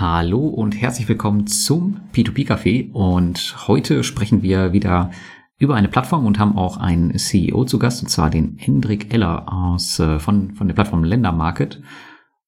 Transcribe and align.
Hallo 0.00 0.46
und 0.46 0.80
herzlich 0.80 1.10
willkommen 1.10 1.46
zum 1.46 2.00
P2P 2.14 2.48
Café 2.48 2.90
und 2.90 3.68
heute 3.68 4.02
sprechen 4.02 4.42
wir 4.42 4.72
wieder 4.72 5.10
über 5.58 5.74
eine 5.74 5.88
Plattform 5.88 6.24
und 6.24 6.38
haben 6.38 6.56
auch 6.56 6.78
einen 6.78 7.18
CEO 7.18 7.66
zu 7.66 7.78
Gast 7.78 8.02
und 8.02 8.08
zwar 8.08 8.30
den 8.30 8.56
Hendrik 8.56 9.12
Eller 9.12 9.52
aus, 9.52 9.98
äh, 10.00 10.18
von, 10.18 10.52
von 10.52 10.68
der 10.68 10.74
Plattform 10.74 11.04
Ländermarket. 11.04 11.82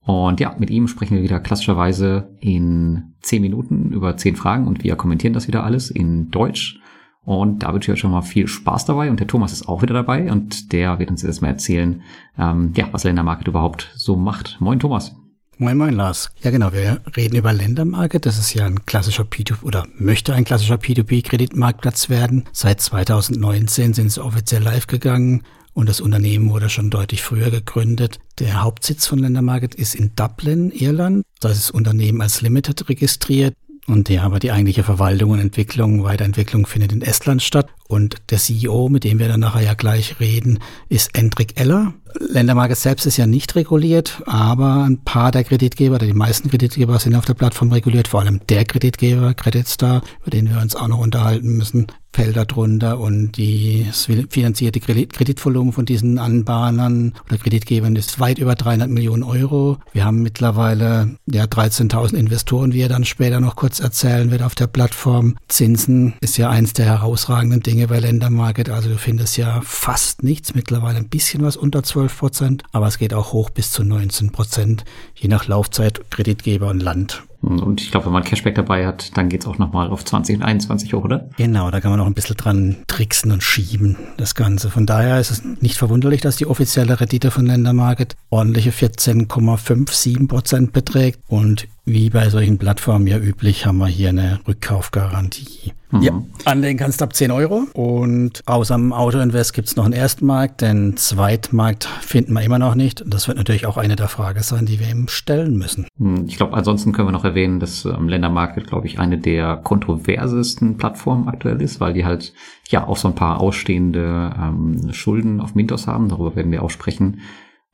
Und 0.01 0.41
ja, 0.41 0.57
mit 0.59 0.71
ihm 0.71 0.89
sprechen 0.89 1.15
wir 1.15 1.23
wieder 1.23 1.41
klassischerweise 1.41 2.35
in 2.41 3.17
zehn 3.21 3.43
Minuten 3.43 3.93
über 3.93 4.17
zehn 4.17 4.35
Fragen 4.35 4.67
und 4.67 4.83
wir 4.83 4.97
kommentieren 4.97 5.35
das 5.35 5.47
wieder 5.47 5.63
alles 5.63 5.91
in 5.91 6.31
Deutsch. 6.31 6.81
Und 7.23 7.65
da 7.65 7.75
wünsche 7.75 7.93
ich 7.93 7.97
euch 7.97 8.01
schon 8.01 8.13
mal 8.13 8.23
viel 8.23 8.49
Spaß 8.49 8.87
dabei. 8.87 9.11
Und 9.11 9.21
der 9.21 9.27
Thomas 9.27 9.53
ist 9.53 9.69
auch 9.69 9.83
wieder 9.83 9.93
dabei 9.93 10.33
und 10.33 10.73
der 10.73 10.99
wird 10.99 11.11
uns 11.11 11.21
jetzt 11.21 11.43
mal 11.43 11.49
erzählen, 11.49 12.01
ähm, 12.39 12.73
ja, 12.75 12.89
was 12.93 13.05
Ländermarket 13.05 13.47
überhaupt 13.47 13.93
so 13.95 14.17
macht. 14.17 14.57
Moin 14.59 14.81
Thomas. 14.81 15.22
Moin, 15.59 15.77
moin, 15.77 15.95
Lars. 15.95 16.31
Ja, 16.43 16.51
genau. 16.51 16.73
Wir 16.73 17.03
reden 17.15 17.37
über 17.37 17.53
Ländermarket. 17.53 18.27
Das 18.27 18.39
ist 18.39 18.55
ja 18.55 18.67
ein 18.67 18.87
klassischer 18.87 19.25
P2P 19.25 19.63
oder 19.63 19.87
möchte 19.97 20.35
ein 20.35 20.45
klassischer 20.45 20.77
P2P-Kreditmarktplatz 20.77 22.09
werden. 22.09 22.45
Seit 22.53 22.81
2019 22.81 23.93
sind 23.93 24.11
sie 24.11 24.25
offiziell 24.25 24.63
live 24.63 24.87
gegangen 24.87 25.43
und 25.75 25.89
das 25.89 26.01
Unternehmen 26.01 26.51
wurde 26.51 26.69
schon 26.69 26.91
deutlich 26.91 27.23
früher 27.23 27.51
gegründet. 27.51 28.19
Der 28.39 28.63
Hauptsitz 28.63 29.07
von 29.07 29.19
Ländermarket 29.19 29.75
ist 29.75 29.95
in 29.95 30.13
Dublin, 30.17 30.71
Irland. 30.71 31.25
Da 31.41 31.51
ist 31.51 31.59
das 31.59 31.71
Unternehmen 31.71 32.23
als 32.23 32.41
Limited 32.41 32.89
registriert. 32.89 33.55
Und 33.87 34.09
ja, 34.09 34.23
aber 34.23 34.39
die 34.39 34.53
eigentliche 34.53 34.85
Verwaltung 34.85 35.31
und 35.33 35.41
Entwicklung, 35.41 36.05
Weiterentwicklung 36.05 36.67
findet 36.67 36.93
in 36.93 37.03
Estland 37.03 37.43
statt. 37.43 37.69
Und 37.89 38.17
der 38.31 38.39
CEO, 38.39 38.89
mit 38.89 39.05
dem 39.05 39.19
wir 39.19 39.29
dann 39.29 39.41
nachher 39.41 39.63
ja 39.63 39.75
gleich 39.75 40.21
reden, 40.21 40.61
ist 40.89 41.17
Endrik 41.17 41.61
Eller. 41.61 41.93
Ländermarket 42.19 42.79
selbst 42.79 43.07
ist 43.07 43.17
ja 43.17 43.27
nicht 43.27 43.55
reguliert, 43.57 44.23
aber 44.27 44.85
ein 44.85 45.03
paar 45.05 45.31
der 45.31 45.45
Kreditgeber, 45.45 45.97
oder 45.97 46.07
die 46.07 46.13
meisten 46.13 46.51
Kreditgeber 46.51 46.99
sind 46.99 47.15
auf 47.15 47.25
der 47.25 47.35
Plattform 47.35 47.73
reguliert, 47.73 48.09
vor 48.09 48.21
allem 48.21 48.41
der 48.49 48.65
Kreditgeber, 48.65 49.35
Credit 49.35 49.67
Star, 49.69 50.03
über 50.23 50.31
den 50.31 50.51
wir 50.51 50.61
uns 50.61 50.77
auch 50.77 50.89
noch 50.89 50.99
unterhalten 50.99 51.57
müssen, 51.57 51.87
fällt 52.15 52.37
darunter 52.37 53.01
und 53.01 53.39
die 53.39 53.87
finanzierte 54.29 54.81
Kreditvolumen 54.81 55.73
von 55.73 55.87
diesen 55.87 56.19
Anbahnern 56.19 57.15
oder 57.27 57.39
Kreditgebern 57.39 57.97
ist 57.97 58.21
weit 58.21 58.39
über 58.39 58.55
300 58.55 58.91
Millionen 58.91 59.23
Euro. 59.23 59.79
Wir 59.93 60.05
haben 60.05 60.23
mittlerweile 60.23 61.17
ja 61.25 61.45
13.000 61.45 62.15
Investoren, 62.15 62.75
wie 62.75 62.83
er 62.83 62.91
dann 62.91 63.07
später 63.07 63.41
noch 63.41 63.57
kurz 63.57 63.81
erzählen 63.81 64.31
wird 64.31 64.43
auf 64.43 64.55
der 64.55 64.67
Plattform. 64.67 65.39
Zinsen 65.49 66.13
ist 66.21 66.37
ja 66.37 66.51
eins 66.51 66.75
der 66.75 66.85
herausragenden 66.85 67.63
Dinge 67.63 67.89
bei 67.89 67.99
Ländermarket. 67.99 68.69
Also 68.69 68.91
du 68.91 68.99
findest 68.99 69.39
ja 69.39 69.63
fast 69.65 70.23
nichts, 70.23 70.55
mittlerweile 70.55 70.99
ein 70.99 71.09
bisschen 71.09 71.43
was 71.43 71.57
unter 71.57 71.83
12 71.83 72.02
Prozent, 72.09 72.63
aber 72.73 72.87
es 72.87 72.99
geht 72.99 73.15
auch 73.15 73.33
hoch 73.33 73.51
bis 73.51 73.71
zu 73.71 73.85
19 73.85 74.33
Prozent, 74.33 74.85
je 75.15 75.29
nach 75.29 75.47
Laufzeit, 75.47 76.11
Kreditgeber 76.11 76.69
und 76.69 76.83
Land. 76.83 77.23
Und 77.43 77.81
ich 77.81 77.91
glaube, 77.91 78.07
wenn 78.07 78.13
man 78.13 78.23
Cashback 78.23 78.55
dabei 78.55 78.87
hat, 78.87 79.17
dann 79.17 79.29
geht's 79.29 79.47
auch 79.47 79.59
nochmal 79.59 79.91
auf 79.91 80.05
20 80.05 80.37
und 80.37 80.43
21 80.43 80.95
hoch, 80.95 81.05
oder? 81.05 81.29
Genau, 81.37 81.73
da 81.73 81.81
kann 81.81 81.91
man 81.91 81.99
noch 81.99 82.07
ein 82.07 82.15
bisschen 82.15 82.37
dran 82.37 82.77
tricksen 82.87 83.33
und 83.33 83.43
schieben, 83.43 83.97
das 84.17 84.37
Ganze. 84.37 84.71
Von 84.71 84.87
daher 84.87 85.19
ist 85.19 85.33
es 85.33 85.43
nicht 85.61 85.77
verwunderlich, 85.77 86.21
dass 86.21 86.37
die 86.37 86.47
offizielle 86.47 87.01
Rendite 87.01 87.33
von 87.33 87.47
Ländermarket 87.47 88.15
ordentliche 88.31 88.71
14,57 88.71 90.29
Prozent 90.29 90.73
beträgt. 90.73 91.19
Und 91.27 91.67
wie 91.85 92.11
bei 92.11 92.29
solchen 92.29 92.59
Plattformen 92.59 93.07
ja 93.07 93.19
üblich, 93.19 93.67
haben 93.67 93.79
wir 93.79 93.89
hier 93.89 94.11
eine 94.11 94.39
Rückkaufgarantie. 94.47 95.73
Mhm. 95.91 96.03
Ja, 96.03 96.23
anlegen 96.45 96.79
kannst 96.79 97.01
du 97.01 97.05
ab 97.05 97.15
10 97.15 97.31
Euro. 97.33 97.65
Und 97.75 98.43
außer 98.47 98.75
dem 98.77 98.93
Autoinvest 98.93 99.53
gibt 99.53 99.69
es 99.69 99.77
noch 99.77 99.85
einen 99.85 99.93
Erstmarkt, 99.93 100.61
den 100.61 100.97
Zweitmarkt 100.97 101.85
finden 101.85 102.35
wir 102.35 102.43
immer 102.43 102.59
noch 102.59 102.77
nicht. 102.77 103.03
Und 103.03 103.13
das 103.13 103.27
wird 103.27 103.37
natürlich 103.37 103.67
auch 103.67 103.77
eine 103.77 103.97
der 103.97 104.09
Fragen 104.09 104.43
sein, 104.43 104.65
die 104.65 104.79
wir 104.79 104.89
ihm 104.89 105.09
stellen 105.09 105.59
müssen. 105.59 105.87
Hm, 105.99 106.27
ich 106.29 106.37
glaube, 106.37 106.55
ansonsten 106.55 106.93
können 106.93 107.09
wir 107.09 107.13
noch 107.13 107.25
erwähnen, 107.25 107.59
dass 107.59 107.85
ähm, 107.85 108.09
Ländermarket, 108.09 108.69
glaube 108.69 108.87
ich, 108.87 108.99
eine 109.01 109.19
der 109.19 109.57
kontroversesten 109.57 110.77
Plattformen 110.77 111.29
aktuell 111.29 111.61
ist, 111.61 111.81
weil 111.81 111.93
die 111.93 112.05
halt 112.05 112.33
ja 112.69 112.87
auch 112.87 112.97
so 112.97 113.09
ein 113.09 113.15
paar 113.15 113.41
ausstehende 113.41 114.33
ähm, 114.39 114.93
Schulden 114.93 115.41
auf 115.41 115.55
Mintos 115.55 115.89
haben. 115.89 116.09
Darüber 116.09 116.37
werden 116.37 116.53
wir 116.53 116.63
auch 116.63 116.71
sprechen. 116.71 117.21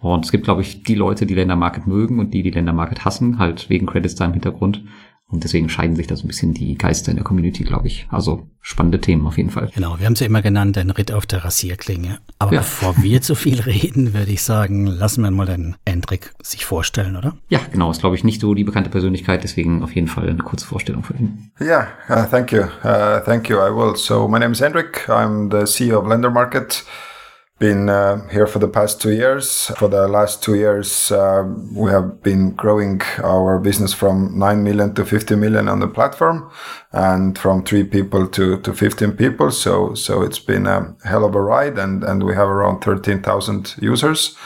Und 0.00 0.24
es 0.24 0.30
gibt, 0.30 0.44
glaube 0.44 0.62
ich, 0.62 0.84
die 0.84 0.94
Leute, 0.94 1.26
die 1.26 1.34
Ländermarket 1.34 1.86
mögen 1.86 2.20
und 2.20 2.32
die, 2.32 2.42
die 2.42 2.50
Ländermarket 2.50 3.04
hassen, 3.04 3.38
halt 3.38 3.68
wegen 3.68 3.86
Credits 3.86 4.14
da 4.14 4.24
im 4.26 4.32
Hintergrund. 4.32 4.84
Und 5.30 5.44
deswegen 5.44 5.68
scheiden 5.68 5.94
sich 5.94 6.06
da 6.06 6.16
so 6.16 6.24
ein 6.24 6.28
bisschen 6.28 6.54
die 6.54 6.78
Geister 6.78 7.10
in 7.10 7.16
der 7.16 7.24
Community, 7.24 7.62
glaube 7.62 7.86
ich. 7.86 8.06
Also 8.10 8.48
spannende 8.62 8.98
Themen 8.98 9.26
auf 9.26 9.36
jeden 9.36 9.50
Fall. 9.50 9.70
Genau, 9.74 9.98
wir 9.98 10.06
haben 10.06 10.14
es 10.14 10.20
ja 10.20 10.26
immer 10.26 10.40
genannt, 10.40 10.78
ein 10.78 10.88
Ritt 10.88 11.12
auf 11.12 11.26
der 11.26 11.44
Rasierklinge. 11.44 12.20
Aber 12.38 12.54
ja. 12.54 12.60
bevor 12.60 12.96
wir 13.02 13.20
zu 13.20 13.34
viel 13.34 13.60
reden, 13.60 14.14
würde 14.14 14.32
ich 14.32 14.42
sagen, 14.42 14.86
lassen 14.86 15.20
wir 15.22 15.30
mal 15.30 15.44
den 15.44 15.76
Endrick 15.84 16.32
sich 16.42 16.64
vorstellen, 16.64 17.14
oder? 17.14 17.36
Ja, 17.50 17.60
genau. 17.70 17.90
Ist, 17.90 18.00
glaube 18.00 18.16
ich, 18.16 18.24
nicht 18.24 18.40
so 18.40 18.54
die 18.54 18.64
bekannte 18.64 18.88
Persönlichkeit, 18.88 19.44
deswegen 19.44 19.82
auf 19.82 19.94
jeden 19.94 20.08
Fall 20.08 20.30
eine 20.30 20.38
kurze 20.38 20.66
Vorstellung 20.66 21.02
für 21.02 21.14
ihn. 21.14 21.50
Yeah, 21.60 21.88
uh, 22.08 22.24
thank 22.24 22.50
you. 22.50 22.62
Uh, 22.62 23.20
thank 23.26 23.50
you, 23.50 23.58
I 23.58 23.70
will. 23.70 23.96
So, 23.96 24.28
my 24.28 24.38
name 24.38 24.52
is 24.52 24.60
Hendrik. 24.62 25.10
I'm 25.10 25.50
the 25.50 25.66
CEO 25.66 25.98
of 25.98 26.06
Lender 26.06 26.30
Market. 26.30 26.86
Been 27.58 27.88
uh, 27.88 28.26
here 28.28 28.46
for 28.46 28.58
the 28.60 28.68
past 28.68 29.00
two 29.00 29.12
years. 29.12 29.66
For 29.76 29.88
the 29.88 30.06
last 30.06 30.42
two 30.42 30.54
years, 30.54 31.10
uh, 31.10 31.42
we 31.72 31.90
have 31.90 32.22
been 32.22 32.52
growing 32.52 33.02
our 33.22 33.58
business 33.58 33.92
from 33.92 34.38
9 34.38 34.62
million 34.62 34.94
to 34.94 35.04
50 35.04 35.34
million 35.36 35.68
on 35.68 35.80
the 35.80 35.88
platform 35.88 36.50
and 36.92 37.36
from 37.36 37.64
three 37.64 37.84
people 37.84 38.28
to, 38.28 38.60
to 38.60 38.72
15 38.72 39.12
people. 39.12 39.50
So, 39.50 39.94
so 39.94 40.22
it's 40.22 40.38
been 40.38 40.66
a 40.66 40.94
hell 41.04 41.24
of 41.24 41.34
a 41.34 41.40
ride 41.40 41.78
and, 41.78 42.04
and 42.04 42.22
we 42.22 42.34
have 42.34 42.48
around 42.48 42.80
13,000 42.80 43.74
users. 43.80 44.36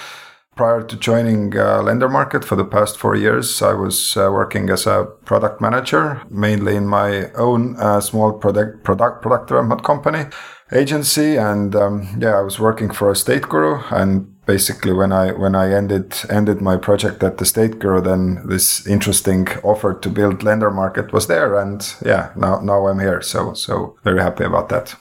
Prior 0.55 0.83
to 0.83 0.97
joining 0.97 1.57
uh, 1.57 1.81
Lender 1.83 2.11
Market 2.11 2.45
for 2.45 2.57
the 2.57 2.65
past 2.65 2.99
four 2.99 3.17
years, 3.17 3.63
I 3.63 3.73
was 3.73 4.19
uh, 4.19 4.31
working 4.31 4.69
as 4.69 4.87
a 4.87 5.07
product 5.25 5.63
manager, 5.63 6.23
mainly 6.29 6.77
in 6.77 6.87
my 6.87 7.31
own 7.33 7.77
uh, 7.79 8.03
small 8.03 8.35
product 8.35 8.85
product 8.85 9.23
product 9.23 9.49
development 9.49 9.83
company 9.83 10.27
agency, 10.73 11.37
and 11.37 11.75
um, 11.75 12.09
yeah, 12.19 12.39
I 12.39 12.43
was 12.43 12.59
working 12.59 12.91
for 12.91 13.11
a 13.11 13.17
state 13.17 13.49
guru. 13.49 13.81
And 13.91 14.27
basically, 14.47 14.93
when 14.93 15.13
I 15.13 15.33
when 15.33 15.55
I 15.55 15.73
ended 15.73 16.15
ended 16.31 16.61
my 16.61 16.77
project 16.77 17.23
at 17.23 17.39
the 17.39 17.45
state 17.45 17.79
guru, 17.79 18.01
then 18.01 18.47
this 18.49 18.87
interesting 18.87 19.49
offer 19.63 19.95
to 19.95 20.11
build 20.11 20.43
lender 20.43 20.71
market 20.71 21.13
was 21.13 21.27
there, 21.27 21.59
and 21.59 21.95
yeah, 22.05 22.31
now 22.37 22.61
now 22.61 22.87
I'm 22.87 23.01
here. 23.01 23.23
So 23.23 23.55
so 23.55 23.97
very 24.05 24.21
happy 24.21 24.45
about 24.45 24.69
that. 24.69 24.97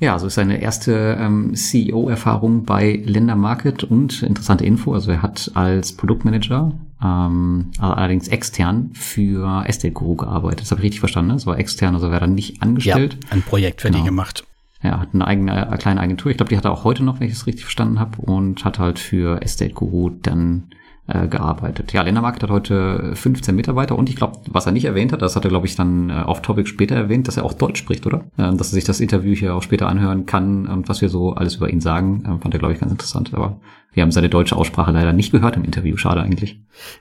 Ja, 0.00 0.12
also 0.12 0.26
ist 0.26 0.34
seine 0.34 0.60
erste 0.60 1.16
ähm, 1.18 1.54
CEO-Erfahrung 1.54 2.64
bei 2.64 3.00
Lender 3.04 3.36
Market 3.36 3.84
und 3.84 4.22
interessante 4.22 4.64
Info. 4.64 4.92
Also 4.92 5.12
er 5.12 5.22
hat 5.22 5.52
als 5.54 5.92
Produktmanager, 5.92 6.72
ähm, 7.02 7.70
allerdings 7.78 8.26
extern, 8.28 8.90
für 8.92 9.64
Estate 9.66 9.92
Guru 9.92 10.16
gearbeitet. 10.16 10.62
Das 10.62 10.72
habe 10.72 10.80
ich 10.80 10.86
richtig 10.86 11.00
verstanden. 11.00 11.28
Ne? 11.28 11.34
Das 11.34 11.46
war 11.46 11.58
extern, 11.58 11.94
also 11.94 12.10
wäre 12.10 12.20
dann 12.20 12.34
nicht 12.34 12.60
angestellt. 12.60 13.18
Ja, 13.22 13.30
ein 13.30 13.42
Projekt 13.42 13.82
für 13.82 13.88
genau. 13.88 14.00
die 14.00 14.04
gemacht. 14.04 14.44
Er 14.84 15.00
hat 15.00 15.14
eine 15.14 15.26
eigene 15.26 15.66
eine 15.66 15.78
kleine 15.78 16.00
Agentur. 16.00 16.30
Ich 16.30 16.36
glaube, 16.36 16.50
die 16.50 16.56
hat 16.56 16.66
er 16.66 16.72
auch 16.72 16.84
heute 16.84 17.02
noch, 17.02 17.18
wenn 17.18 17.26
ich 17.26 17.32
es 17.32 17.46
richtig 17.46 17.64
verstanden 17.64 17.98
habe, 17.98 18.20
und 18.20 18.64
hat 18.64 18.78
halt 18.78 18.98
für 18.98 19.40
Estate 19.40 19.72
Guru 19.72 20.10
dann 20.10 20.64
äh, 21.06 21.26
gearbeitet. 21.26 21.92
Ja, 21.92 22.02
Ländermarkt 22.02 22.42
hat 22.42 22.50
heute 22.50 23.12
15 23.14 23.56
Mitarbeiter 23.56 23.96
und 23.96 24.08
ich 24.10 24.16
glaube, 24.16 24.40
was 24.50 24.66
er 24.66 24.72
nicht 24.72 24.84
erwähnt 24.84 25.12
hat, 25.12 25.22
das 25.22 25.36
hat 25.36 25.44
er, 25.44 25.48
glaube 25.48 25.66
ich, 25.66 25.74
dann 25.74 26.10
äh, 26.10 26.22
off-topic 26.26 26.68
später 26.68 26.94
erwähnt, 26.94 27.28
dass 27.28 27.36
er 27.36 27.44
auch 27.44 27.54
Deutsch 27.54 27.78
spricht, 27.78 28.06
oder? 28.06 28.24
Äh, 28.36 28.54
dass 28.56 28.72
er 28.72 28.74
sich 28.74 28.84
das 28.84 29.00
Interview 29.00 29.34
hier 29.34 29.54
auch 29.54 29.62
später 29.62 29.88
anhören 29.88 30.26
kann 30.26 30.66
und 30.66 30.88
was 30.88 31.00
wir 31.00 31.08
so 31.08 31.32
alles 31.32 31.56
über 31.56 31.70
ihn 31.70 31.80
sagen, 31.80 32.22
äh, 32.24 32.42
fand 32.42 32.54
er, 32.54 32.58
glaube 32.58 32.74
ich, 32.74 32.80
ganz 32.80 32.92
interessant. 32.92 33.32
Aber 33.32 33.60
wir 33.94 34.02
haben 34.02 34.10
seine 34.10 34.28
deutsche 34.28 34.56
Aussprache 34.56 34.90
leider 34.90 35.12
nicht 35.12 35.30
gehört 35.30 35.56
im 35.56 35.64
Interview. 35.64 35.96
Schade 35.96 36.20
eigentlich. 36.20 36.58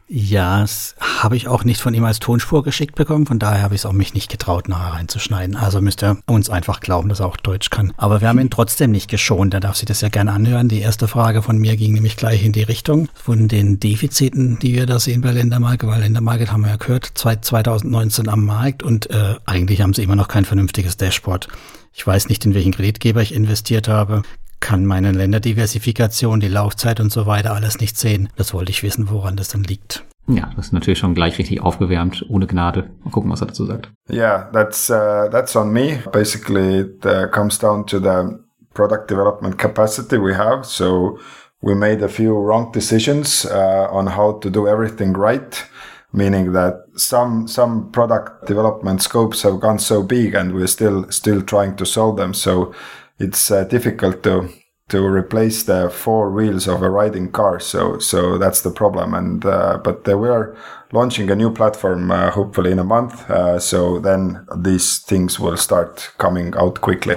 Ja, 0.07 0.61
das 0.61 0.95
habe 0.99 1.35
ich 1.35 1.47
auch 1.47 1.63
nicht 1.63 1.81
von 1.81 1.93
ihm 1.95 2.03
als 2.03 2.19
Tonspur 2.19 2.63
geschickt 2.63 2.93
bekommen. 2.95 3.25
Von 3.25 3.39
daher 3.39 3.63
habe 3.63 3.73
ich 3.73 3.81
es 3.81 3.85
auch 3.87 3.93
mich 3.93 4.13
nicht 4.13 4.31
getraut, 4.31 4.69
nachher 4.69 4.93
reinzuschneiden. 4.93 5.55
Also 5.55 5.81
müsst 5.81 6.03
ihr 6.03 6.17
uns 6.27 6.51
einfach 6.51 6.79
glauben, 6.79 7.09
dass 7.09 7.19
er 7.19 7.25
auch 7.25 7.37
Deutsch 7.37 7.71
kann. 7.71 7.93
Aber 7.97 8.21
wir 8.21 8.27
haben 8.27 8.39
ihn 8.39 8.51
trotzdem 8.51 8.91
nicht 8.91 9.09
geschont. 9.09 9.55
Er 9.55 9.59
darf 9.59 9.75
sich 9.75 9.87
das 9.87 10.01
ja 10.01 10.09
gerne 10.09 10.31
anhören. 10.31 10.69
Die 10.69 10.81
erste 10.81 11.07
Frage 11.07 11.41
von 11.41 11.57
mir 11.57 11.75
ging 11.75 11.93
nämlich 11.93 12.15
gleich 12.15 12.45
in 12.45 12.51
die 12.51 12.63
Richtung 12.63 13.09
von 13.15 13.47
den 13.47 13.79
Defiziten, 13.79 14.59
die 14.59 14.75
wir 14.75 14.85
da 14.85 14.99
sehen 14.99 15.21
bei 15.21 15.31
Ländermarket. 15.31 15.89
Weil 15.89 16.01
Ländermarket 16.01 16.51
haben 16.51 16.61
wir 16.61 16.69
ja 16.69 16.77
gehört, 16.77 17.05
2019 17.15 18.29
am 18.29 18.45
Markt 18.45 18.83
und 18.83 19.09
äh, 19.09 19.35
eigentlich 19.45 19.81
haben 19.81 19.93
sie 19.93 20.03
immer 20.03 20.15
noch 20.15 20.27
kein 20.27 20.45
vernünftiges 20.45 20.97
Dashboard. 20.97 21.47
Ich 21.95 22.05
weiß 22.05 22.29
nicht, 22.29 22.45
in 22.45 22.53
welchen 22.53 22.71
Kreditgeber 22.71 23.21
ich 23.21 23.33
investiert 23.33 23.87
habe 23.87 24.23
kann 24.63 24.85
meine 24.85 25.11
Länderdiversifikation, 25.11 26.39
die 26.39 26.47
Laufzeit 26.47 27.01
und 27.01 27.11
so 27.11 27.25
weiter 27.25 27.53
alles 27.53 27.81
nicht 27.81 27.97
sehen. 27.97 28.29
Das 28.37 28.53
wollte 28.53 28.71
ich 28.71 28.81
wissen, 28.81 29.11
woran 29.11 29.35
das 29.35 29.49
dann 29.49 29.63
liegt. 29.63 30.05
Ja, 30.27 30.49
das 30.55 30.67
ist 30.67 30.71
natürlich 30.71 30.99
schon 30.99 31.15
gleich 31.15 31.37
richtig 31.37 31.61
aufgewärmt, 31.61 32.25
ohne 32.29 32.47
Gnade. 32.47 32.89
Mal 33.03 33.11
gucken, 33.11 33.29
was 33.29 33.41
er 33.41 33.47
dazu 33.47 33.65
sagt. 33.65 33.91
Yeah, 34.09 34.49
that's 34.53 34.89
uh, 34.89 35.27
that's 35.29 35.53
on 35.57 35.73
me. 35.73 35.99
Basically, 36.13 36.79
it 36.79 37.05
uh, 37.05 37.27
comes 37.27 37.59
down 37.59 37.85
to 37.87 37.99
the 37.99 38.39
product 38.73 39.09
development 39.09 39.57
capacity 39.57 40.17
we 40.17 40.33
have. 40.33 40.63
So 40.63 41.19
we 41.61 41.75
made 41.75 42.01
a 42.01 42.07
few 42.07 42.31
wrong 42.31 42.71
decisions 42.71 43.45
uh, 43.45 43.89
on 43.91 44.07
how 44.07 44.39
to 44.39 44.49
do 44.49 44.65
everything 44.65 45.13
right. 45.13 45.65
Meaning 46.13 46.53
that 46.53 46.85
some 46.95 47.47
some 47.47 47.89
product 47.91 48.47
development 48.47 49.01
scopes 49.01 49.43
have 49.43 49.59
gone 49.59 49.79
so 49.79 50.03
big, 50.03 50.35
and 50.35 50.53
we're 50.53 50.67
still 50.67 51.05
still 51.09 51.41
trying 51.41 51.75
to 51.75 51.85
solve 51.85 52.15
them. 52.15 52.33
So 52.33 52.71
it's 53.19 53.51
uh, 53.51 53.63
difficult 53.65 54.23
to 54.23 54.49
to 54.89 55.05
replace 55.07 55.63
the 55.63 55.89
four 55.89 56.31
wheels 56.31 56.67
of 56.67 56.81
a 56.81 56.89
riding 56.89 57.31
car. 57.31 57.59
So 57.59 57.99
so 57.99 58.37
that's 58.37 58.61
the 58.61 58.71
problem. 58.71 59.13
And 59.13 59.45
uh, 59.45 59.79
but 59.83 60.05
we 60.07 60.29
are 60.29 60.55
launching 60.91 61.31
a 61.31 61.35
new 61.35 61.51
platform 61.51 62.11
uh, 62.11 62.31
hopefully 62.31 62.71
in 62.71 62.79
a 62.79 62.83
month. 62.83 63.29
Uh, 63.29 63.59
so 63.59 63.99
then 63.99 64.45
these 64.55 64.99
things 64.99 65.39
will 65.39 65.57
start 65.57 66.11
coming 66.17 66.53
out 66.55 66.81
quickly. 66.81 67.15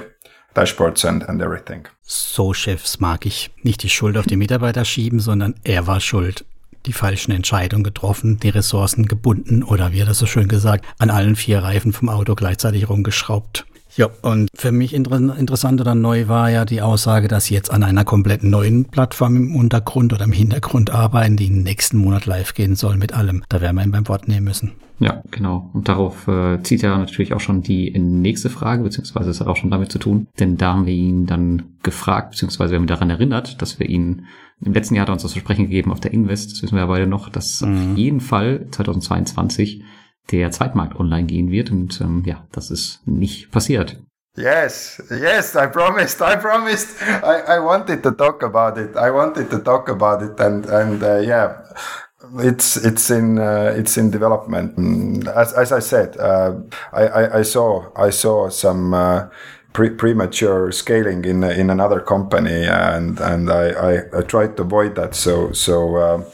Dashboards 0.54 1.04
and, 1.04 1.22
and 1.28 1.42
everything. 1.42 1.86
So 2.02 2.54
Chefs 2.54 2.98
mag 2.98 3.26
ich. 3.26 3.50
Nicht 3.62 3.82
die 3.82 3.90
Schuld 3.90 4.16
auf 4.16 4.26
die 4.26 4.36
Mitarbeiter 4.36 4.86
schieben, 4.86 5.20
sondern 5.20 5.54
er 5.64 5.86
war 5.86 6.00
schuld. 6.00 6.46
Die 6.86 6.94
falschen 6.94 7.32
Entscheidungen 7.32 7.84
getroffen, 7.84 8.38
die 8.38 8.48
Ressourcen 8.48 9.06
gebunden 9.06 9.62
oder 9.62 9.92
wie 9.92 10.00
er 10.00 10.06
das 10.06 10.18
so 10.18 10.26
schön 10.26 10.48
gesagt, 10.48 10.86
an 10.98 11.10
allen 11.10 11.36
vier 11.36 11.58
Reifen 11.58 11.92
vom 11.92 12.08
Auto 12.08 12.34
gleichzeitig 12.34 12.88
rumgeschraubt. 12.88 13.66
Ja, 13.96 14.10
und 14.22 14.50
für 14.54 14.72
mich 14.72 14.92
inter 14.92 15.36
interessant 15.38 15.80
oder 15.80 15.94
neu 15.94 16.28
war 16.28 16.50
ja 16.50 16.64
die 16.64 16.82
Aussage, 16.82 17.28
dass 17.28 17.46
sie 17.46 17.54
jetzt 17.54 17.70
an 17.70 17.82
einer 17.82 18.04
komplett 18.04 18.42
neuen 18.42 18.84
Plattform 18.84 19.36
im 19.36 19.56
Untergrund 19.56 20.12
oder 20.12 20.24
im 20.24 20.32
Hintergrund 20.32 20.90
arbeiten, 20.90 21.36
die 21.36 21.48
nächsten 21.48 21.96
Monat 21.96 22.26
live 22.26 22.52
gehen 22.52 22.76
soll 22.76 22.98
mit 22.98 23.14
allem. 23.14 23.42
Da 23.48 23.60
werden 23.60 23.76
wir 23.76 23.84
ihn 23.84 23.92
beim 23.92 24.08
Wort 24.08 24.28
nehmen 24.28 24.44
müssen. 24.44 24.72
Ja, 24.98 25.22
genau. 25.30 25.70
Und 25.72 25.88
darauf 25.88 26.28
äh, 26.28 26.62
zieht 26.62 26.82
ja 26.82 26.96
natürlich 26.96 27.32
auch 27.32 27.40
schon 27.40 27.62
die 27.62 27.90
nächste 27.98 28.50
Frage, 28.50 28.82
beziehungsweise 28.82 29.30
es 29.30 29.40
hat 29.40 29.46
auch 29.46 29.56
schon 29.56 29.70
damit 29.70 29.92
zu 29.92 29.98
tun. 29.98 30.26
Denn 30.38 30.56
da 30.56 30.74
haben 30.74 30.86
wir 30.86 30.94
ihn 30.94 31.26
dann 31.26 31.62
gefragt, 31.82 32.30
beziehungsweise 32.30 32.72
wir 32.72 32.76
haben 32.76 32.84
ihn 32.84 32.88
daran 32.88 33.10
erinnert, 33.10 33.60
dass 33.60 33.78
wir 33.78 33.88
ihn 33.88 34.26
im 34.60 34.72
letzten 34.72 34.94
Jahr 34.94 35.02
hat 35.02 35.10
er 35.10 35.12
uns 35.12 35.22
das 35.22 35.32
Versprechen 35.32 35.66
gegeben 35.66 35.92
auf 35.92 36.00
der 36.00 36.14
Invest, 36.14 36.52
das 36.52 36.62
wissen 36.62 36.76
wir 36.76 36.80
ja 36.80 36.86
beide 36.86 37.06
noch, 37.06 37.28
dass 37.28 37.60
mhm. 37.60 37.92
auf 37.92 37.98
jeden 37.98 38.20
Fall 38.20 38.66
2022 38.70 39.82
der 40.30 40.50
Zweitmarkt 40.50 40.98
online 40.98 41.26
gehen 41.26 41.50
wird. 41.50 41.70
Und 41.70 42.00
ähm, 42.00 42.22
ja, 42.24 42.44
das 42.52 42.70
ist 42.70 43.06
nicht 43.06 43.50
passiert. 43.50 43.96
Yes, 44.36 45.02
yes, 45.10 45.54
I 45.54 45.66
promised, 45.66 46.20
I 46.20 46.36
promised. 46.36 47.00
I, 47.00 47.56
I 47.56 47.58
wanted 47.58 48.02
to 48.02 48.10
talk 48.10 48.42
about 48.42 48.78
it. 48.78 48.94
I 48.94 49.10
wanted 49.10 49.50
to 49.50 49.58
talk 49.58 49.88
about 49.88 50.22
it 50.22 50.38
and, 50.38 50.66
and 50.66 51.02
uh, 51.02 51.20
yeah, 51.20 51.62
it's, 52.40 52.76
it's 52.76 53.08
in, 53.08 53.38
uh, 53.38 53.74
it's 53.74 53.96
in 53.96 54.10
development. 54.10 55.26
As, 55.26 55.54
as 55.54 55.72
I 55.72 55.78
said, 55.78 56.18
uh, 56.18 56.52
I, 56.92 57.06
I, 57.06 57.38
I, 57.38 57.42
saw, 57.42 57.90
I 57.96 58.10
saw 58.10 58.50
some, 58.50 58.92
uh, 58.92 59.28
pre- 59.72 59.94
premature 59.94 60.70
scaling 60.70 61.24
in, 61.24 61.42
in 61.42 61.70
another 61.70 62.00
company 62.00 62.66
and, 62.66 63.18
and 63.18 63.50
I, 63.50 63.70
I, 63.70 64.18
I 64.18 64.22
tried 64.22 64.58
to 64.58 64.64
avoid 64.64 64.96
that. 64.96 65.14
So, 65.14 65.52
so, 65.52 65.96
uh, 65.96 66.24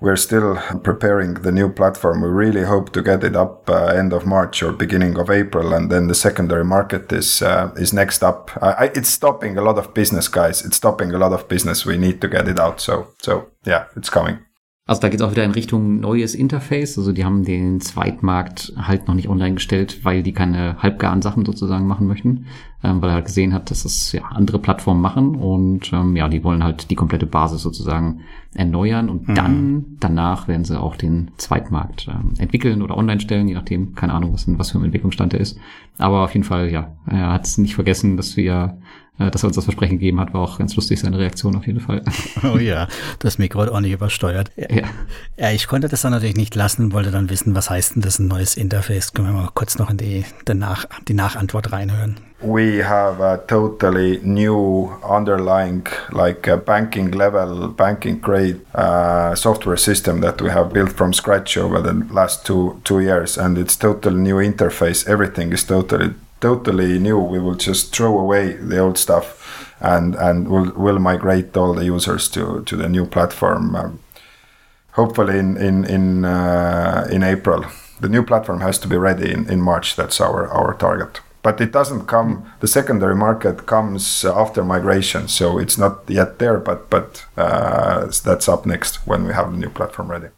we're 0.00 0.16
still 0.16 0.56
preparing 0.82 1.34
the 1.34 1.52
new 1.52 1.68
platform. 1.72 2.22
We 2.22 2.28
really 2.28 2.62
hope 2.62 2.92
to 2.92 3.02
get 3.02 3.24
it 3.24 3.34
up 3.34 3.68
uh, 3.68 3.86
end 3.86 4.12
of 4.12 4.26
March 4.26 4.62
or 4.62 4.72
beginning 4.72 5.18
of 5.18 5.30
April, 5.30 5.74
and 5.74 5.90
then 5.90 6.06
the 6.06 6.14
secondary 6.14 6.64
market 6.64 7.12
is 7.12 7.42
uh, 7.42 7.72
is 7.76 7.92
next 7.92 8.22
up. 8.22 8.50
I, 8.62 8.90
it's 8.94 9.08
stopping 9.08 9.58
a 9.58 9.62
lot 9.62 9.78
of 9.78 9.94
business, 9.94 10.28
guys. 10.28 10.64
It's 10.64 10.76
stopping 10.76 11.12
a 11.12 11.18
lot 11.18 11.32
of 11.32 11.48
business. 11.48 11.84
We 11.84 11.98
need 11.98 12.20
to 12.20 12.28
get 12.28 12.48
it 12.48 12.58
out. 12.58 12.80
So 12.80 13.08
so 13.22 13.50
yeah, 13.64 13.86
it's 13.96 14.10
coming. 14.10 14.38
Also 14.88 15.02
da 15.02 15.10
geht 15.10 15.20
es 15.20 15.26
auch 15.26 15.32
wieder 15.32 15.44
in 15.44 15.50
Richtung 15.50 16.00
neues 16.00 16.34
Interface. 16.34 16.96
Also 16.96 17.12
die 17.12 17.26
haben 17.26 17.44
den 17.44 17.78
Zweitmarkt 17.78 18.72
halt 18.78 19.06
noch 19.06 19.14
nicht 19.14 19.28
online 19.28 19.56
gestellt, 19.56 20.02
weil 20.02 20.22
die 20.22 20.32
keine 20.32 20.82
halbgaren 20.82 21.20
Sachen 21.20 21.44
sozusagen 21.44 21.86
machen 21.86 22.06
möchten, 22.06 22.46
ähm, 22.82 23.02
weil 23.02 23.10
er 23.10 23.16
halt 23.16 23.26
gesehen 23.26 23.52
hat, 23.52 23.70
dass 23.70 23.82
das 23.82 24.12
ja 24.12 24.22
andere 24.30 24.58
Plattformen 24.58 25.02
machen 25.02 25.36
und 25.36 25.92
ähm, 25.92 26.16
ja, 26.16 26.26
die 26.28 26.42
wollen 26.42 26.64
halt 26.64 26.90
die 26.90 26.94
komplette 26.94 27.26
Basis 27.26 27.60
sozusagen 27.60 28.20
erneuern 28.54 29.10
und 29.10 29.28
mhm. 29.28 29.34
dann 29.34 29.84
danach 30.00 30.48
werden 30.48 30.64
sie 30.64 30.80
auch 30.80 30.96
den 30.96 31.32
Zweitmarkt 31.36 32.08
ähm, 32.08 32.32
entwickeln 32.38 32.80
oder 32.80 32.96
online 32.96 33.20
stellen, 33.20 33.46
je 33.46 33.54
nachdem, 33.54 33.94
keine 33.94 34.14
Ahnung, 34.14 34.32
was, 34.32 34.46
was 34.56 34.70
für 34.70 34.78
ein 34.78 34.84
Entwicklungsstand 34.84 35.34
er 35.34 35.40
ist. 35.40 35.58
Aber 35.98 36.24
auf 36.24 36.32
jeden 36.32 36.44
Fall, 36.44 36.70
ja, 36.70 36.96
er 37.04 37.34
hat 37.34 37.44
es 37.44 37.58
nicht 37.58 37.74
vergessen, 37.74 38.16
dass 38.16 38.38
wir 38.38 38.78
dass 39.18 39.42
er 39.42 39.48
uns 39.48 39.56
das 39.56 39.64
Versprechen 39.64 39.98
gegeben 39.98 40.20
hat, 40.20 40.32
war 40.32 40.42
auch 40.42 40.58
ganz 40.58 40.76
lustig, 40.76 41.00
seine 41.00 41.18
Reaktion 41.18 41.56
auf 41.56 41.66
jeden 41.66 41.80
Fall. 41.80 42.02
Oh 42.44 42.56
ja, 42.56 42.86
das 43.18 43.38
Mikro 43.38 43.62
hat 43.62 43.68
ordentlich 43.68 43.94
übersteuert. 43.94 44.50
Ja. 44.56 44.84
ja, 45.36 45.50
ich 45.50 45.66
konnte 45.66 45.88
das 45.88 46.02
dann 46.02 46.12
natürlich 46.12 46.36
nicht 46.36 46.54
lassen, 46.54 46.92
wollte 46.92 47.10
dann 47.10 47.30
wissen, 47.30 47.54
was 47.54 47.68
heißt 47.68 47.96
denn 47.96 48.02
das 48.02 48.18
ein 48.18 48.28
neues 48.28 48.56
Interface? 48.56 49.12
Können 49.12 49.28
wir 49.28 49.34
mal 49.34 49.50
kurz 49.54 49.78
noch 49.78 49.90
in 49.90 49.96
die, 49.96 50.24
Nach 50.54 50.86
die 51.08 51.14
Nachantwort 51.14 51.72
reinhören. 51.72 52.16
We 52.40 52.84
have 52.84 53.20
a 53.20 53.36
totally 53.36 54.20
new 54.22 54.92
underlying, 55.02 55.88
like 56.12 56.46
a 56.46 56.56
banking 56.56 57.10
level, 57.10 57.68
banking 57.68 58.20
grade 58.20 58.60
uh, 58.76 59.34
software 59.34 59.76
system 59.76 60.20
that 60.20 60.40
we 60.40 60.48
have 60.48 60.72
built 60.72 60.92
from 60.92 61.12
scratch 61.12 61.58
over 61.58 61.82
the 61.82 61.94
last 62.14 62.46
two 62.46 62.80
two 62.84 63.00
years, 63.00 63.36
and 63.38 63.58
it's 63.58 63.76
totally 63.76 64.20
new 64.20 64.36
interface. 64.36 65.04
Everything 65.08 65.52
is 65.52 65.64
totally 65.64 66.14
totally 66.40 66.98
new. 66.98 67.18
We 67.18 67.38
will 67.38 67.54
just 67.54 67.94
throw 67.94 68.18
away 68.18 68.52
the 68.52 68.78
old 68.78 68.98
stuff 68.98 69.74
and 69.80 70.14
and 70.16 70.48
we'll, 70.48 70.72
we'll 70.76 70.98
migrate 70.98 71.56
all 71.56 71.74
the 71.74 71.84
users 71.84 72.28
to, 72.30 72.62
to 72.64 72.76
the 72.76 72.88
new 72.88 73.06
platform. 73.06 73.76
Um, 73.76 73.98
hopefully 74.92 75.38
in 75.38 75.56
in 75.56 75.84
in 75.84 76.24
uh, 76.24 77.06
in 77.10 77.22
April. 77.22 77.64
The 78.00 78.08
new 78.08 78.22
platform 78.22 78.60
has 78.60 78.78
to 78.78 78.88
be 78.88 78.96
ready 78.96 79.32
in, 79.32 79.50
in 79.50 79.60
March. 79.60 79.96
That's 79.96 80.20
our 80.20 80.48
our 80.48 80.74
target. 80.74 81.20
But 81.42 81.60
it 81.60 81.72
doesn't 81.72 82.06
come. 82.06 82.42
The 82.60 82.66
secondary 82.66 83.14
market 83.14 83.66
comes 83.66 84.24
after 84.24 84.64
migration, 84.64 85.28
so 85.28 85.58
it's 85.58 85.78
not 85.78 85.92
yet 86.08 86.38
there. 86.38 86.58
But 86.58 86.90
but 86.90 87.26
uh, 87.36 88.10
that's 88.24 88.48
up 88.48 88.66
next 88.66 89.06
when 89.06 89.24
we 89.26 89.32
have 89.32 89.50
the 89.50 89.58
new 89.58 89.70
platform 89.70 90.10
ready. 90.10 90.28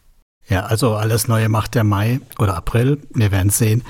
Ja, 0.49 0.67
also 0.71 0.97
alles 0.97 1.29
Neue 1.29 1.49
macht 1.49 1.75
der 1.75 1.85
Mai 1.85 2.21
oder 2.39 2.57
April. 2.57 2.99
Wir 3.15 3.31
werden 3.31 3.51
sehen. 3.51 3.83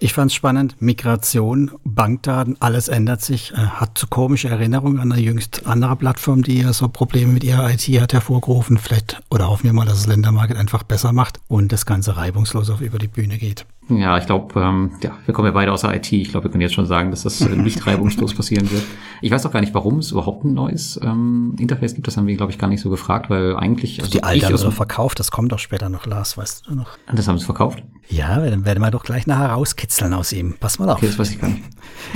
Ich 0.00 0.12
fand 0.12 0.30
es 0.30 0.34
spannend. 0.34 0.76
Migration, 0.80 1.70
Bankdaten, 1.84 2.56
alles 2.60 2.88
ändert 2.88 3.22
sich. 3.22 3.52
Äh, 3.52 3.56
hat 3.56 3.96
zu 3.96 4.06
komische 4.06 4.48
Erinnerungen 4.48 5.00
an 5.00 5.12
eine 5.12 5.20
jüngst 5.20 5.66
andere 5.66 5.96
Plattform, 5.96 6.42
die 6.42 6.60
ja 6.60 6.72
so 6.72 6.88
Probleme 6.88 7.32
mit 7.32 7.44
ihrer 7.44 7.70
IT 7.70 7.82
hat 8.00 8.12
hervorgerufen. 8.12 8.78
Vielleicht, 8.78 9.22
oder 9.30 9.48
hoffen 9.48 9.64
wir 9.64 9.72
mal, 9.72 9.86
dass 9.86 9.98
es 9.98 10.06
Ländermarket 10.06 10.56
einfach 10.56 10.82
besser 10.82 11.12
macht 11.12 11.40
und 11.48 11.72
das 11.72 11.86
Ganze 11.86 12.16
reibungslos 12.16 12.70
auf 12.70 12.80
über 12.80 12.98
die 12.98 13.08
Bühne 13.08 13.38
geht. 13.38 13.66
Ja, 13.88 14.16
ich 14.16 14.26
glaube, 14.26 14.60
ähm, 14.60 14.92
ja, 15.02 15.18
wir 15.26 15.34
kommen 15.34 15.46
ja 15.46 15.52
beide 15.52 15.72
aus 15.72 15.80
der 15.82 15.94
IT. 15.94 16.12
Ich 16.12 16.30
glaube, 16.30 16.44
wir 16.44 16.50
können 16.50 16.62
jetzt 16.62 16.74
schon 16.74 16.86
sagen, 16.86 17.10
dass 17.10 17.24
das 17.24 17.40
äh, 17.40 17.56
nicht 17.56 17.84
reibungslos 17.86 18.32
passieren 18.34 18.70
wird. 18.70 18.84
Ich 19.20 19.30
weiß 19.30 19.44
auch 19.44 19.50
gar 19.52 19.60
nicht, 19.60 19.74
warum 19.74 19.98
es 19.98 20.12
überhaupt 20.12 20.44
ein 20.44 20.54
neues 20.54 20.98
ähm, 21.02 21.56
Interface 21.58 21.94
gibt. 21.94 22.06
Das 22.06 22.16
haben 22.16 22.26
wir, 22.26 22.36
glaube 22.36 22.52
ich, 22.52 22.58
gar 22.58 22.68
nicht 22.68 22.80
so 22.80 22.90
gefragt, 22.90 23.28
weil 23.28 23.56
eigentlich. 23.56 24.00
Also 24.00 24.10
die 24.10 24.22
alte 24.22 24.46
haben 24.46 24.56
sie 24.56 24.70
verkauft, 24.70 25.18
das 25.18 25.30
kommt 25.30 25.52
doch 25.52 25.58
später 25.58 25.88
noch, 25.88 26.06
Lars, 26.06 26.38
weißt 26.38 26.68
du 26.68 26.74
noch? 26.74 26.96
Das 27.12 27.26
haben 27.26 27.38
sie 27.38 27.44
verkauft? 27.44 27.82
Ja, 28.08 28.38
dann 28.38 28.64
werden 28.64 28.80
wir 28.80 28.90
doch 28.90 29.04
gleich 29.04 29.26
nachher 29.26 29.50
rauskitzeln 29.50 30.14
aus 30.14 30.32
ihm. 30.32 30.54
Pass 30.58 30.78
mal 30.78 30.88
auf. 30.88 30.98
Okay, 30.98 31.06
das 31.06 31.18
weiß 31.18 31.30
ich 31.30 31.40
gar 31.40 31.48
nicht. 31.48 31.62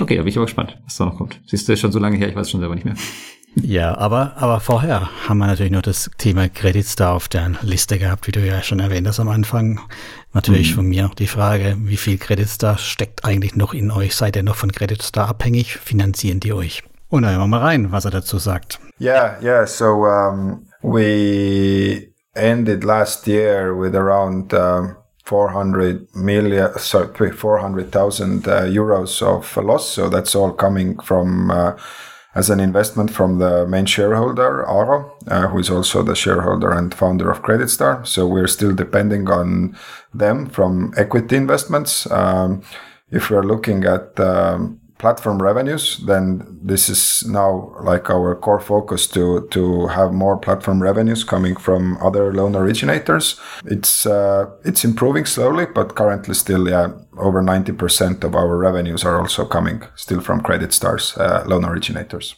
Okay, 0.01 0.17
da 0.17 0.23
bin 0.23 0.29
ich 0.29 0.37
aber 0.37 0.47
gespannt, 0.47 0.79
was 0.85 0.97
da 0.97 1.07
noch 1.07 1.17
kommt. 1.17 1.41
Siehst 1.47 1.69
du, 1.69 1.73
ist 1.73 1.81
schon 1.81 1.93
so 1.93 1.99
lange 1.99 2.17
her, 2.17 2.29
ich 2.29 2.37
weiß 2.37 2.51
schon 2.51 2.61
selber 2.61 2.75
nicht 2.75 2.85
mehr. 2.85 2.95
Ja, 3.62 3.97
aber, 3.97 4.35
aber 4.37 4.61
vorher 4.61 5.08
haben 5.26 5.38
wir 5.38 5.47
natürlich 5.47 5.73
noch 5.73 5.82
das 5.82 6.11
Thema 6.19 6.49
Credit 6.49 6.87
Star 6.87 7.14
auf 7.14 7.29
der 7.29 7.53
Liste 7.62 7.99
gehabt, 7.99 8.26
wie 8.26 8.32
du 8.32 8.41
ja 8.41 8.62
schon 8.62 8.81
erwähnt 8.81 9.08
hast 9.08 9.19
am 9.19 9.31
Anfang. 9.31 9.81
Natürlich 10.35 10.73
mhm. 10.73 10.75
von 10.75 10.87
mir 10.87 11.11
die 11.19 11.26
Frage, 11.26 11.75
wie 11.79 11.97
viel 11.97 12.19
Credit 12.19 12.49
Star 12.49 12.76
steckt 12.76 13.25
eigentlich 13.25 13.56
noch 13.56 13.72
in 13.72 13.91
euch? 13.91 14.15
Seid 14.15 14.36
ihr 14.36 14.43
noch 14.43 14.56
von 14.56 14.72
Credit 14.72 15.01
Star 15.01 15.29
abhängig? 15.29 15.79
Finanzieren 15.79 16.41
die 16.41 16.53
euch? 16.53 16.82
Und 17.08 17.22
dann 17.22 17.32
hören 17.32 17.43
wir 17.43 17.46
mal 17.46 17.60
rein, 17.60 17.93
was 17.93 18.05
er 18.05 18.10
dazu 18.10 18.36
sagt. 18.36 18.79
Yeah, 19.01 19.39
yeah, 19.43 19.67
so 19.67 20.05
um, 20.05 20.67
we 20.82 22.08
ended 22.34 22.84
last 22.84 23.27
year 23.27 23.75
with 23.75 23.94
around 23.94 24.53
um, 24.53 24.96
400 25.25 26.15
million, 26.15 26.70
sorry, 26.79 27.32
400,000 27.32 28.46
uh, 28.46 28.51
euros 28.67 29.22
of 29.22 29.56
loss. 29.56 29.94
So 29.94 30.10
that's 30.10 30.36
all 30.36 30.53
coming 30.53 31.01
from 31.01 31.51
uh, 31.51 31.72
as 32.36 32.50
an 32.50 32.60
investment 32.60 33.10
from 33.10 33.38
the 33.38 33.66
main 33.66 33.86
shareholder, 33.86 34.62
Aro, 34.69 35.10
uh, 35.26 35.48
who 35.48 35.58
is 35.58 35.70
also 35.70 36.02
the 36.02 36.14
shareholder 36.14 36.70
and 36.70 36.94
founder 36.94 37.31
of 37.31 37.40
CreditStar. 37.40 38.06
So 38.06 38.26
we're 38.26 38.46
still 38.46 38.74
depending 38.74 39.31
on 39.31 39.74
them 40.12 40.46
from 40.46 40.93
equity 40.98 41.36
investments. 41.36 42.08
Um, 42.10 42.62
if 43.10 43.31
we're 43.31 43.43
looking 43.43 43.84
at 43.84 44.20
um, 44.20 44.81
platform 44.98 45.43
revenues, 45.43 45.98
then 46.06 46.58
this 46.62 46.88
is 46.88 47.24
now 47.26 47.74
like 47.82 48.10
our 48.10 48.34
core 48.34 48.60
focus 48.60 49.06
to 49.08 49.46
to 49.50 49.86
have 49.88 50.12
more 50.12 50.36
platform 50.38 50.82
revenues 50.82 51.24
coming 51.24 51.56
from 51.56 51.98
other 52.00 52.32
loan 52.32 52.56
originators. 52.56 53.41
It's 53.65 54.06
uh, 54.06 54.46
it's 54.65 54.84
improving 54.84 55.26
slowly, 55.26 55.67
but 55.67 55.94
currently 55.94 56.34
still, 56.34 56.69
yeah, 56.69 56.93
over 57.19 57.43
ninety 57.43 57.72
percent 57.72 58.24
of 58.24 58.34
our 58.34 58.56
revenues 58.56 59.05
are 59.05 59.20
also 59.20 59.44
coming 59.44 59.82
still 59.94 60.20
from 60.20 60.41
Credit 60.41 60.72
Stars 60.72 61.17
uh, 61.17 61.44
loan 61.46 61.65
originators. 61.65 62.36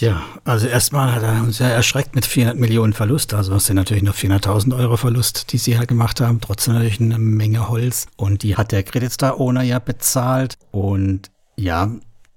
Ja, 0.00 0.22
also 0.44 0.66
erstmal 0.66 1.14
hat 1.14 1.22
er 1.22 1.42
uns 1.42 1.60
ja 1.60 1.68
erschreckt 1.68 2.16
mit 2.16 2.26
400 2.26 2.58
Millionen 2.58 2.92
Verlust. 2.92 3.32
Also 3.32 3.52
das 3.52 3.66
sind 3.66 3.76
natürlich 3.76 4.02
nur 4.02 4.14
400.000 4.14 4.76
Euro 4.76 4.96
Verlust, 4.96 5.52
die 5.52 5.58
sie 5.58 5.72
ja 5.72 5.84
gemacht 5.84 6.20
haben. 6.20 6.40
Trotzdem 6.40 6.74
natürlich 6.74 7.00
eine 7.00 7.18
Menge 7.18 7.68
Holz. 7.68 8.08
Und 8.16 8.42
die 8.42 8.56
hat 8.56 8.72
der 8.72 8.82
Credit 8.82 9.12
Star 9.12 9.40
Owner 9.40 9.62
ja 9.62 9.78
bezahlt. 9.78 10.58
Und 10.72 11.30
ja, 11.56 11.90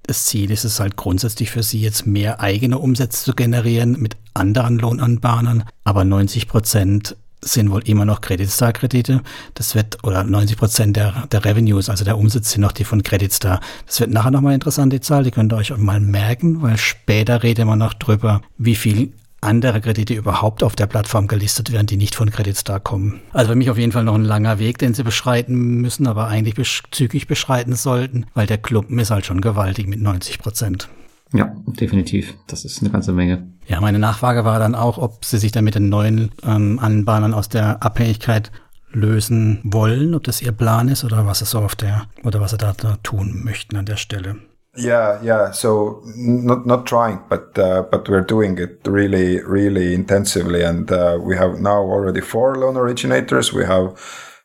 das 0.03 0.25
Ziel 0.25 0.49
ist 0.49 0.63
es 0.63 0.79
halt 0.79 0.95
grundsätzlich 0.95 1.51
für 1.51 1.61
sie 1.61 1.81
jetzt 1.81 2.07
mehr 2.07 2.39
eigene 2.39 2.79
Umsätze 2.79 3.25
zu 3.25 3.33
generieren 3.33 3.99
mit 3.99 4.17
anderen 4.33 4.79
Lohnanbahnern, 4.79 5.65
aber 5.83 6.03
90 6.03 6.47
Prozent 6.47 7.15
sind 7.41 7.71
wohl 7.71 7.87
immer 7.87 8.05
noch 8.05 8.21
Credit-Star-Kredite. 8.21 9.21
Das 9.53 9.75
wird, 9.75 10.03
oder 10.03 10.23
90 10.23 10.57
Prozent 10.57 10.97
der, 10.97 11.27
der 11.31 11.45
Revenues, 11.45 11.89
also 11.89 12.03
der 12.03 12.17
Umsatz 12.17 12.51
sind 12.51 12.61
noch 12.61 12.71
die 12.71 12.83
von 12.83 13.03
Credit 13.03 13.31
Star. 13.31 13.61
Das 13.85 13.99
wird 13.99 14.09
nachher 14.09 14.31
nochmal 14.31 14.53
interessant, 14.53 14.91
die 14.91 14.99
Zahl. 14.99 15.23
Die 15.23 15.31
könnt 15.31 15.53
ihr 15.53 15.57
euch 15.57 15.71
auch 15.71 15.77
mal 15.77 15.99
merken, 15.99 16.61
weil 16.61 16.77
später 16.77 17.43
reden 17.43 17.67
wir 17.67 17.75
noch 17.75 17.93
drüber, 17.93 18.41
wie 18.57 18.75
viel 18.75 19.13
andere 19.41 19.81
Kredite 19.81 20.13
überhaupt 20.13 20.63
auf 20.63 20.75
der 20.75 20.87
Plattform 20.87 21.27
gelistet 21.27 21.71
werden, 21.71 21.87
die 21.87 21.97
nicht 21.97 22.15
von 22.15 22.29
Credit 22.29 22.57
Star 22.57 22.79
kommen. 22.79 23.21
Also 23.31 23.51
für 23.51 23.55
mich 23.55 23.69
auf 23.69 23.77
jeden 23.77 23.91
Fall 23.91 24.03
noch 24.03 24.15
ein 24.15 24.23
langer 24.23 24.59
Weg, 24.59 24.77
den 24.77 24.93
sie 24.93 25.03
beschreiten 25.03 25.55
müssen, 25.81 26.07
aber 26.07 26.27
eigentlich 26.27 26.55
zügig 26.91 27.27
beschreiten 27.27 27.73
sollten, 27.73 28.25
weil 28.33 28.47
der 28.47 28.57
Klumpen 28.57 28.99
ist 28.99 29.11
halt 29.11 29.25
schon 29.25 29.41
gewaltig 29.41 29.87
mit 29.87 30.01
90 30.01 30.39
Prozent. 30.39 30.89
Ja, 31.33 31.53
definitiv. 31.67 32.33
Das 32.47 32.65
ist 32.65 32.81
eine 32.81 32.89
ganze 32.89 33.13
Menge. 33.13 33.47
Ja, 33.67 33.79
meine 33.81 33.99
Nachfrage 33.99 34.45
war 34.45 34.57
dann 34.59 34.73
auch, 34.73 34.97
ob 34.97 35.23
sie 35.23 35.37
sich 35.37 35.51
dann 35.51 35.63
mit 35.63 35.75
den 35.75 35.89
neuen 35.89 36.31
ähm, 36.43 36.79
Anbahnern 36.79 37.33
aus 37.33 37.49
der 37.49 37.83
Abhängigkeit 37.83 38.51
lösen 38.91 39.59
wollen, 39.63 40.15
ob 40.15 40.23
das 40.23 40.41
ihr 40.41 40.51
Plan 40.51 40.87
ist 40.89 41.03
oder 41.03 41.25
was 41.27 41.41
es 41.41 41.51
so 41.51 41.59
auf 41.59 41.75
der 41.75 42.07
oder 42.23 42.41
was 42.41 42.51
sie 42.51 42.57
da, 42.57 42.73
da 42.73 42.97
tun 43.03 43.43
möchten 43.43 43.75
an 43.75 43.85
der 43.85 43.97
Stelle. 43.97 44.37
Yeah, 44.77 45.19
yeah. 45.23 45.51
So 45.51 46.01
not 46.15 46.65
not 46.65 46.85
trying, 46.85 47.23
but 47.27 47.57
uh, 47.57 47.83
but 47.91 48.07
we're 48.07 48.21
doing 48.21 48.57
it 48.59 48.79
really, 48.85 49.41
really 49.43 49.93
intensively, 49.95 50.61
and 50.63 50.89
uh, 50.91 51.17
we 51.21 51.35
have 51.37 51.59
now 51.59 51.79
already 51.81 52.21
four 52.21 52.55
loan 52.55 52.77
originators. 52.77 53.51
We 53.51 53.65
have 53.65 53.97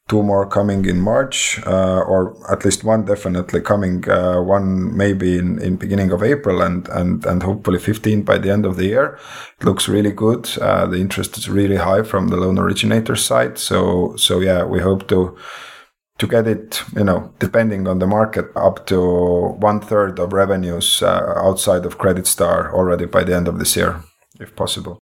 two 0.08 0.22
more 0.22 0.46
coming 0.46 0.86
in 0.86 1.00
March, 1.00 1.60
uh, 1.66 2.00
or 2.00 2.36
at 2.50 2.64
least 2.64 2.84
one 2.84 3.04
definitely 3.04 3.60
coming. 3.60 4.08
Uh, 4.08 4.40
one 4.40 4.96
maybe 4.96 5.36
in, 5.38 5.60
in 5.60 5.76
beginning 5.76 6.10
of 6.10 6.22
April, 6.22 6.62
and 6.62 6.88
and 6.88 7.26
and 7.26 7.42
hopefully 7.42 7.78
15 7.78 8.22
by 8.22 8.38
the 8.38 8.50
end 8.50 8.64
of 8.64 8.76
the 8.76 8.86
year. 8.86 9.18
It 9.60 9.64
looks 9.66 9.88
really 9.88 10.12
good. 10.12 10.48
Uh, 10.58 10.86
the 10.86 11.00
interest 11.00 11.36
is 11.36 11.50
really 11.50 11.76
high 11.76 12.02
from 12.02 12.28
the 12.28 12.36
loan 12.36 12.58
originator 12.58 13.14
side. 13.14 13.58
So 13.58 14.16
so 14.16 14.40
yeah, 14.40 14.64
we 14.64 14.80
hope 14.80 15.06
to 15.08 15.36
to 16.18 16.26
get 16.26 16.46
it, 16.46 16.82
you 16.94 17.04
know, 17.04 17.30
depending 17.38 17.88
on 17.88 17.98
the 17.98 18.06
market, 18.06 18.46
up 18.56 18.86
to 18.86 19.56
one 19.58 19.80
third 19.80 20.18
of 20.18 20.32
revenues 20.32 21.02
uh, 21.02 21.34
outside 21.36 21.84
of 21.84 21.98
Credit 21.98 22.26
Star 22.26 22.72
already 22.72 23.06
by 23.06 23.24
the 23.24 23.34
end 23.34 23.48
of 23.48 23.58
this 23.58 23.76
year, 23.76 24.02
if 24.40 24.54
possible. 24.54 24.98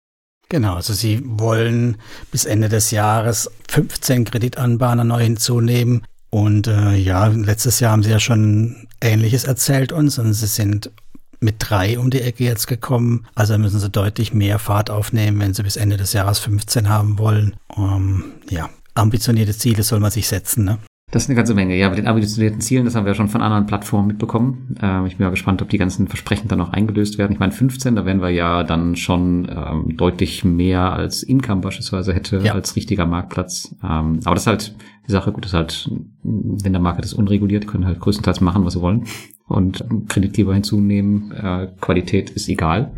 Genau, 0.49 0.75
also 0.75 0.93
Sie 0.93 1.21
wollen 1.23 1.97
bis 2.31 2.45
Ende 2.45 2.69
des 2.69 2.91
Jahres 2.91 3.51
15 3.69 4.25
Kreditanbahner 4.25 5.03
neu 5.03 5.21
hinzunehmen. 5.21 6.05
Und 6.29 6.67
äh, 6.67 6.95
ja, 6.95 7.27
letztes 7.27 7.79
Jahr 7.79 7.91
haben 7.91 8.03
Sie 8.03 8.11
ja 8.11 8.19
schon 8.19 8.87
Ähnliches 9.01 9.43
erzählt 9.43 9.91
uns 9.91 10.17
und 10.19 10.33
Sie 10.33 10.47
sind 10.47 10.91
mit 11.39 11.55
drei 11.59 11.99
um 11.99 12.09
die 12.09 12.21
Ecke 12.21 12.43
jetzt 12.43 12.67
gekommen. 12.67 13.27
Also 13.35 13.57
müssen 13.57 13.79
Sie 13.79 13.89
deutlich 13.89 14.33
mehr 14.33 14.59
Fahrt 14.59 14.89
aufnehmen, 14.89 15.39
wenn 15.39 15.53
Sie 15.53 15.63
bis 15.63 15.75
Ende 15.75 15.97
des 15.97 16.13
Jahres 16.13 16.39
15 16.39 16.89
haben 16.89 17.17
wollen. 17.17 17.55
Um, 17.75 18.33
ja, 18.49 18.69
ambitionierte 18.95 19.55
Ziele 19.55 19.83
soll 19.83 19.99
man 19.99 20.11
sich 20.11 20.27
setzen, 20.27 20.63
ne? 20.63 20.79
Das 21.09 21.23
ist 21.23 21.29
eine 21.29 21.37
ganze 21.37 21.53
Menge. 21.53 21.77
Ja, 21.77 21.87
mit 21.87 21.97
den 21.97 22.07
ambitionierten 22.07 22.59
Zielen, 22.59 22.83
das 22.83 22.95
haben 22.95 23.05
wir 23.05 23.13
schon 23.13 23.29
von 23.29 23.41
anderen 23.41 23.65
Plattformen 23.65 24.07
mitbekommen. 24.07 24.75
Ähm, 24.81 25.05
ich 25.05 25.15
bin 25.15 25.25
mal 25.25 25.29
gespannt, 25.29 25.61
ob 25.61 25.69
die 25.69 25.77
ganzen 25.77 26.09
Versprechen 26.09 26.49
dann 26.49 26.57
noch 26.57 26.73
eingelöst 26.73 27.17
werden. 27.17 27.31
Ich 27.31 27.39
meine, 27.39 27.53
15, 27.53 27.95
da 27.95 28.05
wären 28.05 28.21
wir 28.21 28.29
ja 28.29 28.63
dann 28.63 28.97
schon 28.97 29.47
ähm, 29.49 29.95
deutlich 29.95 30.43
mehr 30.43 30.91
als 30.91 31.23
Income 31.23 31.61
beispielsweise 31.61 32.13
hätte, 32.13 32.39
ja. 32.39 32.53
als 32.53 32.75
richtiger 32.75 33.05
Marktplatz. 33.05 33.73
Ähm, 33.81 34.19
aber 34.25 34.35
das 34.35 34.43
ist 34.43 34.47
halt 34.47 34.75
die 35.07 35.11
Sache, 35.13 35.31
gut, 35.31 35.45
das 35.45 35.51
ist 35.51 35.57
halt, 35.57 35.91
wenn 36.23 36.73
der 36.73 36.81
Markt 36.81 37.05
ist 37.05 37.13
unreguliert, 37.13 37.67
können 37.67 37.85
halt 37.85 38.01
größtenteils 38.01 38.41
machen, 38.41 38.65
was 38.65 38.73
sie 38.73 38.81
wollen. 38.81 39.05
Und 39.47 39.85
Kreditgeber 40.09 40.53
hinzunehmen, 40.53 41.31
äh, 41.31 41.69
Qualität 41.79 42.31
ist 42.31 42.49
egal. 42.49 42.91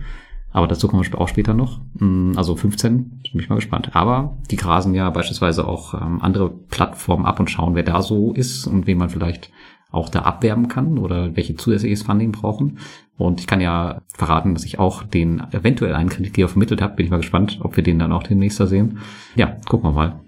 Aber 0.52 0.68
dazu 0.68 0.88
kommen 0.88 1.04
wir 1.04 1.22
auch 1.22 1.28
später 1.28 1.54
noch. 1.54 1.80
Mm, 2.00 2.34
also 2.36 2.56
15, 2.56 3.22
bin 3.32 3.42
ich 3.42 3.50
mal 3.50 3.56
gespannt. 3.56 3.96
Aber 3.96 4.38
die 4.50 4.56
grasen 4.56 4.94
ja 4.94 5.10
beispielsweise 5.10 5.68
auch 5.68 5.94
ähm, 5.94 6.22
andere 6.22 6.50
Plattformen 6.50 7.26
ab 7.26 7.40
und 7.40 7.52
schauen, 7.52 7.76
wer 7.76 7.84
da 7.84 8.02
so 8.02 8.34
ist 8.34 8.66
und 8.66 8.88
wen 8.88 8.98
man 8.98 9.10
vielleicht 9.10 9.52
auch 9.92 10.10
da 10.10 10.22
abwerben 10.22 10.68
kann 10.68 10.98
oder 10.98 11.36
welche 11.36 11.56
zusätzliches 11.56 12.04
Funding 12.04 12.32
brauchen. 12.32 12.78
Und 13.18 13.40
ich 13.40 13.48
kann 13.48 13.60
ja 13.60 14.02
verraten, 14.14 14.54
dass 14.54 14.64
ich 14.64 14.80
auch 14.80 15.04
den 15.04 15.42
eventuell 15.52 15.94
einen 15.94 16.10
Kreditgeber 16.10 16.48
vermittelt 16.48 16.82
habe. 16.82 16.96
Bin 16.96 17.06
ich 17.06 17.12
mal 17.12 17.18
gespannt, 17.18 17.60
ob 17.62 17.76
wir 17.76 17.84
den 17.84 18.00
dann 18.00 18.14
auch 18.14 18.24
demnächst 18.24 18.60
da 18.60 18.68
sehen. 18.68 19.00
Ja, 19.36 19.58
gucken 19.68 19.90
wir 19.90 19.94
mal. 19.94 20.20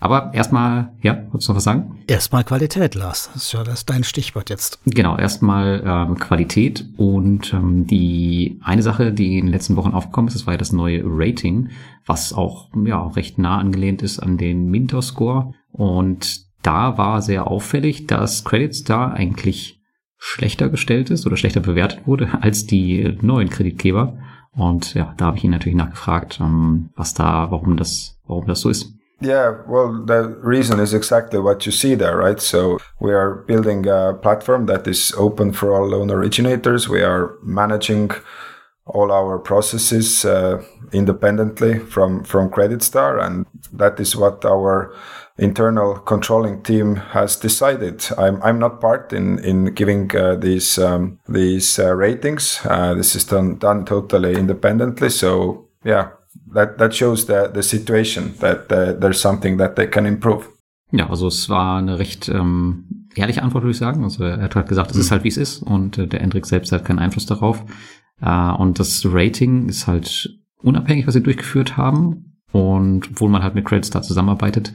Aber 0.00 0.32
erstmal, 0.32 0.94
ja, 1.02 1.24
wolltest 1.30 1.48
du 1.48 1.52
noch 1.52 1.56
was 1.58 1.64
sagen? 1.64 1.98
Erstmal 2.06 2.42
Qualität, 2.42 2.94
Lars. 2.94 3.30
Das 3.34 3.44
ist 3.44 3.52
ja 3.52 3.62
das 3.62 3.84
dein 3.84 4.02
Stichwort 4.02 4.48
jetzt. 4.48 4.80
Genau, 4.86 5.16
erstmal 5.16 5.82
ähm, 5.84 6.18
Qualität 6.18 6.88
und 6.96 7.52
ähm, 7.52 7.86
die 7.86 8.58
eine 8.62 8.82
Sache, 8.82 9.12
die 9.12 9.38
in 9.38 9.46
den 9.46 9.52
letzten 9.52 9.76
Wochen 9.76 9.92
aufgekommen 9.92 10.28
ist, 10.28 10.34
das 10.34 10.46
war 10.46 10.54
ja 10.54 10.58
das 10.58 10.72
neue 10.72 11.02
Rating, 11.04 11.68
was 12.06 12.32
auch 12.32 12.70
ja 12.86 13.06
recht 13.08 13.38
nah 13.38 13.58
angelehnt 13.58 14.00
ist 14.00 14.18
an 14.20 14.38
den 14.38 14.70
Mintos 14.70 15.08
Score 15.08 15.52
und 15.70 16.48
da 16.62 16.98
war 16.98 17.22
sehr 17.22 17.46
auffällig, 17.46 18.06
dass 18.06 18.44
Credit 18.44 18.74
Star 18.74 19.12
eigentlich 19.12 19.80
schlechter 20.16 20.68
gestellt 20.68 21.10
ist 21.10 21.26
oder 21.26 21.36
schlechter 21.36 21.60
bewertet 21.60 22.06
wurde 22.06 22.28
als 22.42 22.66
die 22.66 23.18
neuen 23.20 23.50
Kreditgeber. 23.50 24.18
Und 24.52 24.94
ja, 24.94 25.14
da 25.16 25.26
habe 25.26 25.36
ich 25.36 25.44
ihn 25.44 25.52
natürlich 25.52 25.76
nachgefragt, 25.76 26.38
ähm, 26.40 26.90
was 26.96 27.14
da, 27.14 27.50
warum 27.50 27.76
das, 27.76 28.18
warum 28.26 28.46
das 28.46 28.60
so 28.60 28.68
ist. 28.68 28.94
Yeah, 29.22 29.58
well, 29.68 30.02
the 30.02 30.28
reason 30.40 30.80
is 30.80 30.94
exactly 30.94 31.40
what 31.40 31.66
you 31.66 31.72
see 31.72 31.94
there, 31.94 32.16
right? 32.16 32.40
So 32.40 32.78
we 33.00 33.12
are 33.12 33.34
building 33.46 33.86
a 33.86 34.14
platform 34.14 34.64
that 34.66 34.86
is 34.86 35.12
open 35.16 35.52
for 35.52 35.74
all 35.74 35.86
loan 35.88 36.10
originators. 36.10 36.88
We 36.88 37.02
are 37.02 37.36
managing 37.42 38.12
all 38.86 39.12
our 39.12 39.38
processes 39.38 40.24
uh, 40.24 40.62
independently 40.92 41.78
from 41.78 42.24
from 42.24 42.50
Credit 42.50 42.82
Star, 42.82 43.18
and 43.18 43.44
that 43.72 44.00
is 44.00 44.16
what 44.16 44.44
our 44.44 44.94
internal 45.36 45.98
controlling 45.98 46.62
team 46.62 46.96
has 46.96 47.36
decided. 47.36 48.04
I'm 48.16 48.42
I'm 48.42 48.58
not 48.58 48.80
part 48.80 49.12
in 49.12 49.38
in 49.44 49.74
giving 49.74 50.16
uh, 50.16 50.36
these 50.36 50.78
um, 50.78 51.18
these 51.28 51.78
uh, 51.78 51.94
ratings. 51.94 52.60
Uh, 52.64 52.94
this 52.94 53.14
is 53.14 53.24
done 53.24 53.58
done 53.58 53.84
totally 53.84 54.34
independently. 54.34 55.10
So 55.10 55.68
yeah, 55.84 56.08
that, 56.54 56.78
that 56.78 56.94
shows 56.94 57.26
the, 57.26 57.50
the 57.52 57.62
situation 57.62 58.34
that 58.40 58.70
uh, 58.70 58.98
there's 58.98 59.20
something 59.20 59.58
that 59.58 59.76
they 59.76 59.86
can 59.86 60.06
improve. 60.06 60.46
Ja, 60.92 61.08
also 61.08 61.28
es 61.28 61.48
war 61.48 61.78
eine 61.78 61.98
recht 61.98 62.28
ähm, 62.28 63.08
ehrliche 63.14 63.42
Antwort, 63.42 63.64
würde 63.64 63.72
ich 63.72 63.78
sagen. 63.78 64.04
Also 64.04 64.24
er 64.24 64.42
hat 64.42 64.56
halt 64.56 64.68
gesagt, 64.68 64.90
es 64.90 64.96
mhm. 64.96 65.02
ist 65.02 65.10
halt 65.10 65.24
wie 65.24 65.28
es 65.28 65.36
ist 65.36 65.62
und 65.62 65.98
äh, 65.98 66.06
der 66.06 66.20
Endrick 66.20 66.46
selbst 66.46 66.72
hat 66.72 66.84
keinen 66.84 66.98
Einfluss 66.98 67.26
darauf. 67.26 67.64
Äh, 68.20 68.50
und 68.52 68.78
das 68.78 69.04
Rating 69.06 69.68
ist 69.68 69.86
halt 69.86 70.38
unabhängig, 70.62 71.06
was 71.06 71.14
sie 71.14 71.22
durchgeführt 71.22 71.76
haben. 71.76 72.38
Und 72.52 73.10
obwohl 73.10 73.30
man 73.30 73.42
halt 73.42 73.54
mit 73.54 73.64
Creditstar 73.64 74.02
zusammenarbeitet, 74.02 74.72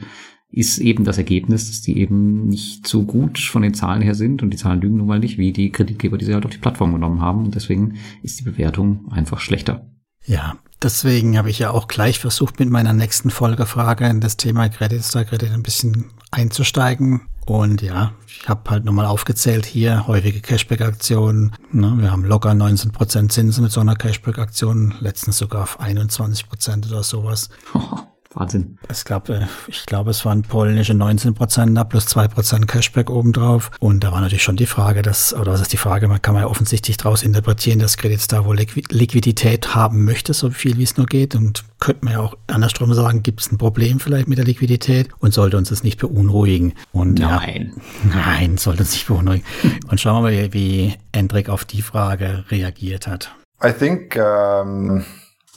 ist 0.50 0.78
eben 0.78 1.04
das 1.04 1.18
Ergebnis, 1.18 1.68
dass 1.68 1.82
die 1.82 1.98
eben 1.98 2.46
nicht 2.46 2.86
so 2.86 3.02
gut 3.02 3.38
von 3.38 3.62
den 3.62 3.74
Zahlen 3.74 4.00
her 4.00 4.14
sind 4.14 4.42
und 4.42 4.50
die 4.50 4.56
Zahlen 4.56 4.80
lügen 4.80 4.96
nun 4.96 5.06
mal 5.06 5.18
nicht, 5.18 5.36
wie 5.38 5.52
die 5.52 5.70
Kreditgeber, 5.70 6.16
die 6.16 6.24
sie 6.24 6.32
halt 6.32 6.46
auf 6.46 6.52
die 6.52 6.58
Plattform 6.58 6.92
genommen 6.92 7.20
haben. 7.20 7.44
Und 7.44 7.54
deswegen 7.54 7.96
ist 8.22 8.40
die 8.40 8.44
Bewertung 8.44 9.08
einfach 9.10 9.40
schlechter. 9.40 9.90
Ja, 10.24 10.56
deswegen 10.82 11.38
habe 11.38 11.50
ich 11.50 11.58
ja 11.58 11.70
auch 11.70 11.88
gleich 11.88 12.18
versucht, 12.18 12.58
mit 12.58 12.70
meiner 12.70 12.92
nächsten 12.92 13.30
Folgefrage 13.30 14.06
in 14.06 14.20
das 14.20 14.36
Thema 14.36 14.68
Credit 14.68 15.02
Star 15.02 15.24
Credit 15.24 15.52
ein 15.52 15.62
bisschen 15.62 16.10
einzusteigen. 16.30 17.22
Und 17.46 17.80
ja, 17.80 18.12
ich 18.26 18.48
habe 18.48 18.68
halt 18.70 18.84
nochmal 18.84 19.06
aufgezählt 19.06 19.66
hier, 19.66 20.06
häufige 20.08 20.40
Cashback-Aktionen. 20.40 21.54
Ne, 21.70 21.94
wir 21.98 22.10
haben 22.10 22.24
locker 22.24 22.50
19% 22.50 23.28
Zinsen 23.28 23.62
mit 23.62 23.72
so 23.72 23.80
einer 23.80 23.94
Cashback-Aktion, 23.94 24.94
letztens 25.00 25.38
sogar 25.38 25.62
auf 25.62 25.80
21% 25.80 26.88
oder 26.88 27.04
sowas. 27.04 27.50
Wahnsinn. 28.36 28.78
Ich 28.90 29.04
glaube, 29.04 29.48
ich 29.66 29.86
glaube, 29.86 30.10
es 30.10 30.24
waren 30.26 30.42
polnische 30.42 30.92
19 30.92 31.32
Prozent 31.34 31.88
plus 31.88 32.06
2 32.06 32.28
Prozent 32.28 32.68
Cashback 32.68 33.08
obendrauf. 33.08 33.70
Und 33.80 34.04
da 34.04 34.12
war 34.12 34.20
natürlich 34.20 34.42
schon 34.42 34.56
die 34.56 34.66
Frage, 34.66 35.00
dass, 35.00 35.32
oder 35.32 35.52
was 35.52 35.62
ist 35.62 35.72
die 35.72 35.78
Frage, 35.78 36.06
man 36.06 36.20
kann 36.20 36.34
man 36.34 36.42
ja 36.42 36.48
offensichtlich 36.48 36.98
daraus 36.98 37.22
interpretieren, 37.22 37.78
dass 37.78 37.96
Credit 37.96 38.20
Star 38.20 38.44
wohl 38.44 38.56
Liquidität 38.56 39.74
haben 39.74 40.04
möchte, 40.04 40.34
so 40.34 40.50
viel 40.50 40.76
wie 40.76 40.82
es 40.82 40.98
nur 40.98 41.06
geht. 41.06 41.34
Und 41.34 41.64
könnte 41.80 42.04
man 42.04 42.14
ja 42.14 42.20
auch 42.20 42.36
andersrum 42.46 42.92
sagen, 42.92 43.22
gibt 43.22 43.40
es 43.40 43.50
ein 43.50 43.56
Problem 43.56 44.00
vielleicht 44.00 44.28
mit 44.28 44.36
der 44.36 44.44
Liquidität 44.44 45.08
und 45.18 45.32
sollte 45.32 45.56
uns 45.56 45.70
das 45.70 45.82
nicht 45.82 45.98
beunruhigen. 45.98 46.74
Und 46.92 47.18
nein. 47.18 47.72
Ja, 48.10 48.16
nein, 48.16 48.58
sollte 48.58 48.82
uns 48.82 48.92
nicht 48.92 49.06
beunruhigen. 49.06 49.46
Und 49.88 49.98
schauen 49.98 50.22
wir 50.22 50.30
mal, 50.30 50.52
wie 50.52 50.94
Endrick 51.12 51.48
auf 51.48 51.64
die 51.64 51.80
Frage 51.80 52.44
reagiert 52.50 53.06
hat. 53.06 53.34
I 53.64 53.72
think 53.72 54.16
um 54.16 55.06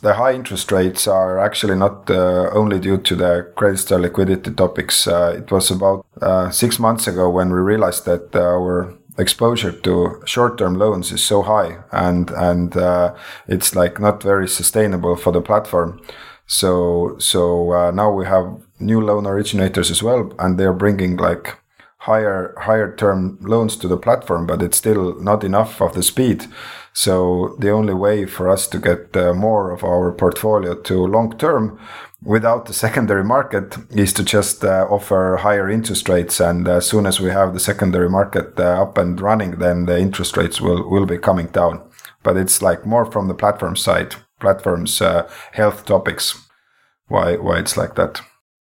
the 0.02 0.14
high 0.14 0.34
interest 0.34 0.72
rates 0.72 1.08
are 1.08 1.40
actually 1.40 1.76
not 1.76 2.10
uh, 2.10 2.50
only 2.54 2.80
due 2.80 2.98
to 2.98 3.16
the 3.16 3.52
credit 3.56 3.78
star 3.78 4.00
liquidity 4.00 4.52
topics. 4.52 5.08
Uh, 5.08 5.36
it 5.38 5.52
was 5.52 5.72
about 5.72 6.06
uh, 6.22 6.50
six 6.50 6.80
months 6.80 7.08
ago 7.08 7.30
when 7.30 7.52
we 7.52 7.60
realized 7.60 8.06
that 8.06 8.36
our 8.36 8.94
exposure 9.18 9.72
to 9.72 10.22
short-term 10.26 10.76
loans 10.76 11.12
is 11.12 11.22
so 11.24 11.42
high 11.42 11.78
and 11.92 12.32
and 12.32 12.78
uh, 12.78 13.14
it's 13.48 13.76
like 13.76 14.00
not 14.00 14.24
very 14.24 14.48
sustainable 14.48 15.16
for 15.16 15.34
the 15.34 15.42
platform. 15.42 16.02
So 16.48 17.16
so 17.20 17.74
uh, 17.74 17.92
now 17.92 18.12
we 18.12 18.26
have 18.26 18.62
new 18.80 19.02
loan 19.02 19.28
originators 19.28 19.92
as 19.92 20.02
well, 20.02 20.34
and 20.40 20.58
they're 20.58 20.74
bringing 20.74 21.18
like 21.18 21.58
higher 21.98 22.56
higher 22.58 22.96
term 22.96 23.38
loans 23.42 23.76
to 23.78 23.88
the 23.88 23.98
platform, 23.98 24.48
but 24.48 24.62
it's 24.62 24.78
still 24.78 25.20
not 25.22 25.44
enough 25.44 25.82
of 25.82 25.94
the 25.94 26.04
speed. 26.04 26.48
So 27.00 27.56
the 27.60 27.72
only 27.72 27.94
way 27.94 28.26
for 28.26 28.50
us 28.50 28.68
to 28.68 28.78
get 28.78 29.16
uh, 29.16 29.34
more 29.34 29.72
of 29.72 29.86
our 29.86 30.12
portfolio 30.12 30.76
to 30.82 31.08
long 31.08 31.38
term 31.38 31.80
without 32.22 32.66
the 32.66 32.74
secondary 32.74 33.24
market 33.24 33.78
is 33.90 34.12
to 34.14 34.24
just 34.24 34.66
uh, 34.66 34.86
offer 34.90 35.38
higher 35.40 35.70
interest 35.70 36.10
rates. 36.10 36.42
And 36.42 36.68
as 36.68 36.86
soon 36.86 37.06
as 37.06 37.22
we 37.22 37.30
have 37.30 37.54
the 37.54 37.60
secondary 37.62 38.10
market 38.10 38.60
uh, 38.60 38.82
up 38.82 38.98
and 38.98 39.22
running, 39.22 39.60
then 39.60 39.86
the 39.86 39.98
interest 39.98 40.36
rates 40.36 40.60
will, 40.60 40.90
will 40.90 41.06
be 41.06 41.18
coming 41.18 41.48
down. 41.48 41.82
But 42.22 42.36
it's 42.36 42.62
like 42.62 42.86
more 42.86 43.10
from 43.10 43.30
the 43.30 43.34
platform 43.34 43.78
side, 43.78 44.16
platforms 44.42 45.02
uh, 45.02 45.30
health 45.54 45.86
topics. 45.86 46.38
Why 47.08 47.38
why 47.38 47.60
it's 47.60 47.78
like 47.78 47.96
that? 47.96 48.20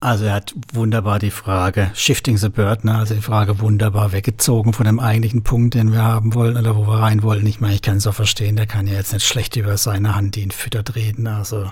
Also 0.04 0.26
er 0.26 0.34
hat 0.34 0.54
wunderbar 0.74 1.18
die 1.18 1.32
Frage 1.32 1.90
Shifting 1.94 2.36
the 2.36 2.50
Burden, 2.50 2.90
also 2.90 3.16
die 3.16 3.22
Frage 3.22 3.62
wunderbar 3.62 4.12
weggezogen 4.12 4.74
von 4.74 4.86
dem 4.86 5.00
eigentlichen 5.00 5.44
Punkt, 5.44 5.76
den 5.76 5.94
wir 5.94 6.04
haben 6.04 6.34
wollen 6.34 6.58
oder 6.58 6.76
wo 6.76 6.86
wir 6.86 7.00
rein 7.00 7.24
wollen. 7.24 7.48
Ich 7.48 7.62
meine, 7.62 7.76
ich 7.76 7.82
kann 7.82 7.96
es 7.96 8.06
auch 8.06 8.14
verstehen, 8.14 8.58
der 8.58 8.68
kann 8.68 8.86
ja 8.86 8.96
jetzt 8.96 9.14
nicht 9.14 9.26
schlecht 9.26 9.56
über 9.56 9.78
seine 9.78 10.14
Hand, 10.14 10.36
die 10.36 10.42
ihn 10.42 10.52
füttert, 10.52 10.98
reden. 10.98 11.26
Also 11.26 11.72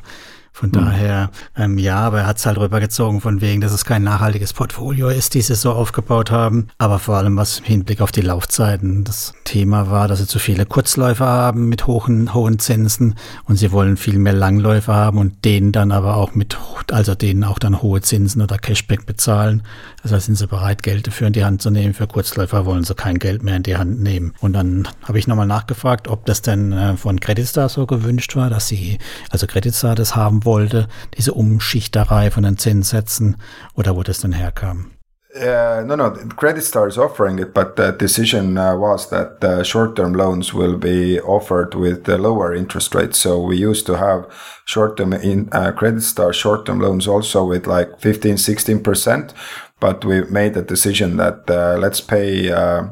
von 0.52 0.70
mhm. 0.70 0.74
daher, 0.74 1.32
ähm, 1.56 1.78
ja, 1.78 1.98
aber 1.98 2.22
er 2.22 2.28
hat 2.28 2.38
es 2.38 2.46
halt 2.46 2.58
rübergezogen 2.58 3.22
von 3.22 3.42
wegen, 3.42 3.62
dass 3.62 3.72
es 3.72 3.86
kein 3.86 4.04
nachhaltiges 4.04 4.54
Portfolio 4.54 5.10
ist, 5.10 5.34
die 5.34 5.42
sie 5.42 5.56
so 5.56 5.72
aufgebaut 5.72 6.30
haben. 6.30 6.68
Aber 6.78 7.00
vor 7.00 7.16
allem 7.16 7.38
was 7.38 7.60
im 7.60 7.66
Hinblick 7.66 8.02
auf 8.02 8.12
die 8.12 8.22
Laufzeiten. 8.22 9.04
Das 9.04 9.34
Thema 9.46 9.90
war, 9.90 10.08
dass 10.08 10.20
sie 10.20 10.28
zu 10.28 10.40
viele 10.40 10.66
Kurzläufer 10.66 11.26
haben 11.26 11.70
mit 11.70 11.88
hohen, 11.88 12.34
hohen 12.34 12.60
Zinsen 12.60 13.16
und 13.46 13.56
sie 13.58 13.72
wollen 13.72 13.98
viel 13.98 14.20
mehr 14.20 14.34
Langläufer 14.34 14.94
haben 14.94 15.18
und 15.18 15.46
denen 15.46 15.72
dann 15.72 15.92
aber 15.92 16.18
auch 16.18 16.36
mit, 16.36 16.58
also 16.92 17.16
denen 17.16 17.44
auch 17.44 17.60
dann 17.60 17.82
hohe 17.82 18.02
Zinsen 18.02 18.42
oder 18.42 18.58
Cashback 18.58 19.06
bezahlen. 19.06 19.64
Heißt, 20.04 20.26
sind 20.26 20.36
sie 20.36 20.48
bereit, 20.48 20.84
Geld 20.84 21.08
dafür 21.08 21.28
in 21.28 21.34
die 21.34 21.46
Hand 21.46 21.62
zu 21.62 21.70
nehmen. 21.70 21.94
Für 21.94 22.08
Kurzläufer 22.08 22.66
wollen 22.66 22.84
sie 22.84 22.96
kein 22.96 23.20
Geld 23.20 23.44
mehr 23.44 23.56
in 23.56 23.64
die 23.64 23.78
Hand 23.78 24.02
nehmen. 24.02 24.34
Und 24.40 24.54
dann 24.54 24.88
habe 25.04 25.20
ich 25.20 25.28
nochmal 25.28 25.48
nachgefragt, 25.48 26.08
ob 26.08 26.26
das 26.26 26.42
denn 26.42 26.74
äh, 26.74 26.98
von 26.98 27.20
Creditstar 27.20 27.70
so 27.70 27.86
gewünscht 27.86 28.36
war, 28.36 28.50
dass 28.50 28.68
sie, 28.68 28.98
also 29.30 29.48
Creditstar 29.48 29.96
das 29.96 30.16
haben 30.16 30.41
wollte, 30.46 30.88
diese 31.18 31.34
Umschichterei 31.34 32.32
von 32.32 32.44
den 32.44 32.58
Zinssätzen 32.58 33.38
oder 33.76 33.96
wo 33.96 34.04
das 34.04 34.22
denn 34.22 34.34
herkam. 34.34 34.92
Uh, 35.34 35.82
no, 35.86 35.96
no. 35.96 36.12
Credit 36.36 36.62
Star 36.62 36.88
is 36.88 36.98
offering 36.98 37.40
it, 37.40 37.54
but 37.54 37.78
the 37.78 37.94
decision 37.94 38.58
uh, 38.58 38.76
was 38.76 39.10
that 39.12 39.42
uh, 39.42 39.64
short-term 39.64 40.14
loans 40.14 40.54
will 40.54 40.76
be 40.76 41.22
offered 41.22 41.74
with 41.74 42.04
the 42.04 42.18
lower 42.18 42.54
interest 42.54 42.94
rates. 42.94 43.20
So 43.20 43.40
we 43.40 43.56
used 43.56 43.86
to 43.86 43.96
have 43.96 44.28
short-term 44.66 45.14
in 45.14 45.48
uh, 45.54 45.72
Credit 45.72 46.02
Star 46.02 46.34
short-term 46.34 46.82
loans 46.82 47.08
also 47.08 47.46
with 47.46 47.66
like 47.66 48.02
15, 48.02 48.38
16 48.38 48.84
percent, 48.84 49.34
but 49.80 50.04
we 50.04 50.22
made 50.26 50.54
the 50.54 50.62
decision 50.62 51.16
that 51.16 51.50
uh, 51.50 51.78
let's 51.80 52.02
pay 52.02 52.52
uh, 52.52 52.90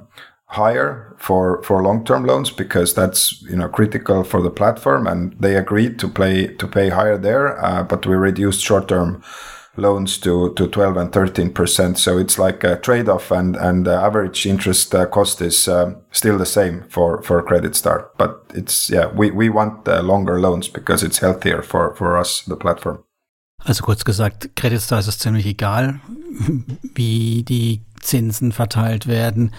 higher 0.49 1.15
for 1.17 1.61
for 1.63 1.83
long-term 1.83 2.25
loans 2.25 2.49
because 2.49 2.93
that's 2.93 3.41
you 3.43 3.55
know 3.55 3.69
critical 3.69 4.23
for 4.23 4.41
the 4.41 4.49
platform, 4.49 5.07
and 5.07 5.35
they 5.39 5.55
agreed 5.55 5.99
to 5.99 6.07
play 6.07 6.47
to 6.55 6.67
pay 6.67 6.89
higher 6.89 7.17
there, 7.17 7.85
but 7.87 8.05
we 8.05 8.15
reduced 8.15 8.61
short-term 8.61 9.21
loans 9.79 10.17
to, 10.17 10.53
to 10.55 10.67
12 10.67 10.97
and 10.97 11.11
13 11.11 11.53
percent. 11.53 11.97
So 11.97 12.17
it's 12.17 12.37
like 12.37 12.63
a 12.63 12.77
trade-off, 12.77 13.31
and 13.31 13.55
and 13.55 13.85
the 13.85 13.93
average 13.93 14.45
interest 14.45 14.93
uh, 14.93 15.05
cost 15.05 15.41
is 15.41 15.67
uh, 15.67 15.93
still 16.11 16.37
the 16.37 16.45
same 16.45 16.83
for 16.89 17.21
for 17.21 17.41
Credit 17.43 17.75
Star. 17.75 18.09
But 18.17 18.43
it's 18.53 18.89
yeah, 18.89 19.07
we 19.07 19.31
we 19.31 19.49
want 19.49 19.87
uh, 19.87 20.01
longer 20.01 20.39
loans 20.39 20.67
because 20.67 21.03
it's 21.03 21.19
healthier 21.19 21.61
for 21.61 21.95
for 21.95 22.17
us 22.17 22.41
the 22.41 22.57
platform. 22.57 23.03
Also 23.65 23.83
kurz 23.83 24.05
gesagt, 24.05 24.55
Credit 24.55 24.79
ist 24.79 24.91
es 24.91 25.19
ziemlich 25.19 25.45
egal, 25.45 25.99
wie 26.95 27.43
die 27.43 27.81
Zinsen 27.99 28.53
verteilt 28.53 29.07
werden. 29.07 29.51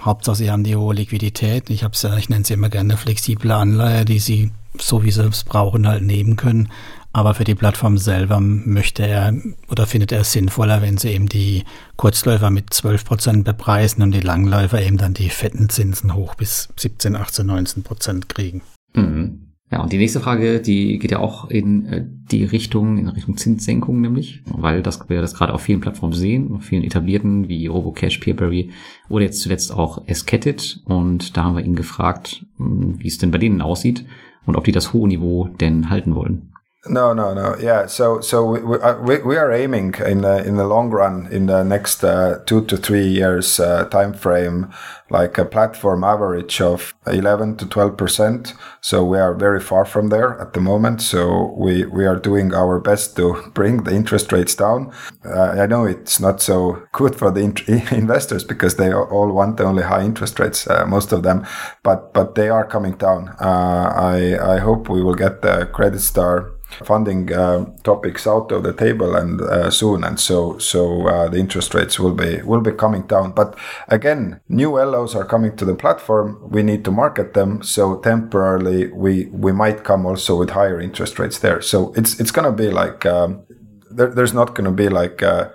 Hauptsache, 0.00 0.36
sie 0.36 0.50
haben 0.50 0.64
die 0.64 0.76
hohe 0.76 0.94
Liquidität. 0.94 1.70
Ich 1.70 1.84
habe 1.84 1.94
ja, 2.00 2.16
ich 2.16 2.28
nenne 2.28 2.44
sie 2.44 2.54
immer 2.54 2.70
gerne 2.70 2.96
flexible 2.96 3.52
Anleihe, 3.52 4.04
die 4.04 4.18
sie 4.18 4.50
so 4.80 5.04
wie 5.04 5.10
sie 5.10 5.24
es 5.24 5.44
brauchen 5.44 5.86
halt 5.86 6.02
nehmen 6.02 6.36
können. 6.36 6.68
Aber 7.14 7.34
für 7.34 7.44
die 7.44 7.54
Plattform 7.54 7.98
selber 7.98 8.40
möchte 8.40 9.06
er 9.06 9.34
oder 9.68 9.86
findet 9.86 10.12
er 10.12 10.20
es 10.20 10.32
sinnvoller, 10.32 10.80
wenn 10.80 10.96
sie 10.96 11.10
eben 11.10 11.28
die 11.28 11.64
Kurzläufer 11.96 12.48
mit 12.48 12.72
12 12.72 13.04
Prozent 13.04 13.44
bepreisen 13.44 14.02
und 14.02 14.12
die 14.12 14.20
Langläufer 14.20 14.80
eben 14.80 14.96
dann 14.96 15.12
die 15.12 15.28
fetten 15.28 15.68
Zinsen 15.68 16.14
hoch 16.14 16.34
bis 16.36 16.70
17, 16.78 17.14
18, 17.14 17.46
19 17.46 17.82
Prozent 17.82 18.28
kriegen. 18.30 18.62
Mhm. 18.94 19.41
Ja, 19.72 19.80
und 19.80 19.90
die 19.90 19.96
nächste 19.96 20.20
Frage, 20.20 20.60
die 20.60 20.98
geht 20.98 21.12
ja 21.12 21.18
auch 21.18 21.48
in 21.48 21.86
äh, 21.86 22.04
die 22.30 22.44
Richtung, 22.44 22.98
in 22.98 23.08
Richtung 23.08 23.38
Zinssenkung 23.38 24.02
nämlich, 24.02 24.42
weil 24.44 24.82
das 24.82 25.08
wir 25.08 25.22
das 25.22 25.32
gerade 25.32 25.54
auf 25.54 25.62
vielen 25.62 25.80
Plattformen 25.80 26.12
sehen, 26.12 26.52
auf 26.52 26.64
vielen 26.64 26.84
etablierten 26.84 27.48
wie 27.48 27.66
Robocash, 27.68 28.18
Peerberry 28.18 28.70
oder 29.08 29.24
jetzt 29.24 29.40
zuletzt 29.40 29.72
auch 29.72 30.06
Escatted. 30.06 30.82
Und 30.84 31.38
da 31.38 31.44
haben 31.44 31.56
wir 31.56 31.64
ihn 31.64 31.74
gefragt, 31.74 32.44
hm, 32.58 32.96
wie 32.98 33.08
es 33.08 33.16
denn 33.16 33.30
bei 33.30 33.38
denen 33.38 33.62
aussieht 33.62 34.04
und 34.44 34.56
ob 34.56 34.64
die 34.64 34.72
das 34.72 34.92
hohe 34.92 35.08
Niveau 35.08 35.48
denn 35.58 35.88
halten 35.88 36.14
wollen. 36.14 36.51
No, 36.88 37.12
no, 37.12 37.32
no. 37.32 37.54
Yeah. 37.60 37.86
So, 37.86 38.20
so 38.20 38.44
we, 38.44 38.60
we, 38.60 38.76
uh, 38.78 38.96
we 38.98 39.36
are 39.36 39.52
aiming 39.52 39.94
in 40.04 40.22
the, 40.22 40.44
in 40.44 40.56
the 40.56 40.66
long 40.66 40.90
run, 40.90 41.28
in 41.30 41.46
the 41.46 41.62
next 41.62 42.02
uh, 42.02 42.40
two 42.44 42.64
to 42.64 42.76
three 42.76 43.06
years 43.06 43.60
uh, 43.60 43.84
time 43.84 44.12
frame, 44.12 44.68
like 45.08 45.38
a 45.38 45.44
platform 45.44 46.02
average 46.02 46.60
of 46.60 46.92
11 47.06 47.56
to 47.58 47.66
12 47.68 47.96
percent. 47.96 48.54
So 48.80 49.04
we 49.04 49.18
are 49.18 49.32
very 49.32 49.60
far 49.60 49.84
from 49.84 50.08
there 50.08 50.36
at 50.40 50.54
the 50.54 50.60
moment. 50.60 51.02
So 51.02 51.54
we 51.56 51.84
we 51.86 52.04
are 52.04 52.16
doing 52.18 52.52
our 52.52 52.80
best 52.80 53.14
to 53.14 53.40
bring 53.54 53.84
the 53.84 53.94
interest 53.94 54.32
rates 54.32 54.56
down. 54.56 54.92
Uh, 55.24 55.62
I 55.62 55.66
know 55.66 55.84
it's 55.84 56.18
not 56.18 56.42
so 56.42 56.82
good 56.90 57.14
for 57.14 57.30
the 57.30 57.42
in- 57.42 57.88
investors 57.96 58.42
because 58.42 58.74
they 58.74 58.92
all 58.92 59.30
want 59.30 59.60
only 59.60 59.84
high 59.84 60.02
interest 60.02 60.40
rates, 60.40 60.66
uh, 60.66 60.84
most 60.86 61.12
of 61.12 61.22
them, 61.22 61.46
but 61.84 62.12
but 62.12 62.34
they 62.34 62.48
are 62.48 62.66
coming 62.66 62.94
down. 62.96 63.28
Uh, 63.40 63.92
I 63.94 64.54
I 64.56 64.58
hope 64.58 64.88
we 64.88 65.00
will 65.04 65.14
get 65.14 65.42
the 65.42 65.66
credit 65.66 66.00
star 66.00 66.50
funding 66.84 67.32
uh, 67.32 67.66
topics 67.82 68.26
out 68.26 68.52
of 68.52 68.62
the 68.62 68.72
table 68.72 69.14
and 69.14 69.40
uh, 69.40 69.70
soon, 69.70 70.04
and 70.04 70.18
so 70.18 70.58
so 70.58 71.06
uh, 71.06 71.28
the 71.28 71.38
interest 71.38 71.74
rates 71.74 71.98
will 71.98 72.14
be 72.14 72.42
will 72.42 72.60
be 72.60 72.72
coming 72.72 73.02
down. 73.02 73.32
But 73.32 73.58
again, 73.88 74.40
new 74.48 74.70
LOs 74.78 75.14
are 75.14 75.24
coming 75.24 75.56
to 75.56 75.64
the 75.64 75.74
platform. 75.74 76.38
We 76.50 76.62
need 76.62 76.84
to 76.84 76.90
market 76.90 77.34
them, 77.34 77.62
so 77.62 78.00
temporarily 78.00 78.92
we 78.92 79.26
we 79.26 79.52
might 79.52 79.84
come 79.84 80.06
also 80.06 80.38
with 80.38 80.50
higher 80.50 80.80
interest 80.80 81.18
rates 81.18 81.38
there. 81.38 81.60
So 81.62 81.92
it's 81.96 82.20
it's 82.20 82.30
gonna 82.30 82.52
be 82.52 82.70
like 82.70 83.06
um, 83.06 83.44
there, 83.90 84.08
there's 84.08 84.34
not 84.34 84.54
gonna 84.54 84.72
be 84.72 84.88
like 84.88 85.22
a 85.22 85.52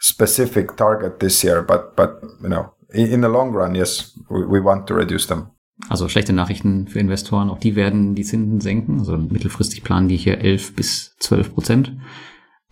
specific 0.00 0.76
target 0.76 1.20
this 1.20 1.42
year, 1.44 1.62
but 1.62 1.96
but 1.96 2.20
you 2.42 2.48
know 2.48 2.76
in, 2.92 3.12
in 3.12 3.20
the 3.20 3.28
long 3.28 3.52
run, 3.52 3.74
yes, 3.74 4.18
we, 4.30 4.46
we 4.46 4.60
want 4.60 4.86
to 4.86 4.94
reduce 4.94 5.26
them. 5.26 5.52
Also 5.88 6.08
schlechte 6.08 6.32
Nachrichten 6.32 6.88
für 6.88 6.98
Investoren, 6.98 7.50
auch 7.50 7.58
die 7.58 7.76
werden 7.76 8.14
die 8.14 8.24
Zinsen 8.24 8.60
senken. 8.60 8.98
Also 8.98 9.16
mittelfristig 9.16 9.82
planen 9.84 10.08
die 10.08 10.16
hier 10.16 10.38
11 10.38 10.74
bis 10.74 11.16
12 11.18 11.54
Prozent. 11.54 11.92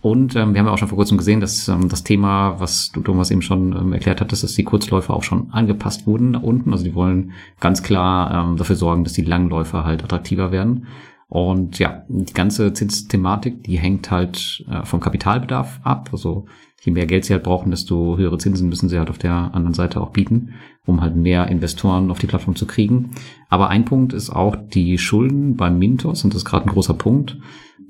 Und 0.01 0.37
ähm, 0.37 0.53
wir 0.53 0.61
haben 0.61 0.67
ja 0.67 0.73
auch 0.73 0.79
schon 0.79 0.89
vor 0.89 0.99
kurzem 0.99 1.17
gesehen, 1.17 1.41
dass 1.41 1.67
ähm, 1.69 1.89
das 1.89 2.05
Thema, 2.05 2.61
was 2.61 2.93
du 2.93 3.01
Thomas 3.01 3.31
eben 3.31 3.41
schon 3.41 3.75
ähm, 3.75 3.93
erklärt 3.95 4.21
hattest, 4.21 4.43
dass 4.43 4.53
die 4.53 4.65
Kurzläufer 4.65 5.15
auch 5.15 5.23
schon 5.23 5.51
angepasst 5.51 6.07
wurden 6.07 6.35
da 6.35 6.41
unten. 6.41 6.73
Also 6.73 6.85
die 6.85 6.95
wollen 6.95 7.33
ganz 7.59 7.83
klar 7.83 8.51
ähm, 8.51 8.59
dafür 8.59 8.77
sorgen, 8.77 9.05
dass 9.05 9.15
die 9.15 9.23
Langläufer 9.23 9.85
halt 9.85 10.05
attraktiver 10.05 10.53
werden. 10.53 10.87
Und 11.29 11.79
ja, 11.79 12.05
die 12.09 12.35
ganze 12.35 12.75
Zinsthematik, 12.75 13.65
die 13.65 13.79
hängt 13.79 14.11
halt 14.11 14.67
äh, 14.71 14.85
vom 14.85 15.01
Kapitalbedarf 15.01 15.81
ab. 15.83 16.11
Also 16.13 16.45
je 16.85 16.93
mehr 16.93 17.07
Geld 17.07 17.25
sie 17.25 17.33
halt 17.33 17.43
brauchen, 17.43 17.71
desto 17.71 18.19
höhere 18.19 18.39
Zinsen 18.39 18.69
müssen 18.69 18.89
sie 18.89 18.99
halt 18.99 19.09
auf 19.09 19.19
der 19.19 19.55
anderen 19.55 19.75
Seite 19.75 20.01
auch 20.01 20.11
bieten, 20.11 20.55
um 20.85 21.01
halt 21.01 21.17
mehr 21.17 21.49
Investoren 21.49 22.11
auf 22.11 22.19
die 22.19 22.27
Plattform 22.27 22.57
zu 22.57 22.67
kriegen. 22.67 23.13
Aber 23.49 23.69
ein 23.69 23.87
Punkt 23.87 24.13
ist 24.13 24.31
auch 24.31 24.55
die 24.57 24.99
Schulden 24.99 25.57
beim 25.57 25.79
Mintos, 25.79 26.25
und 26.25 26.35
das 26.35 26.43
ist 26.43 26.45
gerade 26.45 26.67
ein 26.67 26.73
großer 26.73 26.95
Punkt, 26.95 27.39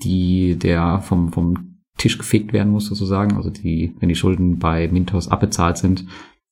die 0.03 0.57
der 0.57 1.01
vom, 1.01 1.33
vom 1.33 1.79
Tisch 1.99 2.19
gefegt 2.19 2.53
werden 2.53 2.73
muss 2.73 2.87
sozusagen. 2.87 3.37
Also 3.37 3.51
die, 3.51 3.95
wenn 3.99 4.09
die 4.09 4.15
Schulden 4.15 4.59
bei 4.59 4.89
Mintos 4.89 5.29
abbezahlt 5.29 5.77
sind, 5.77 6.07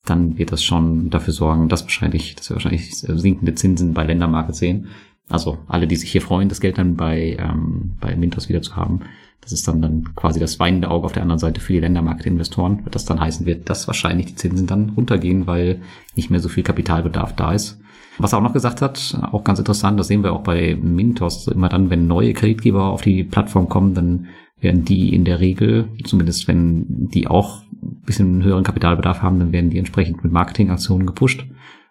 dann 0.04 0.36
wird 0.36 0.50
das 0.50 0.64
schon 0.64 1.10
dafür 1.10 1.32
sorgen, 1.32 1.68
dass 1.68 1.84
wahrscheinlich, 1.84 2.34
dass 2.34 2.50
wir 2.50 2.56
wahrscheinlich 2.56 2.92
sinkende 2.92 3.54
Zinsen 3.54 3.94
bei 3.94 4.04
Ländermarket 4.04 4.56
sehen. 4.56 4.88
Also 5.28 5.58
alle, 5.68 5.86
die 5.86 5.96
sich 5.96 6.10
hier 6.10 6.22
freuen, 6.22 6.48
das 6.48 6.60
Geld 6.60 6.78
dann 6.78 6.96
bei, 6.96 7.36
ähm, 7.38 7.92
bei 8.00 8.16
Mintos 8.16 8.48
wieder 8.48 8.62
zu 8.62 8.74
haben, 8.74 9.02
das 9.42 9.52
ist 9.52 9.66
dann, 9.66 9.82
dann 9.82 10.14
quasi 10.14 10.40
das 10.40 10.58
weinende 10.60 10.90
Auge 10.90 11.06
auf 11.06 11.12
der 11.12 11.22
anderen 11.22 11.40
Seite 11.40 11.60
für 11.60 11.72
die 11.72 11.80
Ländermarktinvestoren, 11.80 12.84
das 12.90 13.04
dann 13.04 13.20
heißen 13.20 13.44
wird, 13.44 13.68
dass 13.68 13.88
wahrscheinlich 13.88 14.26
die 14.26 14.36
Zinsen 14.36 14.66
dann 14.66 14.90
runtergehen, 14.90 15.46
weil 15.46 15.80
nicht 16.14 16.30
mehr 16.30 16.40
so 16.40 16.48
viel 16.48 16.62
Kapitalbedarf 16.62 17.34
da 17.34 17.52
ist. 17.52 17.80
Was 18.18 18.32
er 18.32 18.38
auch 18.38 18.42
noch 18.42 18.52
gesagt 18.52 18.82
hat, 18.82 19.18
auch 19.32 19.42
ganz 19.42 19.58
interessant, 19.58 19.98
das 19.98 20.06
sehen 20.06 20.22
wir 20.22 20.32
auch 20.32 20.42
bei 20.42 20.76
Mintos, 20.80 21.48
immer 21.48 21.68
dann, 21.68 21.90
wenn 21.90 22.06
neue 22.06 22.34
Kreditgeber 22.34 22.84
auf 22.84 23.02
die 23.02 23.24
Plattform 23.24 23.68
kommen, 23.68 23.94
dann 23.94 24.26
werden 24.60 24.84
die 24.84 25.12
in 25.12 25.24
der 25.24 25.40
Regel, 25.40 25.88
zumindest 26.04 26.46
wenn 26.46 27.08
die 27.08 27.26
auch 27.26 27.62
ein 27.82 28.02
bisschen 28.06 28.44
höheren 28.44 28.62
Kapitalbedarf 28.62 29.22
haben, 29.22 29.40
dann 29.40 29.52
werden 29.52 29.70
die 29.70 29.78
entsprechend 29.78 30.22
mit 30.22 30.32
Marketingaktionen 30.32 31.06
gepusht. 31.06 31.46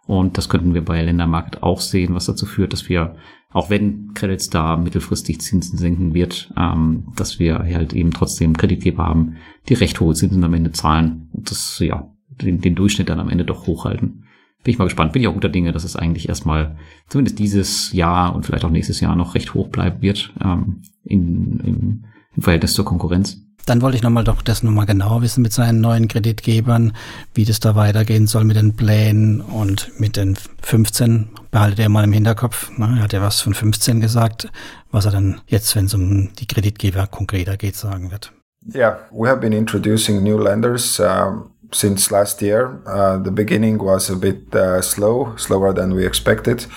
Und 0.08 0.38
das 0.38 0.50
könnten 0.50 0.74
wir 0.74 0.84
bei 0.84 1.02
Ländermarkt 1.02 1.64
auch 1.64 1.80
sehen, 1.80 2.16
was 2.16 2.26
dazu 2.26 2.46
führt, 2.46 2.74
dass 2.74 2.90
wir 2.90 3.16
auch 3.54 3.70
wenn 3.70 4.14
Credit 4.14 4.42
Star 4.42 4.78
mittelfristig 4.78 5.42
Zinsen 5.42 5.78
senken 5.78 6.14
wird, 6.14 6.52
ähm, 6.58 7.08
dass 7.16 7.40
wir 7.40 7.60
halt 7.60 7.94
eben 7.94 8.12
trotzdem 8.12 8.56
Kreditgeber 8.56 9.04
haben, 9.04 9.36
die 9.68 9.74
recht 9.74 10.00
hohe 10.00 10.16
Zinsen 10.16 10.44
am 10.44 10.54
Ende 10.54 10.72
zahlen. 10.72 11.28
Und 11.34 11.52
das, 11.52 11.80
ja, 11.80 12.10
den, 12.30 12.62
den 12.62 12.76
Durchschnitt 12.76 13.10
dann 13.10 13.20
am 13.20 13.30
Ende 13.30 13.44
doch 13.44 13.68
hochhalten. 13.68 14.24
Bin 14.64 14.74
ich 14.74 14.78
mal 14.78 14.86
gespannt. 14.86 15.12
Bin 15.12 15.22
ich 15.22 15.28
auch 15.28 15.34
guter 15.34 15.50
Dinge, 15.50 15.72
dass 15.72 15.84
es 15.84 15.96
eigentlich 15.96 16.30
erstmal 16.30 16.78
zumindest 17.08 17.40
dieses 17.40 17.92
Jahr 17.94 18.36
und 18.36 18.46
vielleicht 18.46 18.64
auch 18.64 18.70
nächstes 18.70 19.00
Jahr 19.00 19.16
noch 19.16 19.36
recht 19.36 19.54
hoch 19.54 19.70
bleiben 19.70 20.02
wird 20.02 20.34
ähm, 20.44 20.84
in, 21.04 21.60
in, 21.60 22.06
im 22.36 22.42
Verhältnis 22.42 22.74
zur 22.74 22.86
Konkurrenz. 22.86 23.44
Dann 23.65 23.82
wollte 23.82 23.97
ich 23.97 24.04
nochmal 24.04 24.24
doch 24.24 24.41
das 24.41 24.63
nochmal 24.63 24.86
genauer 24.86 25.21
wissen 25.21 25.41
mit 25.41 25.54
seinen 25.54 25.82
neuen 25.82 26.08
Kreditgebern, 26.08 26.93
wie 27.34 27.45
das 27.45 27.60
da 27.60 27.76
weitergehen 27.76 28.28
soll 28.28 28.43
mit 28.43 28.58
den 28.58 28.76
Plänen 28.76 29.41
und 29.41 30.00
mit 30.00 30.17
den 30.17 30.38
15. 30.62 31.30
Behaltet 31.52 31.80
er 31.80 31.89
mal 31.89 32.04
im 32.04 32.13
Hinterkopf. 32.13 32.76
Ne? 32.78 32.95
Er 32.97 33.04
hat 33.04 33.13
ja 33.13 33.21
was 33.21 33.41
von 33.41 33.54
15 33.54 34.02
gesagt, 34.02 34.50
was 34.91 35.06
er 35.06 35.12
dann 35.12 35.41
jetzt, 35.47 35.76
wenn 35.76 35.86
es 35.86 35.93
um 35.93 36.34
die 36.36 36.47
Kreditgeber 36.47 37.08
konkreter 37.08 37.58
geht, 37.58 37.76
sagen 37.76 38.12
wird. 38.12 38.32
Yeah, 38.74 39.00
we 39.12 39.28
have 39.28 39.39
been 39.39 39.54
introducing 39.54 40.24
new 40.24 40.38
lenders 40.38 41.00
uh, 41.00 41.32
since 41.71 42.12
last 42.12 42.41
year. 42.41 42.82
Uh, 42.86 43.17
the 43.24 43.32
beginning 43.32 43.80
was 43.80 44.10
a 44.10 44.15
bit 44.15 44.54
uh, 44.54 44.82
slow, 44.82 45.36
slower 45.36 45.74
than 45.74 45.95
we 45.95 46.06
expected. 46.06 46.67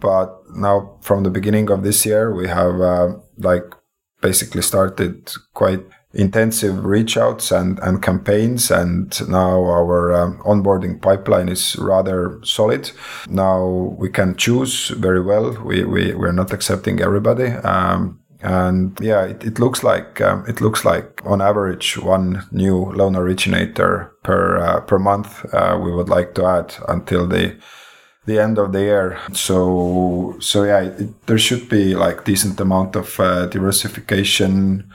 But 0.00 0.30
now, 0.54 0.96
from 1.02 1.24
the 1.24 1.30
beginning 1.30 1.70
of 1.70 1.82
this 1.82 2.06
year, 2.06 2.34
we 2.34 2.48
have 2.48 2.80
uh, 2.80 3.16
like 3.36 3.64
basically 4.22 4.62
started 4.62 5.30
quite 5.54 5.84
intensive 6.18 6.84
reach 6.84 7.16
outs 7.16 7.52
and, 7.52 7.78
and 7.78 8.02
campaigns. 8.02 8.70
And 8.70 9.28
now 9.28 9.62
our 9.64 10.12
um, 10.12 10.38
onboarding 10.44 11.00
pipeline 11.00 11.48
is 11.48 11.76
rather 11.76 12.40
solid. 12.44 12.90
Now 13.28 13.94
we 13.98 14.10
can 14.10 14.36
choose 14.36 14.88
very 14.88 15.22
well. 15.22 15.52
We, 15.64 15.84
we, 15.84 16.12
we're 16.14 16.32
not 16.32 16.52
accepting 16.52 17.00
everybody. 17.00 17.46
Um, 17.46 18.20
and 18.40 18.98
yeah, 19.00 19.24
it, 19.24 19.44
it 19.44 19.58
looks 19.58 19.82
like 19.82 20.20
um, 20.20 20.44
it 20.46 20.60
looks 20.60 20.84
like 20.84 21.20
on 21.24 21.40
average 21.40 21.98
one 21.98 22.46
new 22.52 22.92
loan 22.92 23.16
originator 23.16 24.12
per 24.22 24.58
uh, 24.58 24.80
per 24.82 24.98
month 24.98 25.44
uh, 25.52 25.76
we 25.82 25.90
would 25.90 26.08
like 26.08 26.34
to 26.34 26.46
add 26.46 26.72
until 26.88 27.26
the 27.26 27.56
the 28.26 28.38
end 28.38 28.58
of 28.58 28.72
the 28.72 28.80
year. 28.80 29.18
So 29.32 30.36
so 30.38 30.62
yeah, 30.62 30.82
it, 30.82 31.26
there 31.26 31.38
should 31.38 31.68
be 31.68 31.96
like 31.96 32.24
decent 32.24 32.60
amount 32.60 32.94
of 32.94 33.18
uh, 33.18 33.46
diversification 33.46 34.88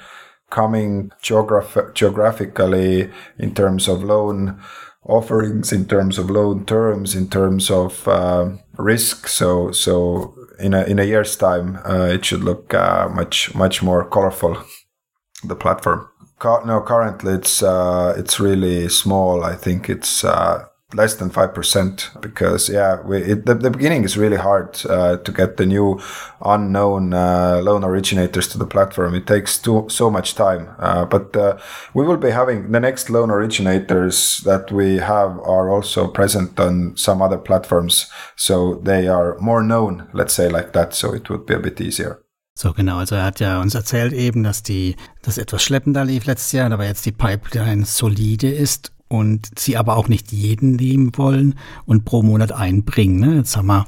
coming 0.54 1.12
geograph- 1.22 1.94
geographically 1.96 3.10
in 3.40 3.54
terms 3.56 3.88
of 3.88 4.04
loan 4.04 4.62
offerings, 5.06 5.74
in 5.74 5.86
terms 5.86 6.18
of 6.18 6.30
loan 6.30 6.66
terms, 6.66 7.16
in 7.16 7.28
terms 7.28 7.72
of 7.72 8.08
uh, 8.08 8.50
risk. 8.78 9.28
So 9.28 9.72
so 9.72 10.36
in 10.60 10.74
a 10.74 10.84
in 10.84 11.00
a 11.00 11.04
year's 11.04 11.36
time, 11.36 11.80
uh, 11.86 12.14
it 12.14 12.24
should 12.26 12.44
look 12.44 12.74
uh, 12.74 13.10
much 13.10 13.56
much 13.56 13.84
more 13.84 14.06
colorful. 14.06 14.58
The 15.46 15.56
platform. 15.56 16.08
no, 16.66 16.82
currently 16.82 17.34
it's 17.34 17.62
uh, 17.64 18.14
it's 18.18 18.40
really 18.40 18.90
small. 18.90 19.44
I 19.44 19.56
think 19.56 19.90
it's 19.90 20.24
uh, 20.24 20.66
less 20.96 21.16
than 21.16 21.30
5% 21.30 22.22
because 22.22 22.70
yeah 22.70 23.02
we, 23.02 23.18
it, 23.18 23.46
the, 23.46 23.56
the 23.56 23.70
beginning 23.70 24.04
is 24.04 24.18
really 24.18 24.38
hard 24.38 24.80
uh, 24.88 25.18
to 25.18 25.32
get 25.32 25.58
the 25.58 25.66
new 25.66 26.00
unknown 26.46 27.14
uh, 27.14 27.60
loan 27.64 27.84
originators 27.84 28.48
to 28.50 28.58
the 28.58 28.66
platform. 28.66 29.16
It 29.16 29.28
takes 29.28 29.58
too, 29.58 29.88
so 29.90 30.10
much 30.10 30.36
time. 30.36 30.70
Uh, 30.80 31.06
but 31.06 31.36
uh, 31.36 31.58
we 31.94 32.06
will 32.06 32.18
be 32.18 32.32
having 32.32 32.72
the 32.72 32.80
next 32.80 33.10
loan 33.10 33.32
originators 33.32 34.40
that 34.46 34.72
we 34.72 34.98
have 34.98 35.40
are 35.40 35.70
also 35.70 36.08
present 36.08 36.60
on 36.60 36.96
some 36.98 37.22
other 37.22 37.38
platforms. 37.38 38.12
So 38.36 38.76
they 38.84 39.08
are 39.08 39.38
more 39.40 39.64
known 39.64 40.08
let's 40.14 40.34
say 40.34 40.50
like 40.50 40.74
that. 40.74 40.94
So 40.94 41.14
it 41.14 41.30
would 41.30 41.46
be 41.46 41.54
a 41.54 41.60
bit 41.60 41.80
easier. 41.82 42.20
So 42.56 42.72
genau, 42.72 43.00
also 43.00 43.16
er 43.16 43.26
hat 43.26 43.40
ja 43.40 43.60
uns 43.62 43.74
erzählt 43.74 44.14
eben, 44.14 44.44
dass 44.44 44.62
die 44.62 44.96
das 45.24 45.40
etwas 45.40 45.64
schleppender 45.64 46.06
lief 46.06 46.26
letztes 46.26 46.52
Jahr, 46.52 46.72
aber 46.72 46.86
jetzt 46.86 47.06
die 47.06 47.12
Pipeline 47.12 47.84
solide 47.84 48.50
ist 48.50 48.93
und 49.14 49.52
sie 49.60 49.78
aber 49.78 49.96
auch 49.96 50.08
nicht 50.08 50.32
jeden 50.32 50.76
nehmen 50.76 51.12
wollen 51.16 51.54
und 51.86 52.04
pro 52.04 52.24
Monat 52.24 52.52
einbringen. 52.52 53.20
Ne? 53.20 53.36
Jetzt 53.36 53.56
haben 53.56 53.68
wir 53.68 53.86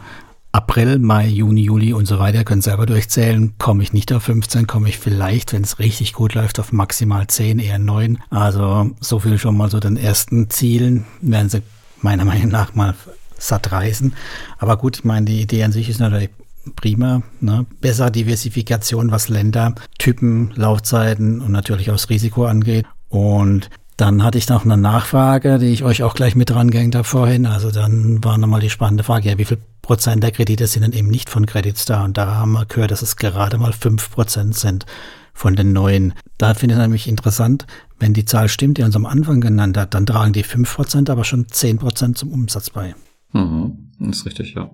April, 0.52 1.00
Mai, 1.00 1.28
Juni, 1.28 1.64
Juli 1.64 1.94
und 1.94 2.06
so 2.06 2.20
weiter, 2.20 2.44
können 2.44 2.62
selber 2.62 2.86
durchzählen. 2.86 3.56
Komme 3.58 3.82
ich 3.82 3.92
nicht 3.92 4.14
auf 4.14 4.22
15, 4.22 4.68
komme 4.68 4.88
ich 4.88 5.00
vielleicht, 5.00 5.52
wenn 5.52 5.64
es 5.64 5.80
richtig 5.80 6.14
gut 6.14 6.36
läuft, 6.36 6.60
auf 6.60 6.72
maximal 6.72 7.26
10, 7.26 7.58
eher 7.58 7.80
9. 7.80 8.20
Also 8.30 8.92
so 9.00 9.18
viel 9.18 9.40
schon 9.40 9.58
mal 9.58 9.72
so 9.72 9.80
den 9.80 9.98
ersten 9.98 10.52
Zielen 10.52 11.06
werden 11.22 11.50
sie 11.50 11.64
meiner 12.02 12.24
Meinung 12.24 12.50
nach 12.50 12.76
mal 12.76 12.94
satt 13.40 13.72
reißen. 13.72 14.14
Aber 14.60 14.78
gut, 14.78 14.98
ich 15.00 15.04
meine, 15.06 15.26
die 15.26 15.42
Idee 15.42 15.64
an 15.64 15.72
sich 15.72 15.90
ist 15.90 16.00
natürlich 16.00 16.30
prima. 16.76 17.24
Ne? 17.42 17.66
Besser 17.82 18.12
Diversifikation, 18.12 19.10
was 19.10 19.28
Länder, 19.28 19.74
Typen, 19.98 20.52
Laufzeiten 20.54 21.42
und 21.42 21.52
natürlich 21.52 21.90
auch 21.90 21.96
das 21.96 22.12
Risiko 22.12 22.46
angeht. 22.46 22.86
Und 23.10 23.72
dann 23.98 24.24
hatte 24.24 24.38
ich 24.38 24.50
noch 24.50 24.66
eine 24.66 24.78
Nachfrage, 24.78 25.58
die 25.58 25.68
ich 25.68 25.84
euch 25.84 26.04
auch 26.04 26.16
gleich 26.16 26.36
mit 26.36 26.50
drangehängt 26.50 26.96
habe 26.96 27.06
vorhin. 27.06 27.46
Also 27.46 27.72
dann 27.72 28.24
war 28.24 28.38
nochmal 28.38 28.60
die 28.60 28.70
spannende 28.70 29.04
Frage, 29.04 29.30
ja, 29.30 29.38
wie 29.38 29.46
viel 29.46 29.60
Prozent 29.82 30.22
der 30.22 30.32
Kredite 30.32 30.68
sind 30.68 30.84
denn 30.84 30.92
eben 30.92 31.08
nicht 31.08 31.30
von 31.30 31.46
Credit 31.46 31.78
Star? 31.78 32.04
Und 32.04 32.18
da 32.18 32.36
haben 32.36 32.52
wir 32.54 32.66
gehört, 32.66 32.92
dass 32.92 33.02
es 33.02 33.16
gerade 33.16 33.58
mal 33.58 33.72
fünf 33.72 34.12
Prozent 34.12 34.56
sind 34.56 34.86
von 35.34 35.56
den 35.56 35.74
neuen. 35.74 36.14
Da 36.38 36.54
finde 36.54 36.76
ich 36.76 36.82
nämlich 36.82 37.08
interessant, 37.08 37.66
wenn 38.00 38.14
die 38.14 38.26
Zahl 38.26 38.50
stimmt, 38.50 38.78
die 38.78 38.84
uns 38.84 38.96
am 38.96 39.06
Anfang 39.06 39.40
genannt 39.40 39.78
hat, 39.78 39.94
dann 39.94 40.06
tragen 40.06 40.34
die 40.34 40.44
fünf 40.44 40.76
Prozent 40.76 41.10
aber 41.10 41.24
schon 41.24 41.48
zehn 41.48 41.78
Prozent 41.78 42.18
zum 42.18 42.32
Umsatz 42.32 42.70
bei. 42.70 42.96
Mhm, 43.32 43.92
das 44.00 44.18
ist 44.18 44.26
richtig, 44.26 44.56
ja. 44.56 44.72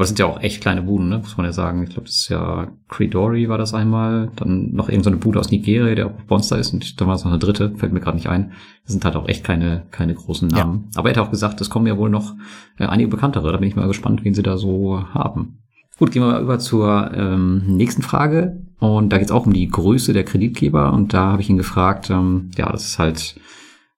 Aber 0.00 0.04
es 0.04 0.08
sind 0.08 0.18
ja 0.18 0.24
auch 0.24 0.40
echt 0.40 0.62
kleine 0.62 0.80
Buden, 0.80 1.10
ne? 1.10 1.18
muss 1.18 1.36
man 1.36 1.44
ja 1.44 1.52
sagen. 1.52 1.82
Ich 1.82 1.90
glaube, 1.90 2.06
das 2.06 2.16
ist 2.16 2.30
ja 2.30 2.68
Credori 2.88 3.50
war 3.50 3.58
das 3.58 3.74
einmal, 3.74 4.30
dann 4.34 4.72
noch 4.72 4.88
irgendeine 4.88 5.16
so 5.16 5.20
Bude 5.20 5.38
aus 5.38 5.50
Nigeria, 5.50 5.94
der 5.94 6.06
auch 6.06 6.14
Monster 6.26 6.58
ist, 6.58 6.72
und 6.72 6.98
dann 6.98 7.06
war 7.06 7.16
es 7.16 7.24
noch 7.24 7.32
eine 7.32 7.38
dritte, 7.38 7.74
fällt 7.76 7.92
mir 7.92 8.00
gerade 8.00 8.16
nicht 8.16 8.30
ein. 8.30 8.52
Das 8.84 8.92
sind 8.92 9.04
halt 9.04 9.14
auch 9.14 9.28
echt 9.28 9.44
keine, 9.44 9.82
keine 9.90 10.14
großen 10.14 10.48
Namen. 10.48 10.88
Ja. 10.94 11.00
Aber 11.00 11.10
er 11.10 11.16
hat 11.16 11.22
auch 11.22 11.30
gesagt, 11.30 11.60
es 11.60 11.68
kommen 11.68 11.86
ja 11.86 11.98
wohl 11.98 12.08
noch 12.08 12.34
äh, 12.78 12.86
einige 12.86 13.10
bekanntere. 13.10 13.52
Da 13.52 13.58
bin 13.58 13.68
ich 13.68 13.76
mal 13.76 13.88
gespannt, 13.88 14.24
wen 14.24 14.32
sie 14.32 14.42
da 14.42 14.56
so 14.56 15.04
haben. 15.12 15.58
Gut, 15.98 16.12
gehen 16.12 16.22
wir 16.22 16.32
mal 16.32 16.40
über 16.40 16.58
zur 16.58 17.10
ähm, 17.12 17.64
nächsten 17.66 18.00
Frage. 18.00 18.62
Und 18.78 19.10
da 19.10 19.18
geht 19.18 19.26
es 19.26 19.32
auch 19.32 19.44
um 19.44 19.52
die 19.52 19.68
Größe 19.68 20.14
der 20.14 20.24
Kreditgeber. 20.24 20.94
Und 20.94 21.12
da 21.12 21.32
habe 21.32 21.42
ich 21.42 21.50
ihn 21.50 21.58
gefragt, 21.58 22.08
ähm, 22.08 22.52
ja, 22.56 22.72
das 22.72 22.86
ist 22.86 22.98
halt 22.98 23.38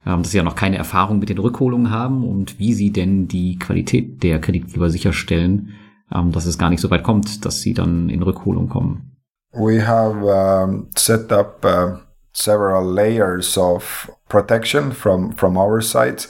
ähm, 0.05 0.23
dass 0.23 0.33
sie 0.33 0.39
ja 0.39 0.43
noch 0.43 0.57
keine 0.57 0.79
Erfahrung 0.79 1.21
mit 1.21 1.29
den 1.29 1.39
Rückholungen 1.39 1.93
haben 1.93 2.25
und 2.25 2.59
wie 2.59 2.75
sie 2.75 2.91
denn 2.91 3.29
die 3.29 3.57
Qualität 3.57 4.25
der 4.25 4.41
Kreditgeber 4.41 4.91
sicherstellen, 4.91 5.75
ähm, 6.15 6.33
dass 6.33 6.47
es 6.47 6.59
gar 6.59 6.71
nicht 6.71 6.81
so 6.81 6.91
weit 6.91 7.03
kommt, 7.03 7.45
dass 7.45 7.61
sie 7.61 7.75
dann 7.75 8.09
in 8.09 8.23
Rückholung 8.23 8.69
kommen. 8.69 9.13
We 9.55 9.87
have 9.87 10.25
um, 10.25 10.89
set 10.97 11.31
up 11.31 11.65
uh, 11.65 11.99
several 12.33 12.85
layers 12.85 13.59
of 13.59 14.11
protection 14.29 14.93
from 14.93 15.33
from 15.33 15.57
our 15.57 15.83
side. 15.83 16.27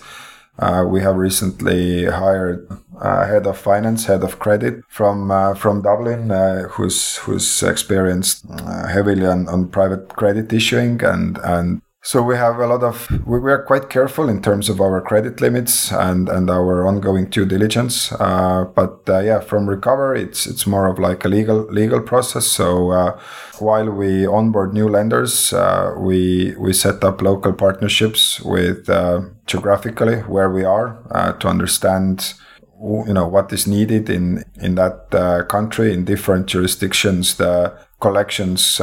Uh, 0.59 0.85
we 0.87 1.01
have 1.03 1.17
recently 1.17 2.07
hired 2.07 2.69
a 3.01 3.27
head 3.27 3.47
of 3.47 3.59
finance, 3.59 4.07
head 4.07 4.23
of 4.23 4.39
credit 4.39 4.83
from 4.89 5.31
uh, 5.31 5.55
from 5.55 5.83
Dublin, 5.83 6.31
uh, 6.31 6.69
who's 6.71 7.17
who's 7.17 7.63
experienced 7.63 8.45
uh, 8.51 8.87
heavily 8.87 9.27
on, 9.27 9.49
on 9.49 9.69
private 9.69 10.09
credit 10.09 10.53
issuing 10.53 11.03
and 11.03 11.39
and 11.43 11.82
so 12.05 12.21
we 12.21 12.35
have 12.35 12.59
a 12.59 12.67
lot 12.67 12.83
of 12.83 13.09
we, 13.25 13.53
are 13.53 13.63
quite 13.63 13.89
careful 13.89 14.29
in 14.29 14.43
terms 14.43 14.69
of 14.69 14.81
our 14.81 15.01
credit 15.01 15.41
limits 15.41 15.93
and 15.93 16.29
and 16.29 16.51
our 16.51 16.85
ongoing 16.85 17.27
due 17.27 17.47
diligence. 17.47 18.11
Uh, 18.19 18.65
but 18.75 19.09
uh, 19.09 19.21
yeah, 19.21 19.39
from 19.39 19.69
recover, 19.69 20.13
it's 20.13 20.45
it's 20.45 20.67
more 20.67 20.89
of 20.89 20.99
like 20.99 21.25
a 21.25 21.29
legal 21.29 21.63
legal 21.71 22.01
process. 22.01 22.45
So 22.45 22.91
uh, 22.91 23.21
while 23.61 23.89
we 23.89 24.27
onboard 24.27 24.75
new 24.75 24.89
lenders, 24.89 25.53
uh, 25.53 25.95
we 25.97 26.57
we 26.59 26.73
set 26.73 27.05
up 27.05 27.23
local 27.23 27.53
partnerships 27.53 28.41
with 28.41 28.91
uh, 28.91 29.21
geographically 29.47 30.23
where 30.23 30.51
we 30.51 30.65
are 30.65 30.99
uh, 31.13 31.35
to 31.35 31.47
understand 31.47 32.35
you 33.07 33.15
know 33.15 33.29
what 33.29 33.53
is 33.53 33.69
needed 33.69 34.11
in 34.11 34.43
in 34.61 34.75
that 34.75 35.09
country 35.49 35.95
in 35.95 36.05
different 36.05 36.47
jurisdictions 36.47 37.37
the 37.37 37.73
collections 38.01 38.81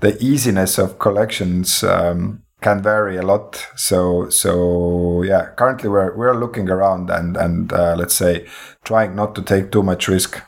the 0.00 0.16
easiness 0.20 0.78
of 0.78 0.98
collections 0.98 1.82
um, 1.82 2.42
can 2.60 2.82
vary 2.82 3.18
a 3.18 3.22
lot 3.22 3.68
so 3.76 4.28
so 4.30 5.22
yeah 5.24 5.46
currently 5.56 5.88
we're 5.88 6.16
we're 6.16 6.38
looking 6.38 6.68
around 6.68 7.10
and 7.10 7.36
and 7.36 7.72
uh, 7.72 7.94
let's 7.96 8.14
say 8.14 8.44
trying 8.84 9.14
not 9.14 9.34
to 9.34 9.42
take 9.42 9.70
too 9.70 9.82
much 9.82 10.08
risk 10.08 10.42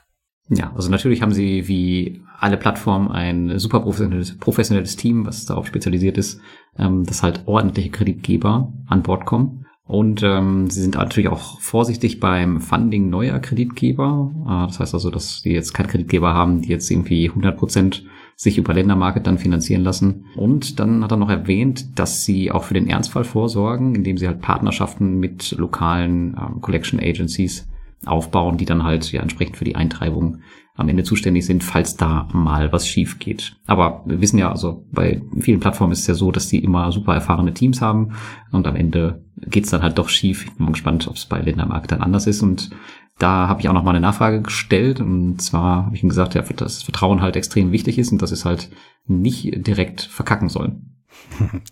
ja 0.49 0.73
also 0.75 0.90
natürlich 0.90 1.23
haben 1.23 1.33
sie 1.33 1.67
wie 1.69 2.25
alle 2.45 2.59
Plattformen 2.59 3.11
ein 3.11 3.59
super 3.59 3.81
professionelles, 3.81 4.37
professionelles 4.37 4.97
Team, 4.97 5.25
was 5.25 5.47
darauf 5.47 5.67
spezialisiert 5.67 6.19
ist, 6.19 6.40
ähm, 6.79 7.05
dass 7.05 7.23
halt 7.23 7.45
ordentliche 7.47 7.88
Kreditgeber 7.88 8.71
an 8.87 9.03
Bord 9.03 9.25
kommen. 9.25 9.64
Und 9.87 10.23
ähm, 10.23 10.69
sie 10.69 10.81
sind 10.81 10.95
natürlich 10.95 11.31
auch 11.31 11.61
vorsichtig 11.61 12.21
beim 12.21 12.61
Funding 12.61 13.09
neuer 13.09 13.38
Kreditgeber. 13.38 14.31
Äh, 14.45 14.67
das 14.67 14.81
heißt 14.81 14.93
also, 14.93 15.11
dass 15.11 15.40
sie 15.40 15.53
jetzt 15.53 15.73
keine 15.73 15.88
Kreditgeber 15.88 16.35
haben, 16.35 16.61
die 16.61 16.69
jetzt 16.69 16.90
irgendwie 16.90 17.29
100 17.29 17.57
Prozent 17.57 18.05
sich 18.37 18.59
über 18.59 18.75
Ländermarket 18.75 19.27
dann 19.27 19.38
finanzieren 19.38 19.83
lassen. 19.83 20.27
Und 20.37 20.81
dann 20.81 21.03
hat 21.05 21.12
er 21.12 21.16
noch 21.16 21.31
erwähnt, 21.31 21.99
dass 21.99 22.25
sie 22.25 22.51
auch 22.51 22.64
für 22.64 22.75
den 22.75 22.88
Ernstfall 22.88 23.25
vorsorgen, 23.25 23.94
indem 23.94 24.18
sie 24.18 24.27
halt 24.27 24.40
Partnerschaften 24.40 25.18
mit 25.18 25.53
lokalen 25.53 26.37
ähm, 26.40 26.61
Collection 26.61 27.01
Agencies 27.01 27.68
aufbauen, 28.07 28.59
die 28.59 28.64
dann 28.64 28.83
halt 28.83 29.11
ja 29.12 29.23
entsprechend 29.23 29.57
für 29.57 29.64
die 29.64 29.77
Eintreibung 29.77 30.38
am 30.77 30.89
Ende 30.89 31.05
zuständig 31.05 31.47
sind, 31.47 31.63
falls 31.63 31.97
da 31.97 32.29
mal 32.33 32.73
was 32.73 32.89
schief 32.89 33.19
geht. 33.21 33.57
Aber 33.67 34.03
wir 34.07 34.21
wissen 34.21 34.39
ja, 34.39 34.51
also 34.51 34.85
bei 34.91 35.23
vielen 35.39 35.61
Plattformen 35.61 35.93
ist 35.93 36.01
es 36.01 36.07
ja 36.09 36.15
so, 36.15 36.33
dass 36.33 36.49
die 36.49 36.65
immer 36.65 36.91
super 36.91 37.15
erfahrene 37.15 37.55
Teams 37.55 37.81
haben 37.81 38.15
und 38.51 38.67
am 38.67 38.75
Ende 38.75 39.25
geht's 39.37 39.71
dann 39.71 39.83
halt 39.83 39.99
doch 39.99 40.09
schief. 40.09 40.45
Ich 40.45 40.55
bin 40.55 40.67
mal 40.67 40.73
gespannt, 40.73 41.07
ob 41.07 41.15
es 41.15 41.27
bei 41.27 41.41
Ländermarkt 41.41 41.93
dann 41.93 42.03
anders 42.03 42.27
ist 42.27 42.43
und 42.43 42.71
da 43.19 43.47
habe 43.47 43.61
ich 43.61 43.69
auch 43.69 43.73
noch 43.73 43.85
mal 43.85 43.91
eine 43.91 44.01
Nachfrage 44.01 44.43
gestellt 44.43 45.01
und 45.01 45.41
zwar 45.41 45.87
habe 45.87 45.95
ich 45.95 46.03
ihm 46.03 46.09
gesagt, 46.09 46.35
ja, 46.35 46.43
dass 46.43 46.83
Vertrauen 46.83 47.23
halt 47.23 47.37
extrem 47.37 47.71
wichtig 47.71 47.99
ist 47.99 48.11
und 48.11 48.21
dass 48.21 48.33
es 48.33 48.45
halt 48.45 48.71
nicht 49.07 49.67
direkt 49.67 50.01
verkacken 50.01 50.49
soll. 50.49 50.81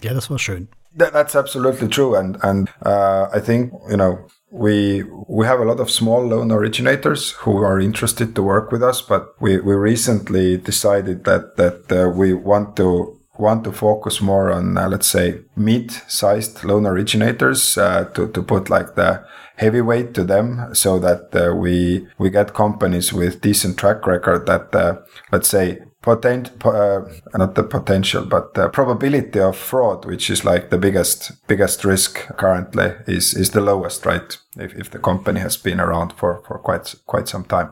Ja, 0.02 0.14
das 0.14 0.30
war 0.30 0.38
schön. 0.38 0.68
That's 0.94 1.34
absolutely 1.34 1.88
true, 1.88 2.14
and 2.14 2.36
and 2.42 2.68
uh, 2.84 3.28
I 3.32 3.40
think 3.40 3.72
you 3.88 3.96
know 3.96 4.26
we 4.50 5.04
we 5.26 5.46
have 5.46 5.58
a 5.60 5.64
lot 5.64 5.80
of 5.80 5.90
small 5.90 6.22
loan 6.26 6.52
originators 6.52 7.30
who 7.30 7.64
are 7.64 7.80
interested 7.80 8.34
to 8.34 8.42
work 8.42 8.70
with 8.70 8.82
us, 8.82 9.00
but 9.00 9.34
we, 9.40 9.58
we 9.58 9.74
recently 9.74 10.58
decided 10.58 11.24
that 11.24 11.56
that 11.56 11.90
uh, 11.90 12.10
we 12.10 12.34
want 12.34 12.76
to 12.76 13.18
want 13.38 13.64
to 13.64 13.72
focus 13.72 14.20
more 14.20 14.52
on 14.52 14.76
uh, 14.76 14.86
let's 14.88 15.06
say 15.06 15.40
mid-sized 15.56 16.62
loan 16.64 16.86
originators 16.86 17.78
uh, 17.78 18.04
to 18.12 18.28
to 18.28 18.42
put 18.42 18.68
like 18.68 18.94
the 18.94 19.24
heavyweight 19.56 20.12
to 20.12 20.24
them 20.24 20.74
so 20.74 20.98
that 20.98 21.34
uh, 21.34 21.54
we 21.54 22.06
we 22.18 22.28
get 22.28 22.52
companies 22.52 23.12
with 23.12 23.40
decent 23.40 23.78
track 23.78 24.06
record 24.06 24.46
that 24.46 24.74
uh, 24.74 24.96
let's 25.30 25.48
say 25.48 25.78
potent 26.02 26.52
uh, 26.64 27.00
not 27.38 27.54
the 27.54 27.62
potential 27.62 28.24
but 28.24 28.54
the 28.54 28.68
probability 28.68 29.40
of 29.40 29.56
fraud 29.56 30.04
which 30.04 30.28
is 30.30 30.44
like 30.44 30.68
the 30.70 30.76
biggest 30.76 31.32
biggest 31.46 31.84
risk 31.84 32.28
currently 32.36 32.92
is 33.06 33.34
is 33.34 33.50
the 33.50 33.60
lowest 33.60 34.04
right 34.04 34.38
if, 34.56 34.74
if 34.74 34.90
the 34.90 34.98
company 34.98 35.40
has 35.40 35.56
been 35.56 35.80
around 35.80 36.12
for 36.12 36.42
for 36.46 36.58
quite 36.58 36.94
quite 37.06 37.28
some 37.28 37.44
time 37.44 37.70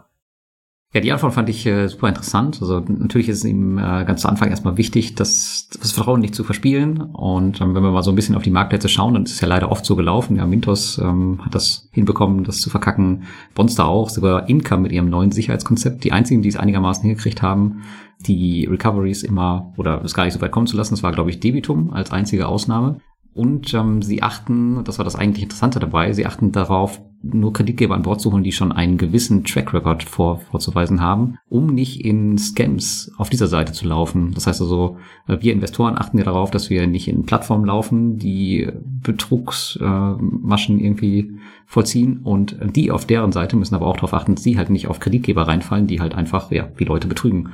Ja, 0.93 1.01
die 1.01 1.13
Antwort 1.13 1.35
fand 1.35 1.49
ich 1.49 1.65
äh, 1.67 1.87
super 1.87 2.09
interessant. 2.09 2.59
Also 2.61 2.81
natürlich 2.81 3.29
ist 3.29 3.39
es 3.39 3.45
ihm 3.45 3.79
äh, 3.79 4.05
ganz 4.05 4.23
zu 4.23 4.29
Anfang 4.29 4.51
erstmal 4.51 4.77
wichtig, 4.77 5.15
das, 5.15 5.69
das 5.81 5.93
Vertrauen 5.93 6.21
nicht 6.21 6.35
zu 6.35 6.43
verspielen. 6.43 7.01
Und 7.01 7.61
ähm, 7.61 7.77
wenn 7.77 7.85
wir 7.85 7.93
mal 7.93 8.03
so 8.03 8.11
ein 8.11 8.17
bisschen 8.17 8.35
auf 8.35 8.43
die 8.43 8.51
Marktplätze 8.51 8.89
schauen, 8.89 9.15
dann 9.15 9.23
ist 9.23 9.35
es 9.35 9.41
ja 9.41 9.47
leider 9.47 9.71
oft 9.71 9.85
so 9.87 9.95
gelaufen. 9.95 10.35
Ja, 10.37 10.47
Mintos 10.47 10.99
ähm, 10.99 11.43
hat 11.45 11.55
das 11.55 11.89
hinbekommen, 11.93 12.43
das 12.43 12.59
zu 12.59 12.71
verkacken. 12.71 13.23
Bonster 13.55 13.87
auch, 13.87 14.11
sogar 14.11 14.49
Income 14.49 14.83
mit 14.83 14.91
ihrem 14.91 15.09
neuen 15.09 15.31
Sicherheitskonzept. 15.31 16.03
Die 16.03 16.11
einzigen, 16.11 16.43
die 16.43 16.49
es 16.49 16.57
einigermaßen 16.57 17.05
hingekriegt 17.05 17.41
haben, 17.41 17.83
die 18.27 18.67
Recoveries 18.67 19.23
immer 19.23 19.73
oder 19.77 20.03
es 20.05 20.15
gar 20.15 20.25
nicht 20.25 20.35
so 20.35 20.41
weit 20.41 20.53
kommen 20.53 20.67
zu 20.67 20.77
lassen. 20.77 20.95
Das 20.95 21.03
war, 21.03 21.13
glaube 21.13 21.31
ich, 21.31 21.41
Debitum 21.41 21.93
als 21.93 22.11
einzige 22.11 22.49
Ausnahme. 22.49 23.01
Und 23.33 23.73
ähm, 23.75 24.03
sie 24.03 24.23
achten, 24.23 24.83
das 24.85 24.99
war 24.99 25.05
das 25.05 25.15
eigentlich 25.15 25.45
Interessante 25.45 25.79
dabei, 25.79 26.13
sie 26.13 26.27
achten 26.27 26.51
darauf, 26.51 27.01
nur 27.23 27.53
Kreditgeber 27.53 27.95
an 27.95 28.03
Bord 28.03 28.21
zu 28.21 28.33
holen, 28.33 28.43
die 28.43 28.51
schon 28.51 28.73
einen 28.73 28.97
gewissen 28.97 29.45
Track 29.45 29.75
Record 29.75 30.03
vor, 30.03 30.41
vorzuweisen 30.41 31.01
haben, 31.01 31.37
um 31.49 31.67
nicht 31.67 32.05
in 32.05 32.39
Scams 32.39 33.13
auf 33.19 33.29
dieser 33.29 33.47
Seite 33.47 33.73
zu 33.73 33.87
laufen. 33.87 34.33
Das 34.35 34.47
heißt 34.47 34.61
also, 34.63 34.97
äh, 35.29 35.37
wir 35.41 35.53
Investoren 35.53 35.97
achten 35.97 36.19
ja 36.19 36.25
darauf, 36.25 36.51
dass 36.51 36.71
wir 36.71 36.87
nicht 36.87 37.09
in 37.09 37.25
Plattformen 37.25 37.67
laufen, 37.67 38.19
die 38.19 38.69
Betrugsmaschen 39.03 40.81
äh, 40.81 40.83
irgendwie 40.83 41.39
vollziehen 41.67 42.21
und 42.25 42.57
die 42.75 42.91
auf 42.91 43.07
deren 43.07 43.33
Seite 43.33 43.55
müssen 43.57 43.77
aber 43.77 43.87
auch 43.87 43.97
darauf 43.97 44.15
achten, 44.15 44.35
dass 44.35 44.43
sie 44.43 44.59
halt 44.59 44.71
nicht 44.71 44.89
auf 44.89 44.99
Kreditgeber 44.99 45.47
reinfallen, 45.47 45.87
die 45.87 46.01
halt 46.01 46.15
einfach, 46.15 46.51
ja, 46.51 46.65
die 46.65 46.85
Leute 46.85 47.07
betrügen. 47.07 47.51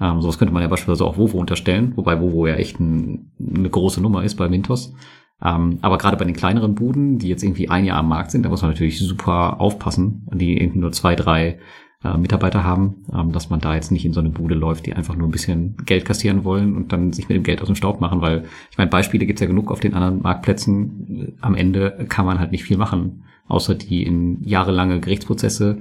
Ähm, 0.00 0.22
sowas 0.22 0.38
könnte 0.38 0.54
man 0.54 0.62
ja 0.62 0.68
beispielsweise 0.68 1.04
auch 1.04 1.18
Vovo 1.18 1.38
unterstellen, 1.38 1.92
wobei 1.96 2.20
Vovo 2.20 2.46
ja 2.46 2.54
echt 2.54 2.80
ein, 2.80 3.32
eine 3.38 3.68
große 3.68 4.00
Nummer 4.00 4.24
ist 4.24 4.36
bei 4.36 4.48
Mintos. 4.48 4.94
Ähm, 5.42 5.78
aber 5.82 5.98
gerade 5.98 6.16
bei 6.16 6.24
den 6.24 6.36
kleineren 6.36 6.74
Buden, 6.74 7.18
die 7.18 7.28
jetzt 7.28 7.42
irgendwie 7.42 7.68
ein 7.68 7.84
Jahr 7.84 7.98
am 7.98 8.08
Markt 8.08 8.30
sind, 8.30 8.44
da 8.44 8.48
muss 8.48 8.62
man 8.62 8.70
natürlich 8.70 8.98
super 8.98 9.60
aufpassen, 9.60 10.26
die 10.32 10.60
irgendwie 10.60 10.80
nur 10.80 10.92
zwei, 10.92 11.16
drei 11.16 11.58
äh, 12.04 12.16
Mitarbeiter 12.16 12.64
haben, 12.64 13.04
ähm, 13.14 13.32
dass 13.32 13.50
man 13.50 13.60
da 13.60 13.74
jetzt 13.74 13.92
nicht 13.92 14.04
in 14.04 14.12
so 14.12 14.20
eine 14.20 14.30
Bude 14.30 14.54
läuft, 14.54 14.86
die 14.86 14.94
einfach 14.94 15.16
nur 15.16 15.28
ein 15.28 15.32
bisschen 15.32 15.76
Geld 15.84 16.04
kassieren 16.04 16.44
wollen 16.44 16.76
und 16.76 16.92
dann 16.92 17.12
sich 17.12 17.28
mit 17.28 17.36
dem 17.36 17.42
Geld 17.42 17.60
aus 17.60 17.68
dem 17.68 17.76
Staub 17.76 18.00
machen, 18.00 18.20
weil 18.20 18.44
ich 18.70 18.78
meine, 18.78 18.90
Beispiele 18.90 19.26
gibt's 19.26 19.40
ja 19.40 19.46
genug 19.46 19.70
auf 19.70 19.80
den 19.80 19.94
anderen 19.94 20.22
Marktplätzen. 20.22 21.36
Am 21.40 21.54
Ende 21.54 22.06
kann 22.08 22.26
man 22.26 22.38
halt 22.38 22.52
nicht 22.52 22.64
viel 22.64 22.78
machen, 22.78 23.24
außer 23.48 23.74
die 23.74 24.02
in 24.02 24.42
jahrelange 24.42 25.00
Gerichtsprozesse 25.00 25.78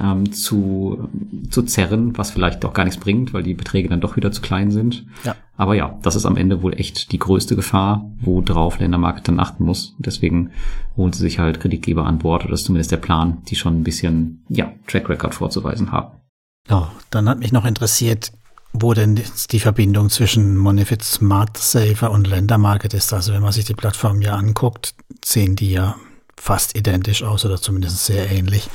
ähm, 0.00 0.32
zu, 0.32 1.08
zu 1.50 1.62
zerren, 1.62 2.16
was 2.18 2.30
vielleicht 2.30 2.64
doch 2.64 2.72
gar 2.72 2.84
nichts 2.84 3.00
bringt, 3.00 3.32
weil 3.32 3.42
die 3.42 3.54
Beträge 3.54 3.88
dann 3.88 4.00
doch 4.00 4.16
wieder 4.16 4.32
zu 4.32 4.42
klein 4.42 4.70
sind. 4.70 5.06
Ja. 5.24 5.34
Aber 5.56 5.74
ja, 5.74 5.98
das 6.02 6.16
ist 6.16 6.26
am 6.26 6.36
Ende 6.36 6.62
wohl 6.62 6.74
echt 6.74 7.12
die 7.12 7.18
größte 7.18 7.56
Gefahr, 7.56 8.10
worauf 8.20 8.78
Ländermarket 8.78 9.28
dann 9.28 9.40
achten 9.40 9.64
muss. 9.64 9.94
Deswegen 9.98 10.50
holen 10.96 11.12
sie 11.12 11.20
sich 11.20 11.38
halt 11.38 11.60
Kreditgeber 11.60 12.04
an 12.04 12.18
Bord, 12.18 12.42
oder 12.42 12.50
das 12.50 12.60
ist 12.60 12.66
zumindest 12.66 12.92
der 12.92 12.98
Plan, 12.98 13.38
die 13.48 13.56
schon 13.56 13.80
ein 13.80 13.84
bisschen, 13.84 14.44
ja, 14.48 14.72
Track 14.86 15.08
Record 15.08 15.34
vorzuweisen 15.34 15.92
haben. 15.92 16.12
Ja, 16.68 16.90
dann 17.10 17.28
hat 17.28 17.38
mich 17.38 17.52
noch 17.52 17.64
interessiert, 17.64 18.32
wo 18.72 18.92
denn 18.92 19.18
die 19.50 19.60
Verbindung 19.60 20.10
zwischen 20.10 20.56
Monifit 20.56 21.02
Smart 21.02 21.56
Saver 21.56 22.10
und 22.10 22.26
Ländermarket 22.26 22.92
ist. 22.92 23.12
Also 23.12 23.32
wenn 23.32 23.42
man 23.42 23.52
sich 23.52 23.64
die 23.64 23.74
Plattform 23.74 24.20
ja 24.20 24.34
anguckt, 24.34 24.94
sehen 25.24 25.56
die 25.56 25.70
ja 25.70 25.96
fast 26.36 26.76
identisch 26.76 27.22
aus 27.22 27.44
oder 27.46 27.60
zumindest 27.60 28.04
sehr 28.04 28.30
ähnlich. 28.30 28.68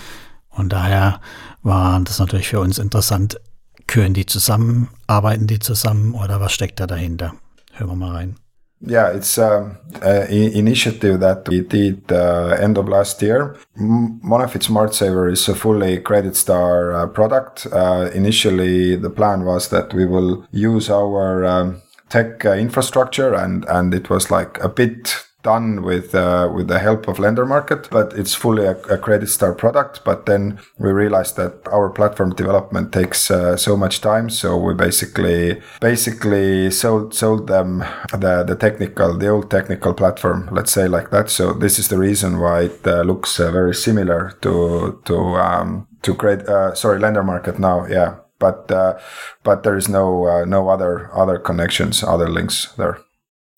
Und 0.51 0.73
daher 0.73 1.21
war 1.63 1.99
das 2.01 2.19
natürlich 2.19 2.47
für 2.47 2.59
uns 2.59 2.77
interessant. 2.77 3.39
Gehören 3.87 4.13
die 4.13 4.25
zusammen? 4.25 4.89
Arbeiten 5.07 5.47
die 5.47 5.59
zusammen? 5.59 6.13
Oder 6.13 6.39
was 6.39 6.53
steckt 6.53 6.79
da 6.79 6.87
dahinter? 6.87 7.33
Hören 7.73 7.89
wir 7.89 7.95
mal 7.95 8.15
rein. 8.15 8.35
Yeah, 8.83 9.11
it's 9.11 9.37
um, 9.37 9.77
an 10.01 10.27
initiative 10.27 11.19
that 11.19 11.47
we 11.47 11.61
did 11.61 12.11
uh, 12.11 12.57
end 12.59 12.79
of 12.79 12.87
last 12.87 13.21
year. 13.21 13.55
Monafit 13.77 14.63
Smart 14.63 14.95
Saver 14.95 15.29
is 15.29 15.47
a 15.47 15.53
fully 15.53 15.99
Credit 15.99 16.35
Star 16.35 16.91
uh, 16.91 17.05
product. 17.05 17.67
Uh, 17.71 18.09
initially, 18.15 18.95
the 18.95 19.11
plan 19.11 19.45
was 19.45 19.69
that 19.69 19.93
we 19.93 20.05
will 20.05 20.47
use 20.51 20.89
our 20.89 21.45
um, 21.45 21.81
tech 22.09 22.43
uh, 22.43 22.53
infrastructure, 22.53 23.35
and 23.35 23.65
and 23.65 23.93
it 23.93 24.09
was 24.09 24.31
like 24.31 24.57
a 24.63 24.69
bit 24.69 25.27
done 25.43 25.83
with 25.83 26.13
uh, 26.13 26.49
with 26.53 26.67
the 26.67 26.79
help 26.79 27.07
of 27.07 27.19
lender 27.19 27.45
market 27.45 27.89
but 27.89 28.13
it's 28.13 28.33
fully 28.33 28.65
a, 28.65 28.77
a, 28.89 28.97
credit 28.97 29.27
star 29.27 29.53
product. 29.53 30.03
But 30.03 30.25
then 30.25 30.59
we 30.77 30.91
realized 30.91 31.35
that 31.35 31.67
our 31.71 31.89
platform 31.89 32.33
development 32.35 32.91
takes 32.91 33.31
uh, 33.31 33.57
so 33.57 33.77
much 33.77 34.01
time. 34.01 34.29
So 34.29 34.57
we 34.57 34.73
basically 34.73 35.61
basically 35.79 36.71
sold 36.71 37.13
sold 37.13 37.47
them 37.47 37.83
the 38.11 38.43
the 38.43 38.55
technical 38.55 39.17
the 39.17 39.27
old 39.27 39.49
technical 39.49 39.93
platform 39.93 40.49
let's 40.51 40.71
say 40.71 40.87
like 40.87 41.09
that. 41.11 41.29
So 41.29 41.53
this 41.53 41.79
is 41.79 41.87
the 41.87 41.97
reason 41.97 42.39
why 42.39 42.61
it 42.61 42.87
uh, 42.87 43.01
looks 43.01 43.39
uh, 43.39 43.51
very 43.51 43.75
similar 43.75 44.37
to 44.41 45.01
to 45.05 45.15
um 45.37 45.87
to 46.03 46.15
create 46.15 46.47
uh, 46.47 46.73
sorry 46.75 46.99
lender 46.99 47.23
market 47.23 47.59
now. 47.59 47.85
Yeah. 47.87 48.15
But 48.39 48.71
uh, 48.71 48.97
but 49.43 49.61
there 49.61 49.77
is 49.77 49.87
no 49.87 50.43
no 50.45 50.69
other 50.69 51.11
other 51.13 51.37
connections 51.37 52.03
other 52.03 52.27
links 52.27 52.73
there 52.75 52.97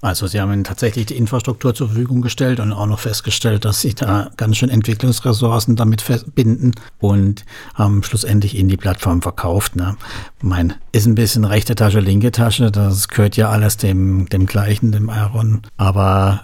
Also 0.03 0.27
sie 0.27 0.41
haben 0.41 0.65
tatsächlich 0.65 1.05
die 1.05 1.15
Infrastruktur 1.15 1.73
zur 1.73 1.87
Verfügung 1.87 2.21
gestellt 2.21 2.59
und 2.59 2.73
auch 2.73 2.87
noch 2.87 2.99
festgestellt, 2.99 3.63
dass 3.63 3.79
sich 3.79 3.95
da 3.95 4.31
ganz 4.35 4.57
schön 4.57 4.69
Entwicklungsressourcen 4.69 5.77
damit 5.77 6.01
verbinden 6.01 6.73
und 6.99 7.45
haben 7.73 8.03
schlussendlich 8.03 8.55
ihnen 8.55 8.67
die 8.67 8.75
Plattform 8.75 9.21
verkauft. 9.21 9.77
Ne? 9.77 9.95
Mein 10.41 10.73
ist 10.91 11.05
ein 11.05 11.15
bisschen 11.15 11.45
rechte 11.45 11.75
Tasche, 11.75 12.01
linke 12.01 12.31
Tasche, 12.31 12.69
das 12.69 13.07
gehört 13.07 13.37
ja 13.37 13.49
alles 13.49 13.77
dem, 13.77 14.27
dem 14.27 14.45
gleichen, 14.45 14.91
dem 14.91 15.09
Aaron. 15.09 15.61
Aber 15.77 16.41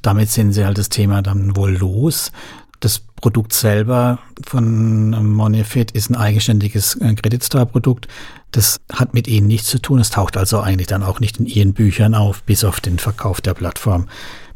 damit 0.00 0.30
sind 0.30 0.54
sie 0.54 0.64
halt 0.64 0.78
das 0.78 0.88
Thema 0.88 1.20
dann 1.20 1.54
wohl 1.54 1.76
los. 1.76 2.32
Das 2.80 2.98
Produkt 2.98 3.52
selber 3.52 4.20
von 4.46 5.34
Monifit 5.34 5.90
ist 5.90 6.08
ein 6.08 6.16
eigenständiges 6.16 6.94
äh, 6.94 7.14
Creditstar-Produkt. 7.14 8.08
Das 8.52 8.80
hat 8.92 9.14
mit 9.14 9.26
ihnen 9.28 9.46
nichts 9.46 9.68
zu 9.68 9.80
tun. 9.80 9.98
Es 9.98 10.10
taucht 10.10 10.36
also 10.36 10.60
eigentlich 10.60 10.86
dann 10.86 11.02
auch 11.02 11.20
nicht 11.20 11.38
in 11.38 11.46
ihren 11.46 11.72
Büchern 11.72 12.14
auf, 12.14 12.42
bis 12.42 12.64
auf 12.64 12.80
den 12.80 12.98
Verkauf 12.98 13.40
der 13.40 13.54
Plattform. 13.54 14.08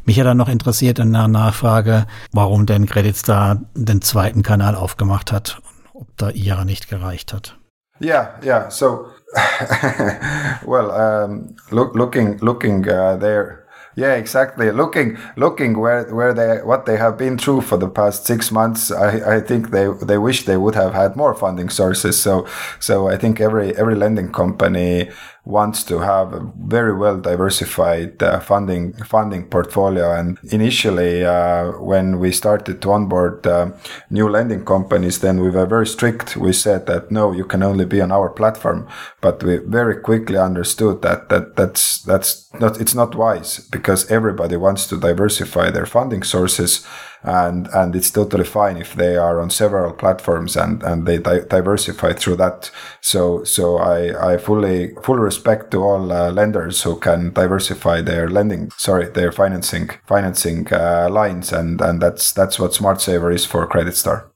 Mich 0.05 0.21
hat 0.21 0.27
dann 0.27 0.37
noch 0.37 0.49
interessiert 0.49 1.01
in 1.01 1.13
der 1.13 1.27
Nachfrage, 1.27 2.07
warum 2.33 2.67
denn 2.67 2.87
Creditstar 2.87 3.63
den 3.75 4.03
zweiten 4.03 4.43
Kanal 4.43 4.77
aufgemacht 4.77 5.33
hat, 5.33 5.61
ob 5.95 6.07
da 6.17 6.31
ihrer 6.31 6.65
nicht 6.65 6.89
gereicht 6.89 7.33
hat. 7.33 7.59
Yeah, 8.01 8.39
yeah. 8.45 8.71
So, 8.71 9.07
well, 10.67 10.91
um, 10.91 11.57
look, 11.71 11.97
looking, 11.97 12.39
looking 12.39 12.85
uh, 12.85 13.17
there. 13.19 13.66
Yeah, 13.99 14.13
exactly. 14.17 14.71
Looking, 14.71 15.17
looking 15.37 15.79
where 15.79 16.05
where 16.15 16.35
they 16.35 16.59
what 16.63 16.85
they 16.85 16.99
have 16.99 17.17
been 17.17 17.39
through 17.39 17.63
for 17.63 17.79
the 17.79 17.89
past 17.89 18.27
six 18.27 18.53
months, 18.53 18.91
I, 18.91 19.37
I 19.37 19.41
think 19.41 19.71
they 19.71 19.89
they 20.03 20.19
wish 20.19 20.45
they 20.45 20.59
would 20.59 20.75
have 20.75 20.93
had 20.93 21.17
more 21.17 21.35
funding 21.35 21.71
sources. 21.71 22.21
So 22.21 22.47
so 22.79 23.09
I 23.09 23.17
think 23.17 23.41
every 23.41 23.75
every 23.75 23.95
lending 23.95 24.33
company 24.33 25.11
wants 25.47 25.85
to 25.85 26.01
have 26.01 26.33
a 26.33 26.53
very 26.59 26.93
well 26.93 27.19
diversified 27.19 28.21
uh, 28.21 28.41
funding 28.41 28.93
funding 29.05 29.47
portfolio. 29.49 30.13
And 30.13 30.39
initially, 30.51 31.25
uh, 31.25 31.71
when 31.79 32.19
we 32.19 32.33
started 32.33 32.83
to 32.83 32.91
onboard 32.91 33.47
uh, 33.47 33.71
new 34.11 34.29
lending 34.29 34.65
companies, 34.65 35.21
then 35.21 35.41
we 35.41 35.51
were 35.51 35.67
very 35.67 35.87
strict. 35.87 36.37
We 36.37 36.53
said 36.53 36.87
that 36.87 37.11
no, 37.13 37.33
you 37.33 37.45
can 37.45 37.63
only 37.63 37.85
be 37.85 38.01
on 38.01 38.11
our 38.11 38.29
platform. 38.29 38.89
But 39.21 39.43
we 39.43 39.59
very 39.59 39.97
quickly 40.01 40.37
understood 40.37 41.03
that 41.03 41.29
that 41.29 41.55
that's 41.55 42.03
that's 42.03 42.53
not 42.61 42.81
it's 42.81 42.95
not 42.95 43.15
wise 43.15 43.61
because 43.71 44.11
everybody 44.11 44.57
wants 44.57 44.89
to 44.89 44.99
diversify 44.99 45.71
their 45.71 45.87
funding 45.87 46.25
sources 46.25 46.85
and 47.23 47.69
and 47.75 47.97
it's 47.97 48.11
totally 48.11 48.45
fine 48.45 48.77
if 48.77 48.95
they 48.95 49.17
are 49.17 49.41
on 49.41 49.51
several 49.51 49.93
platforms 49.93 50.57
and 50.57 50.83
and 50.83 51.07
they 51.07 51.19
di- 51.19 51.45
diversify 51.49 52.13
through 52.13 52.37
that. 52.37 52.71
So 53.01 53.45
so 53.45 53.79
I 53.79 54.35
I 54.35 54.39
fully 54.39 54.95
full 55.03 55.19
respect 55.19 55.71
to 55.71 55.83
all 55.83 56.13
uh, 56.13 56.31
lenders 56.31 56.83
who 56.83 56.97
can 56.97 57.33
diversify 57.33 58.03
their 58.03 58.29
lending, 58.29 58.71
sorry, 58.77 59.11
their 59.11 59.33
financing 59.33 59.91
financing 60.07 60.69
uh, 60.73 61.09
lines, 61.11 61.53
and 61.53 61.81
and 61.81 62.01
that's 62.01 62.33
that's 62.33 62.59
what 62.59 62.75
Smart 62.75 63.01
Saver 63.01 63.31
is 63.33 63.45
for 63.45 63.67
Credit 63.67 63.97
Star. 63.97 64.31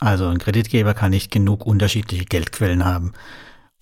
Also 0.00 0.28
ein 0.28 0.38
Kreditgeber 0.38 0.94
kann 0.94 1.10
nicht 1.10 1.30
genug 1.30 1.64
unterschiedliche 1.66 2.26
Geldquellen 2.26 2.84
haben. 2.84 3.12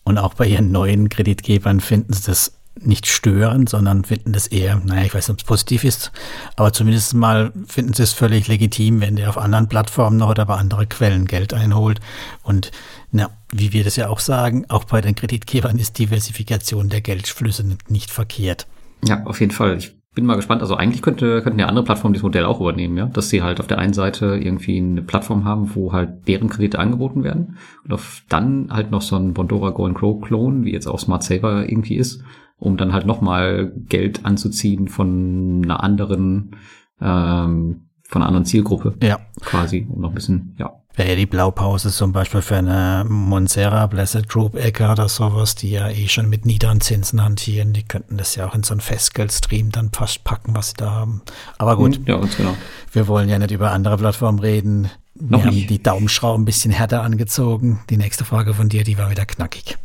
Und 0.05 0.19
auch 0.19 0.35
bei 0.35 0.47
ihren 0.47 0.71
neuen 0.71 1.09
Kreditgebern 1.09 1.81
finden 1.81 2.13
sie 2.13 2.27
das 2.27 2.53
nicht 2.81 3.07
stören, 3.07 3.67
sondern 3.67 4.05
finden 4.05 4.33
das 4.33 4.47
eher, 4.47 4.81
naja, 4.85 5.05
ich 5.05 5.15
weiß 5.15 5.29
nicht, 5.29 5.35
ob 5.35 5.39
es 5.39 5.45
positiv 5.45 5.85
ist, 5.85 6.13
aber 6.57 6.73
zumindest 6.73 7.15
mal 7.15 7.53
finden 7.67 7.93
sie 7.93 8.03
es 8.03 8.13
völlig 8.13 8.49
legitim, 8.49 9.01
wenn 9.01 9.17
der 9.17 9.29
auf 9.29 9.39
anderen 9.39 9.69
Plattformen 9.69 10.17
noch 10.17 10.31
oder 10.31 10.47
bei 10.47 10.57
anderen 10.57 10.89
Quellen 10.89 11.27
Geld 11.27 11.55
einholt. 11.55 12.01
Und 12.43 12.73
na, 13.13 13.31
wie 13.53 13.73
wir 13.73 13.85
das 13.85 13.97
ja 13.97 14.09
auch 14.09 14.19
sagen, 14.19 14.67
auch 14.69 14.85
bei 14.85 15.01
den 15.01 15.15
Kreditgebern 15.15 15.79
ist 15.79 15.99
Diversifikation 15.99 16.89
der 16.89 17.01
Geldflüsse 17.01 17.65
nicht 17.89 18.11
verkehrt. 18.11 18.67
Ja, 19.07 19.23
auf 19.25 19.41
jeden 19.41 19.53
Fall. 19.53 19.77
Ich 19.79 19.95
bin 20.15 20.27
mal 20.27 20.37
gespannt. 20.37 20.63
Also 20.63 20.77
eigentlich 20.77 21.03
könnte, 21.03 21.43
könnten 21.43 21.59
ja 21.59 21.67
andere 21.67 21.85
Plattformen 21.85 22.15
dieses 22.15 22.23
Modell 22.23 22.45
auch 22.45 22.61
übernehmen, 22.61 22.97
ja. 22.97 23.07
Dass 23.07 23.31
sie 23.31 23.43
halt 23.43 23.61
auf 23.61 23.67
der 23.67 23.79
einen 23.79 23.93
Seite 23.93 24.37
irgendwie 24.37 24.79
eine 24.79 25.03
Plattform 25.03 25.45
haben, 25.45 25.75
wo 25.75 25.93
halt 25.93 26.27
deren 26.29 26.49
Kredite 26.49 26.79
angeboten 26.79 27.25
werden. 27.25 27.57
Und 27.85 27.93
auf 27.93 28.23
dann 28.29 28.69
halt 28.71 28.91
noch 28.91 29.03
so 29.03 29.17
ein 29.17 29.35
Bondora 29.35 29.71
Go 29.71 29.87
and 29.87 29.97
Grow 29.97 30.21
Clone, 30.21 30.65
wie 30.65 30.73
jetzt 30.73 30.87
auch 30.87 31.01
Smart 31.01 31.23
Saver 31.23 31.69
irgendwie 31.69 31.97
ist, 31.97 32.23
um 32.65 32.77
dann 32.77 32.93
halt 32.93 33.07
nochmal 33.07 33.73
Geld 33.89 34.25
anzuziehen 34.25 34.89
von 34.89 35.63
einer 35.65 35.83
anderen, 35.83 36.57
ähm, 37.01 37.89
von 38.03 38.23
einer 38.23 38.29
anderen 38.29 38.45
Zielgruppe. 38.45 38.95
Ja. 39.03 39.19
Quasi, 39.41 39.87
um 39.89 40.01
noch 40.01 40.11
ein 40.11 40.15
bisschen, 40.15 40.55
ja, 40.59 40.73
Wäre 40.97 41.17
die 41.17 41.27
Blaupause 41.27 41.91
zum 41.91 42.13
Beispiel 42.13 42.41
für 42.41 42.57
eine 42.57 43.05
Monsera, 43.09 43.89
Blessed 43.89 44.29
Group 44.29 44.55
Ecke 44.55 44.89
oder 44.89 45.09
sowas, 45.09 45.57
die 45.57 45.71
ja 45.73 45.89
eh 45.89 46.07
schon 46.07 46.31
mit 46.31 46.47
niederen 46.47 46.81
Zinsen 46.81 47.23
hantieren, 47.23 47.73
die 47.73 47.83
könnten 47.83 48.17
das 48.17 48.37
ja 48.37 48.47
auch 48.47 48.55
in 48.55 48.63
so 48.63 48.75
einen 48.75 48.81
Festgeldstream 48.81 49.73
dann 49.73 49.91
fast 49.91 50.23
packen, 50.23 50.55
was 50.55 50.69
sie 50.69 50.77
da 50.77 50.93
haben. 50.93 51.23
Aber 51.59 51.77
gut, 51.77 52.01
ja, 52.07 52.17
ganz 52.17 52.37
genau. 52.37 52.55
wir 52.93 53.09
wollen 53.09 53.29
ja 53.29 53.41
nicht 53.41 53.51
über 53.51 53.73
andere 53.73 53.97
Plattformen 53.97 54.39
reden. 54.39 54.89
Noch 55.17 55.41
wir 55.41 55.47
haben 55.47 55.55
nicht. 55.55 55.71
die 55.71 55.83
Daumenschrauben 55.83 56.43
ein 56.43 56.45
bisschen 56.45 56.71
härter 56.71 57.03
angezogen. 57.03 57.81
Die 57.91 57.97
nächste 57.97 58.25
Frage 58.25 58.55
von 58.55 58.69
dir, 58.69 58.85
die 58.85 58.97
war 58.97 59.11
wieder 59.11 59.27
knackig. 59.27 59.77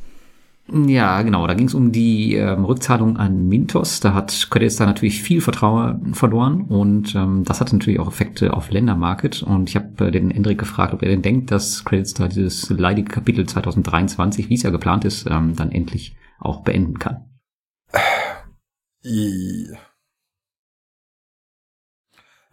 Ja, 0.71 1.21
genau. 1.23 1.47
Da 1.47 1.53
ging 1.55 1.67
es 1.67 1.73
um 1.73 1.91
die 1.91 2.35
ähm, 2.35 2.63
Rückzahlung 2.65 3.17
an 3.17 3.47
Mintos. 3.47 3.99
Da 3.99 4.13
hat 4.13 4.47
Credit 4.51 4.71
Star 4.71 4.87
natürlich 4.87 5.21
viel 5.21 5.41
Vertrauen 5.41 6.13
verloren 6.13 6.61
und 6.63 7.15
ähm, 7.15 7.43
das 7.43 7.59
hatte 7.59 7.75
natürlich 7.75 7.99
auch 7.99 8.07
Effekte 8.07 8.53
auf 8.53 8.69
Ländermarket. 8.69 9.41
Und 9.41 9.69
ich 9.69 9.75
habe 9.75 10.07
äh, 10.07 10.11
den 10.11 10.29
Endrik 10.31 10.59
gefragt, 10.59 10.93
ob 10.93 11.01
er 11.01 11.09
denn 11.09 11.21
denkt, 11.21 11.51
dass 11.51 11.83
Credit 11.85 12.07
Star 12.07 12.29
dieses 12.29 12.69
leidige 12.69 13.09
Kapitel 13.09 13.47
2023, 13.47 14.49
wie 14.49 14.55
es 14.55 14.63
ja 14.63 14.69
geplant 14.69 15.05
ist, 15.05 15.25
ähm, 15.29 15.55
dann 15.55 15.71
endlich 15.71 16.15
auch 16.39 16.61
beenden 16.61 16.99
kann. 16.99 17.25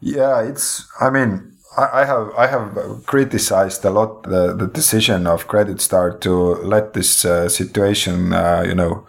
Yeah, 0.00 0.42
it's. 0.42 0.88
I 1.00 1.10
mean, 1.10 1.55
I, 1.76 2.04
have 2.04 2.32
I 2.38 2.46
have 2.46 3.06
criticized 3.06 3.84
a 3.84 3.90
lot 3.90 4.22
the, 4.22 4.54
the 4.54 4.66
decision 4.66 5.26
of 5.26 5.46
Credit 5.46 5.80
Star 5.80 6.16
to 6.18 6.32
let 6.56 6.94
this 6.94 7.24
uh, 7.24 7.48
situation, 7.48 8.32
uh, 8.32 8.64
you 8.66 8.74
know, 8.74 9.06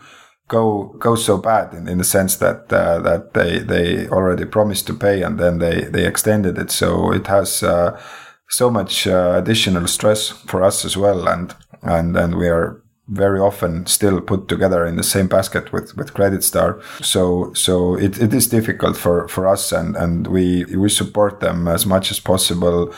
go 0.47 0.95
go 0.99 1.15
so 1.15 1.38
bad 1.38 1.73
in, 1.73 1.88
in 1.88 1.97
the 1.97 2.03
sense 2.03 2.38
that 2.38 2.71
uh, 2.71 2.99
that 2.99 3.34
they 3.34 3.60
they 3.60 4.08
already 4.10 4.45
promised 4.45 4.88
to 4.88 4.93
pay 4.93 5.21
and 5.21 5.39
then 5.39 5.60
they 5.60 5.86
they 5.86 6.06
extended 6.06 6.58
it, 6.58 6.71
so 6.71 7.12
it 7.12 7.27
has. 7.27 7.63
Uh, 7.63 7.99
so 8.49 8.69
much 8.69 9.08
uh, 9.08 9.34
additional 9.36 9.88
stress 9.88 10.30
for 10.30 10.63
us 10.63 10.86
as 10.86 10.95
well, 10.95 11.27
and 11.27 11.56
and 11.82 12.15
and 12.15 12.36
we 12.36 12.47
are 12.47 12.82
very 13.08 13.39
often 13.39 13.86
still 13.86 14.20
put 14.20 14.48
together 14.48 14.86
in 14.86 14.98
the 14.98 15.04
same 15.04 15.28
basket 15.28 15.72
with, 15.72 15.96
with 15.96 16.13
Credit 16.13 16.43
Star. 16.43 16.82
So 17.02 17.54
so 17.54 17.96
it, 17.96 18.22
it 18.22 18.34
is 18.34 18.48
difficult 18.48 18.98
for, 18.98 19.28
for 19.28 19.48
us 19.48 19.72
and, 19.72 19.96
and 19.96 20.28
we 20.28 20.65
we 20.65 20.89
support 20.89 21.39
them 21.39 21.67
as 21.67 21.86
much 21.86 22.12
as 22.12 22.20
possible 22.20 22.93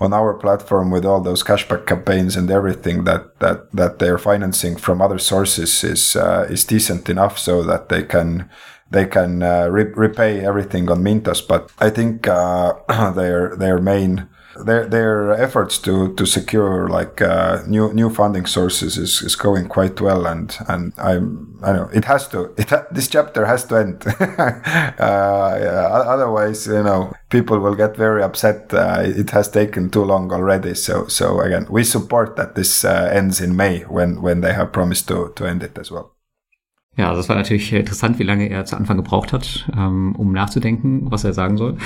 on 0.00 0.12
our 0.12 0.34
platform 0.34 0.90
with 0.90 1.04
all 1.04 1.20
those 1.20 1.44
cashback 1.44 1.86
campaigns 1.86 2.36
and 2.36 2.50
everything 2.50 3.04
that 3.04 3.38
that, 3.38 3.70
that 3.72 3.98
they're 3.98 4.18
financing 4.18 4.76
from 4.76 5.00
other 5.00 5.18
sources 5.18 5.84
is 5.84 6.16
uh, 6.16 6.46
is 6.50 6.64
decent 6.64 7.08
enough 7.08 7.38
so 7.38 7.62
that 7.62 7.88
they 7.88 8.02
can 8.02 8.50
they 8.90 9.06
can 9.06 9.42
uh, 9.42 9.68
re- 9.68 9.92
repay 9.94 10.40
everything 10.44 10.90
on 10.90 11.02
Mintos. 11.02 11.46
But 11.46 11.70
I 11.78 11.90
think 11.90 12.26
uh, 12.26 12.74
their 13.12 13.56
their 13.56 13.80
main 13.80 14.28
their 14.64 14.86
their 14.86 15.32
efforts 15.32 15.78
to 15.78 16.14
to 16.14 16.26
secure 16.26 16.88
like 16.88 17.20
uh, 17.20 17.62
new 17.66 17.92
new 17.92 18.10
funding 18.10 18.46
sources 18.46 18.96
is, 18.96 19.22
is 19.22 19.36
going 19.36 19.68
quite 19.68 20.00
well 20.00 20.26
and 20.26 20.56
and 20.68 20.92
I'm 20.98 21.58
I 21.62 21.72
know 21.72 21.88
it 21.92 22.04
has 22.04 22.28
to 22.28 22.54
it 22.56 22.70
ha- 22.70 22.86
this 22.90 23.08
chapter 23.08 23.46
has 23.46 23.64
to 23.66 23.76
end. 23.76 24.04
Uh, 24.94 25.58
yeah, 25.60 25.88
otherwise 26.06 26.66
you 26.66 26.82
know 26.82 27.12
people 27.28 27.58
will 27.58 27.74
get 27.74 27.96
very 27.96 28.22
upset 28.22 28.72
uh, 28.72 29.02
it 29.02 29.30
has 29.30 29.50
taken 29.50 29.90
too 29.90 30.04
long 30.04 30.32
already. 30.32 30.74
So 30.74 31.06
so 31.08 31.40
again 31.40 31.66
we 31.70 31.84
support 31.84 32.36
that 32.36 32.54
this 32.54 32.84
uh, 32.84 33.10
ends 33.12 33.40
in 33.40 33.56
May 33.56 33.80
when 33.82 34.22
when 34.22 34.40
they 34.40 34.52
have 34.52 34.72
promised 34.72 35.08
to 35.08 35.32
to 35.36 35.46
end 35.46 35.62
it 35.62 35.78
as 35.78 35.90
well. 35.90 36.14
Ja, 36.96 37.08
also 37.08 37.20
das 37.20 37.28
war 37.28 37.36
natürlich 37.36 37.72
interessant, 37.72 38.18
wie 38.18 38.22
lange 38.22 38.48
er 38.48 38.64
zu 38.66 38.76
Anfang 38.76 38.96
gebraucht 38.96 39.32
hat, 39.32 39.68
ähm, 39.76 40.14
um 40.16 40.32
nachzudenken, 40.32 41.10
was 41.10 41.24
er 41.24 41.32
sagen 41.32 41.56
soll. 41.56 41.76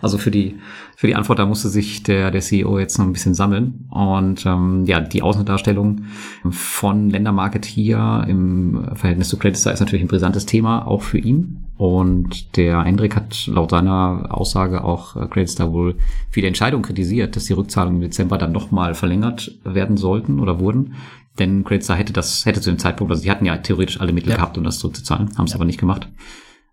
Also 0.00 0.18
für 0.18 0.30
die, 0.30 0.56
für 0.96 1.06
die 1.06 1.14
Antwort, 1.14 1.38
da 1.38 1.46
musste 1.46 1.68
sich 1.68 2.02
der, 2.02 2.30
der 2.30 2.40
CEO 2.40 2.78
jetzt 2.78 2.98
noch 2.98 3.06
ein 3.06 3.12
bisschen 3.12 3.34
sammeln. 3.34 3.86
Und 3.90 4.44
ähm, 4.46 4.84
ja, 4.86 5.00
die 5.00 5.22
Außendarstellung 5.22 6.02
von 6.50 7.10
Ländermarket 7.10 7.64
hier 7.64 8.24
im 8.28 8.84
Verhältnis 8.94 9.28
zu 9.28 9.38
Credit 9.38 9.56
Star 9.58 9.72
ist 9.72 9.80
natürlich 9.80 10.04
ein 10.04 10.08
brisantes 10.08 10.46
Thema, 10.46 10.86
auch 10.86 11.02
für 11.02 11.18
ihn. 11.18 11.64
Und 11.76 12.56
der 12.56 12.82
Hendrik 12.82 13.14
hat 13.14 13.46
laut 13.46 13.70
seiner 13.70 14.26
Aussage 14.30 14.82
auch 14.82 15.16
äh, 15.16 15.26
Credit 15.28 15.48
Star 15.50 15.72
wohl 15.72 15.96
viele 16.30 16.48
Entscheidungen 16.48 16.82
kritisiert, 16.84 17.36
dass 17.36 17.44
die 17.44 17.52
Rückzahlungen 17.52 18.02
im 18.02 18.08
Dezember 18.08 18.38
dann 18.38 18.52
nochmal 18.52 18.94
verlängert 18.94 19.52
werden 19.64 19.96
sollten 19.96 20.40
oder 20.40 20.58
wurden. 20.58 20.94
Denn 21.38 21.62
Credit 21.62 21.84
Star 21.84 21.96
hätte 21.96 22.12
das, 22.12 22.46
hätte 22.46 22.60
zu 22.60 22.70
dem 22.70 22.80
Zeitpunkt, 22.80 23.12
also 23.12 23.22
sie 23.22 23.30
hatten 23.30 23.44
ja 23.44 23.56
theoretisch 23.58 24.00
alle 24.00 24.12
Mittel 24.12 24.30
Ja. 24.30 24.36
gehabt, 24.36 24.58
um 24.58 24.64
das 24.64 24.80
zurückzuzahlen, 24.80 25.30
haben 25.38 25.44
es 25.46 25.54
aber 25.54 25.64
nicht 25.64 25.78
gemacht. 25.78 26.08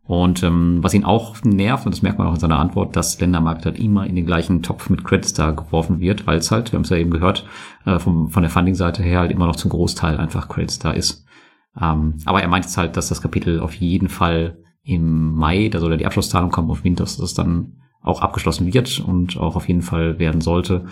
Und 0.07 0.43
ähm, 0.43 0.79
was 0.81 0.93
ihn 0.93 1.03
auch 1.03 1.35
nervt, 1.43 1.85
und 1.85 1.93
das 1.93 2.03
merkt 2.03 2.19
man 2.19 2.27
auch 2.27 2.35
in 2.35 2.39
seiner 2.39 2.59
Antwort, 2.59 2.95
dass 2.95 3.19
Ländermarkt 3.19 3.65
halt 3.65 3.79
immer 3.79 4.05
in 4.05 4.15
den 4.15 4.25
gleichen 4.25 4.61
Topf 4.61 4.89
mit 4.89 5.03
Credit 5.03 5.25
Star 5.25 5.53
geworfen 5.53 5.99
wird, 5.99 6.27
weil 6.27 6.37
es 6.37 6.51
halt, 6.51 6.71
wir 6.71 6.77
haben 6.77 6.83
es 6.83 6.91
ja 6.91 6.97
eben 6.97 7.09
gehört, 7.09 7.45
äh, 7.85 7.97
vom, 7.97 8.29
von 8.29 8.43
der 8.43 8.51
Funding-Seite 8.51 9.01
her 9.01 9.19
halt 9.19 9.31
immer 9.31 9.47
noch 9.47 9.55
zum 9.55 9.71
Großteil 9.71 10.17
einfach 10.17 10.47
Credit 10.47 10.69
Star 10.69 10.93
ist. 10.93 11.25
Ähm, 11.81 12.15
aber 12.25 12.41
er 12.41 12.47
meint 12.47 12.65
jetzt 12.65 12.77
halt, 12.77 12.97
dass 12.97 13.09
das 13.09 13.21
Kapitel 13.21 13.59
auf 13.59 13.73
jeden 13.73 14.09
Fall 14.09 14.59
im 14.83 15.33
Mai, 15.33 15.69
da 15.69 15.79
soll 15.79 15.91
ja 15.91 15.97
die 15.97 16.05
Abschlusszahlung 16.05 16.51
kommen 16.51 16.69
auf 16.69 16.83
Windows, 16.83 17.17
dass 17.17 17.25
es 17.25 17.33
dann 17.33 17.81
auch 18.01 18.21
abgeschlossen 18.21 18.71
wird 18.71 18.99
und 18.99 19.37
auch 19.37 19.55
auf 19.55 19.67
jeden 19.67 19.81
Fall 19.81 20.19
werden 20.19 20.41
sollte. 20.41 20.85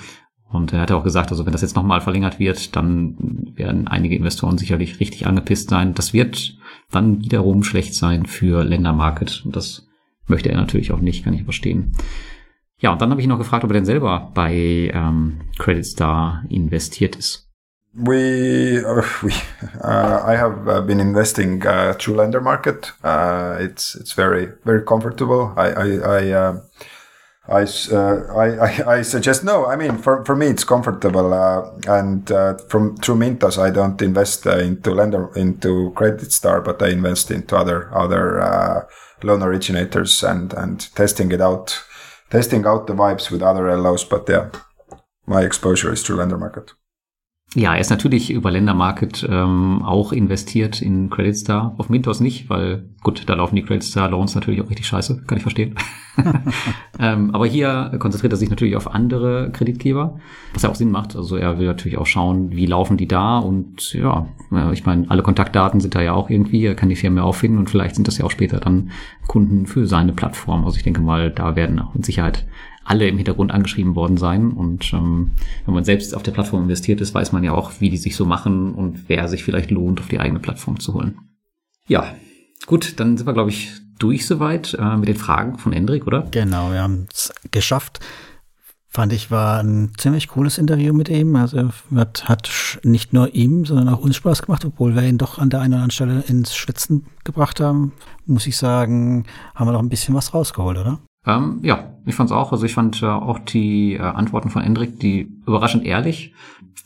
Und 0.54 0.74
er 0.74 0.82
hat 0.82 0.90
ja 0.90 0.96
auch 0.96 1.04
gesagt, 1.04 1.32
also 1.32 1.46
wenn 1.46 1.52
das 1.52 1.62
jetzt 1.62 1.76
nochmal 1.76 2.02
verlängert 2.02 2.40
wird, 2.40 2.76
dann 2.76 3.54
werden 3.56 3.88
einige 3.88 4.16
Investoren 4.16 4.58
sicherlich 4.58 5.00
richtig 5.00 5.26
angepisst 5.26 5.70
sein. 5.70 5.94
Das 5.94 6.14
wird 6.14 6.58
dann 6.92 7.24
wiederum 7.24 7.64
schlecht 7.64 7.96
sein 7.96 8.26
für 8.26 8.64
Ländermarket. 8.64 9.44
Und 9.46 9.56
das 9.56 9.88
möchte 10.28 10.50
er 10.50 10.58
natürlich 10.58 10.92
auch 10.92 11.00
nicht, 11.00 11.24
kann 11.24 11.34
ich 11.34 11.44
verstehen. 11.44 11.94
Ja, 12.78 12.92
und 12.92 13.02
dann 13.02 13.10
habe 13.10 13.22
ich 13.22 13.26
ihn 13.26 13.30
noch 13.30 13.38
gefragt, 13.38 13.64
ob 13.64 13.70
er 13.72 13.76
denn 13.76 13.86
selber 13.86 14.32
bei 14.34 14.92
ähm, 14.94 15.42
Credit 15.58 15.86
Star 15.86 16.44
investiert 16.50 17.16
ist. 17.16 17.50
We, 17.96 18.84
uh, 18.84 19.04
we 19.22 19.32
uh, 19.84 20.20
I 20.26 20.36
have 20.36 20.68
uh, 20.68 20.82
been 20.82 21.00
investing 21.00 21.64
uh, 21.64 21.94
through 21.94 22.18
lender 22.18 22.42
market. 22.42 22.92
Uh, 23.04 23.58
it's 23.60 23.94
it's 23.94 24.14
very 24.14 24.52
very 24.66 24.84
comfortable. 24.84 25.54
I 25.56 25.68
I 25.68 25.88
I, 26.02 26.34
uh, 26.34 26.60
I, 27.48 27.64
uh, 27.92 28.34
I, 28.38 28.98
I, 29.00 29.02
suggest 29.02 29.44
no. 29.44 29.66
I 29.66 29.76
mean, 29.76 29.98
for, 29.98 30.24
for 30.24 30.34
me, 30.34 30.48
it's 30.48 30.64
comfortable. 30.64 31.34
Uh, 31.34 31.72
and 31.88 32.32
uh, 32.32 32.58
from 32.70 32.96
through 32.96 33.16
Mintos, 33.16 33.58
I 33.58 33.70
don't 33.70 34.02
invest 34.02 34.48
uh, 34.48 34.60
into 34.60 34.92
lender 34.92 35.30
into 35.36 35.92
Credit 35.92 36.32
Star, 36.32 36.62
but 36.62 36.82
I 36.82 36.90
invest 36.90 37.32
into 37.32 37.58
other 37.58 37.94
other 37.94 38.40
uh, 38.40 38.86
loan 39.24 39.44
originators 39.44 40.24
and 40.24 40.54
and 40.54 40.90
testing 40.96 41.34
it 41.34 41.42
out, 41.42 41.84
testing 42.30 42.66
out 42.66 42.88
the 42.88 42.94
vibes 42.94 43.30
with 43.30 43.42
other 43.42 43.76
LOs. 43.78 44.06
But 44.06 44.30
yeah, 44.30 44.50
my 45.26 45.42
exposure 45.42 45.92
is 45.92 46.02
through 46.02 46.18
lender 46.18 46.38
market. 46.38 46.72
Ja, 47.56 47.76
er 47.76 47.82
ist 47.82 47.92
natürlich 47.92 48.32
über 48.32 48.50
Ländermarket 48.50 49.28
ähm, 49.30 49.84
auch 49.84 50.12
investiert 50.12 50.82
in 50.82 51.12
Credit 51.12 51.38
Star. 51.38 51.76
Auf 51.78 51.88
Mintos 51.88 52.20
nicht, 52.20 52.50
weil 52.50 52.90
gut, 53.04 53.24
da 53.28 53.36
laufen 53.36 53.56
die 53.56 53.62
Credit 53.62 53.84
Star 53.84 54.10
Loans 54.10 54.34
natürlich 54.34 54.60
auch 54.62 54.70
richtig 54.72 54.88
scheiße, 54.88 55.24
kann 55.28 55.38
ich 55.38 55.44
verstehen. 55.44 55.76
ähm, 57.00 57.30
aber 57.34 57.46
hier 57.46 57.96
konzentriert 58.00 58.34
er 58.34 58.38
sich 58.38 58.50
natürlich 58.50 58.76
auf 58.76 58.90
andere 58.90 59.52
Kreditgeber, 59.52 60.20
was 60.54 60.64
ja 60.64 60.70
auch 60.70 60.76
Sinn 60.76 60.90
macht. 60.90 61.16
Also 61.16 61.36
er 61.36 61.60
will 61.60 61.68
natürlich 61.68 62.00
auch 62.00 62.08
schauen, 62.08 62.52
wie 62.52 62.66
laufen 62.66 62.98
die 62.98 63.08
da 63.08 63.38
und 63.38 63.94
ja, 63.94 64.28
äh, 64.52 64.74
ich 64.74 64.86
meine, 64.88 65.10
alle 65.12 65.22
Kontaktdaten 65.22 65.80
sind 65.80 65.94
da 65.94 66.02
ja 66.02 66.14
auch 66.14 66.32
irgendwie, 66.32 66.66
er 66.66 66.76
kann 66.76 66.90
die 66.90 66.96
Firmen 66.96 67.18
ja 67.18 67.24
auffinden 67.24 67.60
und 67.60 67.70
vielleicht 67.70 67.94
sind 67.96 68.08
das 68.08 68.18
ja 68.18 68.26
auch 68.26 68.32
später 68.32 68.60
dann 68.60 68.90
Kunden 69.28 69.68
für 69.68 69.86
seine 69.86 70.14
Plattform. 70.14 70.66
Also 70.66 70.78
ich 70.78 70.84
denke 70.84 71.02
mal, 71.02 71.30
da 71.30 71.56
werden 71.56 71.80
auch 71.80 71.94
mit 71.94 72.04
Sicherheit 72.04 72.48
alle 72.86 73.08
im 73.08 73.18
Hintergrund 73.18 73.52
angeschrieben 73.52 73.96
worden 73.96 74.18
sein. 74.18 74.52
Und 74.52 74.94
ähm, 74.94 75.32
wenn 75.66 75.74
man 75.74 75.84
selbst 75.84 76.16
auf 76.16 76.24
der 76.24 76.32
Plattform 76.32 76.64
investiert 76.64 77.02
ist, 77.02 77.14
weiß 77.14 77.32
man 77.32 77.44
ja 77.44 77.54
auch, 77.54 77.72
wie 77.80 77.90
die 77.90 77.98
sich 77.98 78.16
so 78.16 78.26
machen 78.26 78.74
und 78.74 79.08
wer 79.08 79.28
sich 79.28 79.44
vielleicht 79.44 79.72
lohnt, 79.72 80.00
auf 80.00 80.08
die 80.08 80.20
eigene 80.20 80.40
Plattform 80.40 80.80
zu 80.80 80.94
holen. 80.94 81.20
Ja, 81.88 82.16
gut, 82.66 83.00
dann 83.00 83.18
sind 83.18 83.28
wir, 83.28 83.34
glaube 83.34 83.50
ich, 83.50 83.72
durch 84.00 84.26
soweit 84.26 84.74
äh, 84.80 84.98
mit 84.98 85.08
den 85.08 85.16
Fragen 85.16 85.58
von 85.58 85.72
Hendrik, 85.72 86.08
oder? 86.08 86.28
Genau, 86.32 86.72
wir 86.72 86.82
haben 86.82 87.08
es 87.12 87.34
geschafft. 87.52 88.00
Fand 88.90 89.12
ich, 89.12 89.32
war 89.32 89.60
ein 89.60 89.94
ziemlich 89.98 90.28
cooles 90.28 90.60
Interview 90.60 90.94
mit 90.94 91.10
ihm. 91.10 91.36
Also 91.36 91.72
hat, 91.96 92.30
hat 92.30 92.80
nicht 92.84 93.12
nur 93.12 93.34
ihm, 93.34 93.66
sondern 93.66 93.90
auch 93.90 94.00
uns 94.00 94.16
Spaß 94.18 94.44
gemacht, 94.44 94.66
obwohl 94.66 94.94
wir 94.94 95.02
ihn 95.02 95.18
doch 95.18 95.40
an 95.40 95.50
der 95.50 95.62
einen 95.62 95.74
oder 95.74 95.84
anderen 95.84 95.92
Stelle 95.92 96.24
ins 96.28 96.56
Schwitzen 96.56 97.08
gebracht 97.24 97.60
haben. 97.60 97.94
Muss 98.28 98.46
ich 98.46 98.56
sagen, 98.56 99.26
haben 99.56 99.68
wir 99.68 99.72
noch 99.72 99.82
ein 99.82 99.90
bisschen 99.90 100.14
was 100.14 100.36
rausgeholt, 100.36 100.78
oder? 100.78 101.00
Ähm, 101.26 101.60
ja, 101.64 101.94
ich 102.06 102.16
fand's 102.16 102.32
auch. 102.32 102.52
Also 102.52 102.66
ich 102.66 102.74
fand 102.74 103.02
äh, 103.02 103.06
auch 103.06 103.40
die 103.40 103.94
äh, 103.94 104.00
Antworten 104.00 104.50
von 104.50 104.62
Endrik, 104.62 105.00
die 105.00 105.32
überraschend 105.46 105.86
ehrlich, 105.86 106.34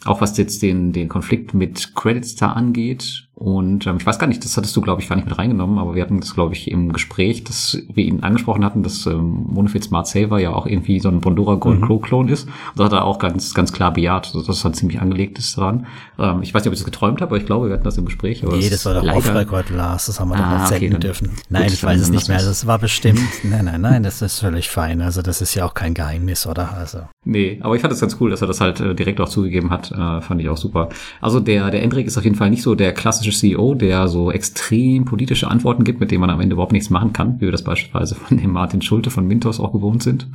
auch 0.05 0.21
was 0.21 0.37
jetzt 0.37 0.61
den, 0.61 0.93
den 0.93 1.09
Konflikt 1.09 1.53
mit 1.53 1.95
Credit 1.95 2.25
Star 2.25 2.55
angeht. 2.55 3.23
Und 3.33 3.85
ähm, 3.85 3.97
ich 3.99 4.05
weiß 4.05 4.17
gar 4.17 4.25
nicht, 4.25 4.43
das 4.43 4.57
hattest 4.57 4.75
du, 4.75 4.81
glaube 4.81 4.99
ich, 5.01 5.07
gar 5.09 5.15
nicht 5.15 5.27
mit 5.27 5.37
reingenommen, 5.37 5.77
aber 5.77 5.93
wir 5.93 6.01
hatten 6.01 6.19
das, 6.19 6.33
glaube 6.33 6.53
ich, 6.55 6.71
im 6.71 6.91
Gespräch, 6.91 7.43
dass 7.43 7.77
wir 7.93 8.03
ihn 8.03 8.23
angesprochen 8.23 8.65
hatten, 8.65 8.81
dass 8.81 9.05
ähm, 9.05 9.45
Monofit 9.49 9.83
Smart 9.83 10.07
Saver 10.07 10.39
ja 10.39 10.53
auch 10.53 10.65
irgendwie 10.65 10.99
so 10.99 11.09
ein 11.09 11.19
Bondora 11.21 11.55
Gold 11.55 11.81
Crow 11.83 12.01
Clone 12.01 12.31
ist. 12.31 12.45
Und 12.45 12.53
das 12.77 12.85
hat 12.85 12.93
er 12.93 13.05
auch 13.05 13.19
ganz, 13.19 13.53
ganz 13.53 13.71
klar 13.73 13.93
bejaht, 13.93 14.33
dass 14.33 14.45
das 14.45 14.63
halt 14.65 14.75
ziemlich 14.75 15.01
angelegt 15.01 15.37
ist 15.37 15.55
daran. 15.57 15.85
Ähm, 16.17 16.41
ich 16.41 16.51
weiß 16.53 16.61
nicht, 16.63 16.67
ob 16.67 16.73
ich 16.73 16.79
das 16.79 16.85
geträumt 16.85 17.21
habe, 17.21 17.29
aber 17.29 17.37
ich 17.37 17.45
glaube, 17.45 17.67
wir 17.67 17.73
hatten 17.73 17.83
das 17.83 17.97
im 17.99 18.05
Gespräch. 18.05 18.43
Aber 18.43 18.57
nee, 18.57 18.69
das 18.69 18.85
war 18.85 18.95
doch 18.95 19.03
Off-Record, 19.15 19.69
Lars, 19.69 20.07
das 20.07 20.19
haben 20.19 20.29
wir 20.29 20.37
doch 20.37 20.43
Ah, 20.43 20.61
nicht 20.63 20.71
okay, 20.73 20.89
dann- 20.89 21.01
dürfen. 21.01 21.27
gut, 21.29 21.37
Nein, 21.49 21.67
ich 21.71 21.79
dann 21.81 21.89
weiß 21.91 22.01
es 22.01 22.09
nicht 22.09 22.27
mehr. 22.27 22.37
es. 22.37 22.45
Das 22.45 22.65
war 22.65 22.79
bestimmt, 22.79 23.19
nein, 23.43 23.65
nein, 23.65 23.81
nein, 23.81 24.01
das 24.03 24.21
ist 24.23 24.39
völlig 24.39 24.69
fein. 24.69 25.01
Also 25.01 25.21
das 25.21 25.41
ist 25.41 25.53
ja 25.53 25.65
auch 25.65 25.75
kein 25.75 25.93
Geheimnis, 25.93 26.47
oder? 26.47 26.75
Also 26.75 26.99
Nee, 27.29 27.59
aber 27.61 27.75
ich 27.75 27.81
fand 27.81 27.93
es 27.93 27.99
ganz 27.99 28.15
cool, 28.21 28.29
dass 28.29 28.39
er 28.39 28.47
das 28.47 28.61
halt 28.61 28.79
äh, 28.79 28.95
direkt 28.95 29.19
auch 29.19 29.27
zugegeben 29.27 29.69
hat. 29.69 29.91
Äh, 29.91 30.21
fand 30.21 30.39
ich 30.39 30.47
auch 30.47 30.55
super. 30.55 30.87
Also 31.19 31.41
der, 31.41 31.69
der 31.71 31.83
Endrik 31.83 32.07
ist 32.07 32.17
auf 32.17 32.23
jeden 32.23 32.37
Fall 32.37 32.49
nicht 32.49 32.61
so 32.61 32.73
der 32.73 32.93
klassische 32.93 33.37
CEO, 33.37 33.75
der 33.75 34.07
so 34.07 34.31
extrem 34.31 35.03
politische 35.03 35.49
Antworten 35.49 35.83
gibt, 35.83 35.99
mit 35.99 36.09
denen 36.09 36.21
man 36.21 36.29
am 36.29 36.39
Ende 36.39 36.53
überhaupt 36.53 36.71
nichts 36.71 36.89
machen 36.89 37.11
kann, 37.11 37.35
wie 37.41 37.47
wir 37.47 37.51
das 37.51 37.65
beispielsweise 37.65 38.15
von 38.15 38.37
dem 38.37 38.53
Martin 38.53 38.81
Schulte 38.81 39.09
von 39.09 39.27
Mintos 39.27 39.59
auch 39.59 39.73
gewohnt 39.73 40.03
sind. 40.03 40.25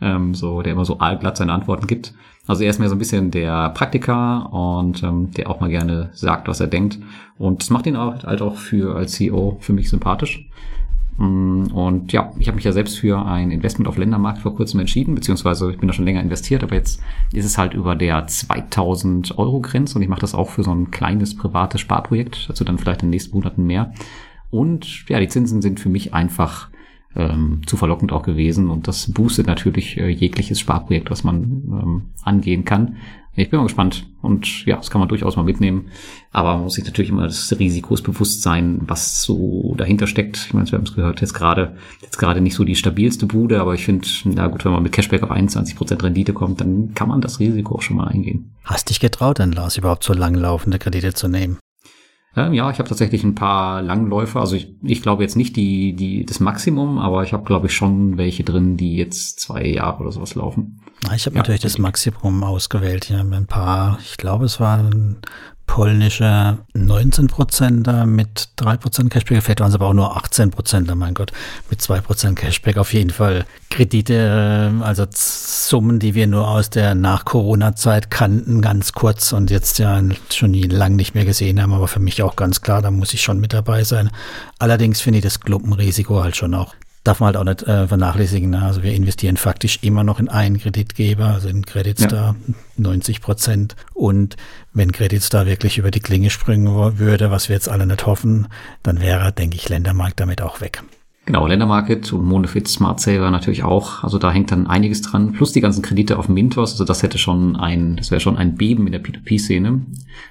Ähm, 0.00 0.34
so, 0.34 0.62
der 0.62 0.72
immer 0.72 0.86
so 0.86 0.98
aalglatt 0.98 1.36
seine 1.36 1.52
Antworten 1.52 1.86
gibt. 1.86 2.14
Also 2.46 2.64
er 2.64 2.70
ist 2.70 2.78
mehr 2.78 2.88
so 2.88 2.94
ein 2.94 2.98
bisschen 2.98 3.30
der 3.30 3.68
Praktiker 3.70 4.50
und 4.50 5.02
ähm, 5.02 5.32
der 5.32 5.50
auch 5.50 5.60
mal 5.60 5.68
gerne 5.68 6.08
sagt, 6.14 6.48
was 6.48 6.60
er 6.60 6.68
denkt. 6.68 6.98
Und 7.36 7.60
das 7.60 7.68
macht 7.68 7.86
ihn 7.86 7.96
auch, 7.96 8.24
halt 8.24 8.40
auch 8.40 8.56
für 8.56 8.96
als 8.96 9.12
CEO 9.12 9.58
für 9.60 9.74
mich 9.74 9.90
sympathisch. 9.90 10.48
Mm, 11.20 11.66
Und 11.72 12.12
ja, 12.12 12.32
ich 12.38 12.48
habe 12.48 12.56
mich 12.56 12.64
ja 12.64 12.72
selbst 12.72 12.98
für 12.98 13.24
ein 13.26 13.50
Investment 13.50 13.86
auf 13.86 13.98
Ländermarkt 13.98 14.38
vor 14.38 14.56
kurzem 14.56 14.80
entschieden, 14.80 15.14
beziehungsweise 15.14 15.70
ich 15.70 15.78
bin 15.78 15.86
da 15.86 15.92
schon 15.92 16.06
länger 16.06 16.22
investiert, 16.22 16.62
aber 16.62 16.74
jetzt 16.74 17.02
ist 17.34 17.44
es 17.44 17.58
halt 17.58 17.74
über 17.74 17.94
der 17.94 18.26
2000 18.26 19.36
Euro 19.38 19.60
Grenze 19.60 19.96
und 19.96 20.02
ich 20.02 20.08
mache 20.08 20.22
das 20.22 20.34
auch 20.34 20.48
für 20.48 20.62
so 20.62 20.74
ein 20.74 20.90
kleines 20.90 21.36
privates 21.36 21.82
Sparprojekt, 21.82 22.48
dazu 22.48 22.64
dann 22.64 22.78
vielleicht 22.78 23.02
in 23.02 23.08
den 23.08 23.10
nächsten 23.10 23.36
Monaten 23.36 23.66
mehr. 23.66 23.92
Und 24.50 25.08
ja, 25.10 25.20
die 25.20 25.28
Zinsen 25.28 25.60
sind 25.60 25.78
für 25.78 25.90
mich 25.90 26.14
einfach 26.14 26.70
ähm, 27.14 27.60
zu 27.66 27.76
verlockend 27.76 28.12
auch 28.12 28.22
gewesen 28.22 28.70
und 28.70 28.88
das 28.88 29.12
boostet 29.12 29.46
natürlich 29.46 29.98
äh, 29.98 30.08
jegliches 30.08 30.58
Sparprojekt, 30.58 31.10
was 31.10 31.22
man 31.22 31.42
ähm, 31.42 32.02
angehen 32.22 32.64
kann. 32.64 32.96
Ich 33.34 33.48
bin 33.48 33.58
mal 33.58 33.64
gespannt 33.64 34.06
und 34.22 34.66
ja, 34.66 34.76
das 34.76 34.90
kann 34.90 34.98
man 34.98 35.08
durchaus 35.08 35.36
mal 35.36 35.44
mitnehmen, 35.44 35.90
aber 36.32 36.54
man 36.54 36.64
muss 36.64 36.74
sich 36.74 36.84
natürlich 36.84 37.10
immer 37.10 37.26
des 37.26 37.58
Risikos 37.58 38.02
bewusst 38.02 38.42
sein, 38.42 38.80
was 38.82 39.22
so 39.22 39.74
dahinter 39.78 40.06
steckt. 40.06 40.36
Ich 40.46 40.52
meine, 40.52 40.70
wir 40.70 40.78
haben 40.78 40.84
es 40.84 40.94
gehört, 40.94 41.20
jetzt 41.20 41.32
gerade 41.32 41.76
jetzt 42.02 42.18
gerade 42.18 42.40
nicht 42.40 42.54
so 42.54 42.64
die 42.64 42.74
stabilste 42.74 43.26
Bude, 43.26 43.60
aber 43.60 43.74
ich 43.74 43.84
finde, 43.84 44.06
na 44.24 44.48
gut, 44.48 44.64
wenn 44.64 44.72
man 44.72 44.82
mit 44.82 44.92
Cashback 44.92 45.22
auf 45.22 45.30
21% 45.30 46.02
Rendite 46.02 46.32
kommt, 46.32 46.60
dann 46.60 46.92
kann 46.94 47.08
man 47.08 47.20
das 47.20 47.38
Risiko 47.38 47.76
auch 47.76 47.82
schon 47.82 47.96
mal 47.96 48.08
eingehen. 48.08 48.52
hast 48.64 48.90
dich 48.90 49.00
getraut, 49.00 49.38
denn 49.38 49.52
Lars, 49.52 49.78
überhaupt 49.78 50.04
so 50.04 50.12
langlaufende 50.12 50.78
Kredite 50.78 51.14
zu 51.14 51.28
nehmen? 51.28 51.58
Ähm, 52.36 52.54
ja, 52.54 52.70
ich 52.70 52.78
habe 52.78 52.88
tatsächlich 52.88 53.24
ein 53.24 53.34
paar 53.34 53.82
Langläufe. 53.82 54.38
Also 54.38 54.54
ich, 54.56 54.74
ich 54.82 55.02
glaube 55.02 55.22
jetzt 55.22 55.36
nicht 55.36 55.56
die, 55.56 55.94
die 55.94 56.24
das 56.24 56.38
Maximum, 56.38 56.98
aber 56.98 57.24
ich 57.24 57.32
habe, 57.32 57.44
glaube 57.44 57.66
ich, 57.66 57.74
schon 57.74 58.18
welche 58.18 58.44
drin, 58.44 58.76
die 58.76 58.96
jetzt 58.96 59.40
zwei 59.40 59.66
Jahre 59.66 60.00
oder 60.02 60.12
sowas 60.12 60.34
laufen. 60.36 60.80
Na, 61.04 61.14
Ich 61.14 61.26
habe 61.26 61.34
Ja, 61.34 61.42
natürlich 61.42 61.62
das 61.62 61.78
Maximum 61.78 62.44
ausgewählt. 62.44 63.06
Hier 63.06 63.18
haben 63.18 63.30
wir 63.30 63.36
ein 63.38 63.46
paar, 63.46 63.98
ich 64.00 64.16
glaube, 64.16 64.44
es 64.44 64.60
waren 64.60 65.16
polnische 65.70 66.58
19%er 66.74 68.04
mit 68.04 68.48
3% 68.58 69.08
Cashback. 69.08 69.40
Vielleicht 69.40 69.60
waren 69.60 69.68
es 69.68 69.76
aber 69.76 69.86
auch 69.86 69.94
nur 69.94 70.16
18%er, 70.16 70.96
mein 70.96 71.14
Gott, 71.14 71.30
mit 71.70 71.80
2% 71.80 72.34
Cashback. 72.34 72.76
Auf 72.76 72.92
jeden 72.92 73.10
Fall 73.10 73.44
Kredite, 73.70 74.72
äh, 74.82 74.82
also 74.82 75.06
Summen, 75.14 76.00
die 76.00 76.16
wir 76.16 76.26
nur 76.26 76.48
aus 76.48 76.70
der 76.70 76.96
Nach-Corona-Zeit 76.96 78.10
kannten, 78.10 78.62
ganz 78.62 78.94
kurz 78.94 79.32
und 79.32 79.52
jetzt 79.52 79.78
ja 79.78 80.02
schon 80.32 80.50
nie 80.50 80.64
lang 80.64 80.96
nicht 80.96 81.14
mehr 81.14 81.24
gesehen 81.24 81.62
haben. 81.62 81.72
Aber 81.72 81.86
für 81.86 82.00
mich 82.00 82.20
auch 82.24 82.34
ganz 82.34 82.62
klar, 82.62 82.82
da 82.82 82.90
muss 82.90 83.14
ich 83.14 83.22
schon 83.22 83.38
mit 83.38 83.52
dabei 83.52 83.84
sein. 83.84 84.10
Allerdings 84.58 85.00
finde 85.00 85.18
ich 85.18 85.24
das 85.24 85.38
Klumpenrisiko 85.38 86.20
halt 86.20 86.34
schon 86.34 86.52
auch 86.54 86.74
darf 87.04 87.20
man 87.20 87.28
halt 87.28 87.36
auch 87.36 87.44
nicht 87.44 87.62
äh, 87.62 87.86
vernachlässigen. 87.88 88.50
Ne? 88.50 88.62
Also 88.62 88.82
wir 88.82 88.92
investieren 88.92 89.36
faktisch 89.36 89.78
immer 89.82 90.04
noch 90.04 90.20
in 90.20 90.28
einen 90.28 90.58
Kreditgeber, 90.58 91.26
also 91.26 91.48
in 91.48 91.64
Credit 91.64 91.98
Star 91.98 92.36
90 92.76 93.20
Prozent. 93.20 93.76
Und 93.94 94.36
wenn 94.72 94.92
Credit 94.92 95.22
Star 95.22 95.46
wirklich 95.46 95.78
über 95.78 95.90
die 95.90 96.00
Klinge 96.00 96.30
springen 96.30 96.98
würde, 96.98 97.30
was 97.30 97.48
wir 97.48 97.56
jetzt 97.56 97.68
alle 97.68 97.86
nicht 97.86 98.06
hoffen, 98.06 98.48
dann 98.82 99.00
wäre, 99.00 99.32
denke 99.32 99.56
ich, 99.56 99.68
Ländermarkt 99.68 100.20
damit 100.20 100.42
auch 100.42 100.60
weg. 100.60 100.82
Genau, 101.26 101.46
Ländermarket 101.46 102.12
und 102.12 102.24
Monofit 102.24 102.66
Smart 102.66 102.98
Saver 102.98 103.30
natürlich 103.30 103.62
auch. 103.62 104.02
Also 104.02 104.18
da 104.18 104.32
hängt 104.32 104.50
dann 104.50 104.66
einiges 104.66 105.02
dran. 105.02 105.32
Plus 105.32 105.52
die 105.52 105.60
ganzen 105.60 105.82
Kredite 105.82 106.18
auf 106.18 106.28
Mintos. 106.28 106.72
Also 106.72 106.84
das 106.84 107.02
hätte 107.02 107.18
schon 107.18 107.56
ein, 107.56 107.96
das 107.96 108.10
wäre 108.10 108.20
schon 108.20 108.38
ein 108.38 108.56
Beben 108.56 108.86
in 108.86 108.92
der 108.92 109.02
P2P-Szene. 109.02 109.82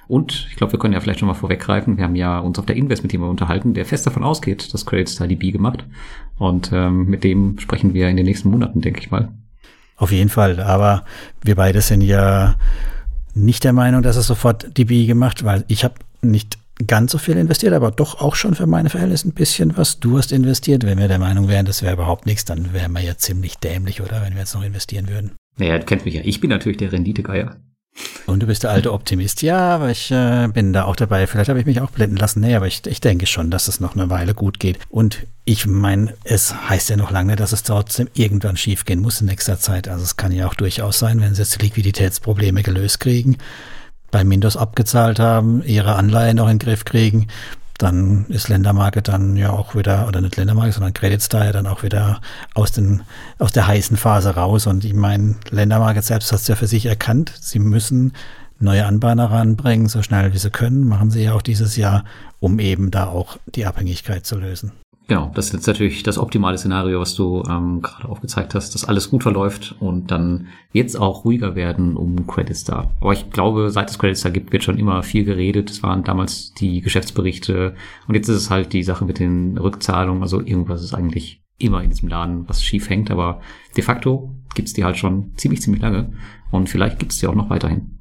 Und 0.08 0.48
ich 0.50 0.56
glaube, 0.56 0.72
wir 0.72 0.78
können 0.80 0.92
ja 0.92 1.00
vielleicht 1.00 1.20
schon 1.20 1.28
mal 1.28 1.34
vorweggreifen. 1.34 1.96
Wir 1.96 2.04
haben 2.04 2.16
ja 2.16 2.40
uns 2.40 2.58
auf 2.58 2.66
der 2.66 2.76
Invest 2.76 3.02
mit 3.02 3.12
jemandem 3.12 3.30
unterhalten, 3.30 3.72
der 3.72 3.86
fest 3.86 4.06
davon 4.06 4.24
ausgeht, 4.24 4.74
dass 4.74 4.84
Credit 4.84 5.08
Star 5.08 5.28
die 5.28 5.36
B 5.36 5.52
gemacht. 5.52 5.84
Und 6.38 6.70
ähm, 6.72 7.06
mit 7.06 7.22
dem 7.24 7.58
sprechen 7.58 7.94
wir 7.94 8.08
in 8.08 8.16
den 8.16 8.26
nächsten 8.26 8.50
Monaten, 8.50 8.80
denke 8.80 9.00
ich 9.00 9.10
mal. 9.10 9.28
Auf 9.96 10.10
jeden 10.10 10.30
Fall. 10.30 10.60
Aber 10.60 11.04
wir 11.42 11.54
beide 11.54 11.82
sind 11.82 12.00
ja 12.00 12.56
nicht 13.34 13.64
der 13.64 13.72
Meinung, 13.72 14.02
dass 14.02 14.16
es 14.16 14.26
sofort 14.26 14.74
BI 14.74 15.06
gemacht, 15.06 15.44
weil 15.44 15.64
ich 15.68 15.84
habe 15.84 15.94
nicht 16.20 16.58
ganz 16.86 17.12
so 17.12 17.18
viel 17.18 17.36
investiert, 17.36 17.72
aber 17.72 17.90
doch 17.90 18.20
auch 18.20 18.34
schon 18.34 18.54
für 18.54 18.66
meine 18.66 18.90
Verhältnisse 18.90 19.28
ein 19.28 19.32
bisschen 19.32 19.76
was. 19.76 20.00
Du 20.00 20.18
hast 20.18 20.32
investiert. 20.32 20.84
Wenn 20.84 20.98
wir 20.98 21.08
der 21.08 21.18
Meinung 21.18 21.48
wären, 21.48 21.66
das 21.66 21.82
wäre 21.82 21.94
überhaupt 21.94 22.26
nichts, 22.26 22.44
dann 22.44 22.72
wären 22.72 22.92
wir 22.92 23.00
ja 23.00 23.16
ziemlich 23.16 23.56
dämlich, 23.58 24.00
oder? 24.00 24.22
Wenn 24.22 24.34
wir 24.34 24.40
jetzt 24.40 24.54
noch 24.54 24.64
investieren 24.64 25.08
würden. 25.08 25.32
Naja, 25.58 25.78
du 25.78 25.84
kennst 25.84 26.04
mich 26.04 26.14
ja. 26.14 26.22
Ich 26.24 26.40
bin 26.40 26.50
natürlich 26.50 26.78
der 26.78 26.92
Renditegeier. 26.92 27.56
Und 28.26 28.42
du 28.42 28.46
bist 28.46 28.62
der 28.62 28.70
alte 28.70 28.92
Optimist. 28.92 29.42
Ja, 29.42 29.74
aber 29.74 29.90
ich 29.90 30.10
äh, 30.10 30.48
bin 30.52 30.72
da 30.72 30.84
auch 30.84 30.94
dabei. 30.94 31.26
Vielleicht 31.26 31.48
habe 31.48 31.58
ich 31.58 31.66
mich 31.66 31.80
auch 31.80 31.90
blenden 31.90 32.16
lassen. 32.16 32.40
Nee, 32.40 32.54
aber 32.54 32.66
ich, 32.66 32.86
ich 32.86 33.00
denke 33.00 33.26
schon, 33.26 33.50
dass 33.50 33.66
es 33.66 33.80
noch 33.80 33.96
eine 33.96 34.08
Weile 34.08 34.34
gut 34.34 34.60
geht. 34.60 34.78
Und 34.88 35.26
ich 35.44 35.66
meine, 35.66 36.14
es 36.22 36.54
heißt 36.54 36.90
ja 36.90 36.96
noch 36.96 37.10
lange, 37.10 37.34
dass 37.34 37.52
es 37.52 37.64
trotzdem 37.64 38.08
irgendwann 38.14 38.56
schief 38.56 38.84
gehen 38.84 39.00
muss 39.00 39.20
in 39.20 39.26
nächster 39.26 39.58
Zeit. 39.58 39.88
Also 39.88 40.04
es 40.04 40.16
kann 40.16 40.32
ja 40.32 40.46
auch 40.46 40.54
durchaus 40.54 41.00
sein, 41.00 41.20
wenn 41.20 41.34
sie 41.34 41.42
jetzt 41.42 41.60
die 41.60 41.64
Liquiditätsprobleme 41.64 42.62
gelöst 42.62 43.00
kriegen, 43.00 43.38
bei 44.10 44.24
Mindos 44.24 44.56
abgezahlt 44.56 45.18
haben, 45.18 45.62
ihre 45.64 45.94
Anleihen 45.94 46.36
noch 46.36 46.48
in 46.48 46.58
den 46.58 46.64
Griff 46.64 46.84
kriegen, 46.84 47.28
dann 47.80 48.26
ist 48.28 48.48
Ländermarket 48.48 49.08
dann 49.08 49.36
ja 49.36 49.50
auch 49.50 49.74
wieder, 49.74 50.06
oder 50.06 50.20
nicht 50.20 50.36
Ländermarket, 50.36 50.74
sondern 50.74 50.92
Credit 50.92 51.32
ja 51.32 51.52
dann 51.52 51.66
auch 51.66 51.82
wieder 51.82 52.20
aus, 52.54 52.72
den, 52.72 53.02
aus 53.38 53.52
der 53.52 53.66
heißen 53.66 53.96
Phase 53.96 54.34
raus. 54.34 54.66
Und 54.66 54.84
ich 54.84 54.92
meine, 54.92 55.36
Ländermarket 55.50 56.04
selbst 56.04 56.30
hat 56.30 56.40
es 56.40 56.48
ja 56.48 56.56
für 56.56 56.66
sich 56.66 56.86
erkannt. 56.86 57.32
Sie 57.40 57.58
müssen 57.58 58.12
neue 58.58 58.84
Anbahner 58.84 59.30
ranbringen, 59.30 59.88
so 59.88 60.02
schnell 60.02 60.32
wie 60.34 60.38
sie 60.38 60.50
können. 60.50 60.86
Machen 60.86 61.10
sie 61.10 61.24
ja 61.24 61.32
auch 61.32 61.42
dieses 61.42 61.76
Jahr, 61.76 62.04
um 62.38 62.58
eben 62.58 62.90
da 62.90 63.06
auch 63.06 63.38
die 63.46 63.64
Abhängigkeit 63.64 64.26
zu 64.26 64.36
lösen. 64.36 64.72
Genau, 65.10 65.28
das 65.34 65.46
ist 65.46 65.54
jetzt 65.54 65.66
natürlich 65.66 66.04
das 66.04 66.18
optimale 66.18 66.56
Szenario, 66.56 67.00
was 67.00 67.16
du 67.16 67.42
ähm, 67.48 67.82
gerade 67.82 68.08
aufgezeigt 68.08 68.54
hast, 68.54 68.76
dass 68.76 68.84
alles 68.84 69.10
gut 69.10 69.24
verläuft 69.24 69.74
und 69.80 70.12
dann 70.12 70.46
jetzt 70.72 70.96
auch 70.96 71.24
ruhiger 71.24 71.56
werden 71.56 71.96
um 71.96 72.28
Credit 72.28 72.56
Star. 72.56 72.94
Aber 73.00 73.12
ich 73.12 73.28
glaube, 73.28 73.70
seit 73.70 73.90
es 73.90 73.98
Credit 73.98 74.16
Star 74.16 74.30
gibt, 74.30 74.52
wird 74.52 74.62
schon 74.62 74.78
immer 74.78 75.02
viel 75.02 75.24
geredet. 75.24 75.68
Es 75.68 75.82
waren 75.82 76.04
damals 76.04 76.54
die 76.54 76.80
Geschäftsberichte 76.80 77.74
und 78.06 78.14
jetzt 78.14 78.28
ist 78.28 78.36
es 78.36 78.50
halt 78.50 78.72
die 78.72 78.84
Sache 78.84 79.04
mit 79.04 79.18
den 79.18 79.58
Rückzahlungen. 79.58 80.22
Also 80.22 80.40
irgendwas 80.42 80.80
ist 80.80 80.94
eigentlich 80.94 81.42
immer 81.58 81.82
in 81.82 81.90
diesem 81.90 82.08
Laden, 82.08 82.48
was 82.48 82.62
schief 82.62 82.88
hängt, 82.88 83.10
aber 83.10 83.40
de 83.76 83.82
facto 83.82 84.32
gibt's 84.54 84.74
die 84.74 84.84
halt 84.84 84.96
schon 84.96 85.32
ziemlich, 85.36 85.60
ziemlich 85.60 85.82
lange 85.82 86.12
und 86.52 86.68
vielleicht 86.68 87.00
gibt's 87.00 87.18
die 87.18 87.26
auch 87.26 87.34
noch 87.34 87.50
weiterhin. 87.50 87.99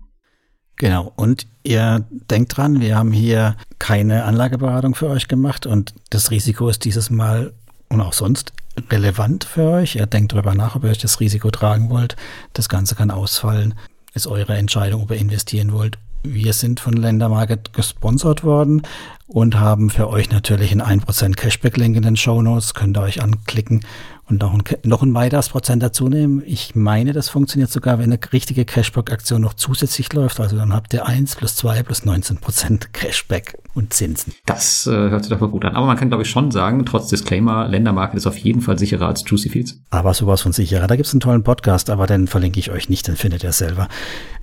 Genau. 0.80 1.12
Und 1.18 1.46
ihr 1.62 2.06
denkt 2.10 2.58
dran, 2.58 2.80
wir 2.80 2.98
haben 2.98 3.12
hier 3.12 3.56
keine 3.80 4.24
Anlageberatung 4.24 4.96
für 4.96 5.10
euch 5.10 5.28
gemacht 5.28 5.68
und 5.68 5.94
das 6.10 6.32
Risiko 6.32 6.70
ist 6.70 6.86
dieses 6.86 7.10
Mal 7.10 7.54
und 7.90 8.02
auch 8.02 8.14
sonst 8.14 8.54
relevant 8.90 9.44
für 9.44 9.70
euch. 9.70 9.98
Ihr 9.98 10.06
denkt 10.06 10.32
darüber 10.32 10.56
nach, 10.56 10.78
ob 10.78 10.86
ihr 10.86 10.90
euch 10.90 10.98
das 10.98 11.20
Risiko 11.20 11.52
tragen 11.52 11.90
wollt. 11.90 12.16
Das 12.54 12.70
Ganze 12.70 12.96
kann 12.96 13.12
ausfallen. 13.12 13.76
Ist 14.14 14.26
eure 14.26 14.56
Entscheidung, 14.56 15.04
ob 15.04 15.12
ihr 15.12 15.18
investieren 15.18 15.74
wollt. 15.74 15.98
Wir 16.24 16.54
sind 16.54 16.80
von 16.80 16.94
Ländermarket 16.94 17.74
gesponsert 17.74 18.46
worden 18.46 18.84
und 19.28 19.60
haben 19.60 19.90
für 19.90 20.10
euch 20.10 20.32
natürlich 20.32 20.72
einen 20.72 21.02
1% 21.02 21.36
Cashback-Link 21.36 21.98
in 21.98 22.04
den 22.04 22.18
Show 22.18 22.42
Notes. 22.42 22.74
Könnt 22.74 22.98
ihr 22.98 23.02
euch 23.02 23.22
anklicken 23.22 23.86
und 24.30 24.42
noch 24.42 24.54
ein, 24.54 24.64
noch 24.84 25.02
ein 25.02 25.14
weiteres 25.14 25.50
Prozent 25.50 25.82
dazu 25.82 26.08
nehmen. 26.08 26.44
Ich 26.46 26.76
meine, 26.76 27.14
das 27.14 27.30
funktioniert 27.30 27.72
sogar, 27.72 27.98
wenn 27.98 28.12
eine 28.12 28.20
richtige 28.32 28.66
Cashback-Aktion 28.66 29.42
noch 29.42 29.54
zusätzlich 29.54 30.12
läuft. 30.14 30.40
Also 30.40 30.58
dann 30.58 30.74
habt 30.74 30.94
ihr 30.94 31.06
1 31.06 31.36
plus 31.36 31.56
2 31.56 31.84
plus 31.84 32.06
19 32.06 32.38
Prozent 32.38 32.94
Cashback 32.94 33.58
und 33.74 33.94
Zinsen. 33.94 34.34
Das 34.46 34.88
äh, 34.88 34.92
hört 34.92 35.24
sich 35.24 35.32
doch 35.32 35.40
mal 35.40 35.50
gut 35.50 35.66
an. 35.66 35.76
Aber 35.76 35.88
man 35.88 35.98
kann, 35.98 36.10
glaube 36.10 36.24
ich, 36.24 36.30
schon 36.30 36.52
sagen, 36.52 36.86
trotz 36.86 37.08
Disclaimer, 37.08 37.68
Ländermarket 37.68 38.18
ist 38.18 38.28
auf 38.28 38.38
jeden 38.38 38.62
Fall 38.62 38.78
sicherer 38.78 39.08
als 39.08 39.24
Juicy 39.26 39.50
Fields. 39.50 39.80
Aber 39.90 40.14
sowas 40.14 40.42
von 40.42 40.52
sicherer. 40.52 40.88
Da 40.88 40.96
gibt's 40.96 41.14
einen 41.14 41.22
tollen 41.22 41.44
Podcast, 41.44 41.90
aber 41.90 42.06
den 42.08 42.28
verlinke 42.28 42.60
ich 42.60 42.72
euch 42.72 42.90
nicht, 42.90 43.08
den 43.08 43.16
findet 43.16 43.44
ihr 43.44 43.52
selber. 43.52 43.88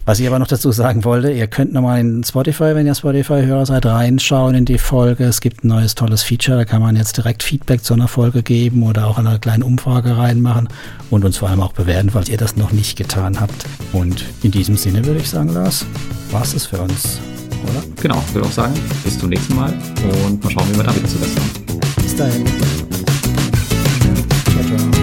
Was 0.06 0.20
ich 0.20 0.28
aber 0.28 0.38
noch 0.38 0.46
dazu 0.46 0.70
sagen 0.70 1.04
wollte, 1.04 1.32
ihr 1.32 1.48
könnt 1.48 1.72
nochmal 1.72 1.98
in 1.98 2.22
Spotify, 2.22 2.76
wenn 2.76 2.86
ihr 2.86 2.94
Spotify-Hörer 2.94 3.66
seid, 3.66 3.86
reinschauen 3.86 4.54
in 4.54 4.64
die 4.64 4.78
Folge. 4.78 5.24
Es 5.24 5.40
gibt 5.40 5.64
ein 5.64 5.68
neues 5.68 5.96
tolles 5.96 6.22
Feature, 6.22 6.58
da 6.58 6.64
kann 6.64 6.80
man 6.80 6.94
jetzt 6.94 7.16
direkt 7.16 7.42
Feedback 7.42 7.82
zu 7.82 7.92
einer 7.92 8.06
Folge 8.06 8.44
geben 8.44 8.84
oder 8.84 9.08
auch 9.08 9.18
eine 9.18 9.40
kleine 9.40 9.64
Umfrage 9.64 9.75
reinmachen 9.84 10.68
und 11.10 11.24
uns 11.24 11.36
vor 11.36 11.48
allem 11.48 11.60
auch 11.60 11.72
bewerten, 11.72 12.10
falls 12.10 12.28
ihr 12.28 12.38
das 12.38 12.56
noch 12.56 12.72
nicht 12.72 12.96
getan 12.96 13.40
habt. 13.40 13.66
Und 13.92 14.24
in 14.42 14.50
diesem 14.50 14.76
Sinne 14.76 15.04
würde 15.04 15.20
ich 15.20 15.28
sagen, 15.28 15.52
Lars, 15.52 15.84
war's 16.30 16.54
es 16.54 16.66
für 16.66 16.78
uns, 16.78 17.18
oder? 17.64 17.82
Genau, 18.00 18.22
würde 18.32 18.48
auch 18.48 18.52
sagen, 18.52 18.74
bis 19.04 19.18
zum 19.18 19.30
nächsten 19.30 19.54
Mal 19.54 19.72
und 20.26 20.42
mal 20.42 20.50
schauen, 20.50 20.68
wie 20.72 20.76
wir 20.76 20.84
da 20.84 20.94
wieder 20.94 21.08
zu 21.08 21.18
sind. 21.18 21.66
Bis 22.02 22.16
dahin. 22.16 22.44
Ciao, 24.50 24.78
ciao. 24.78 24.95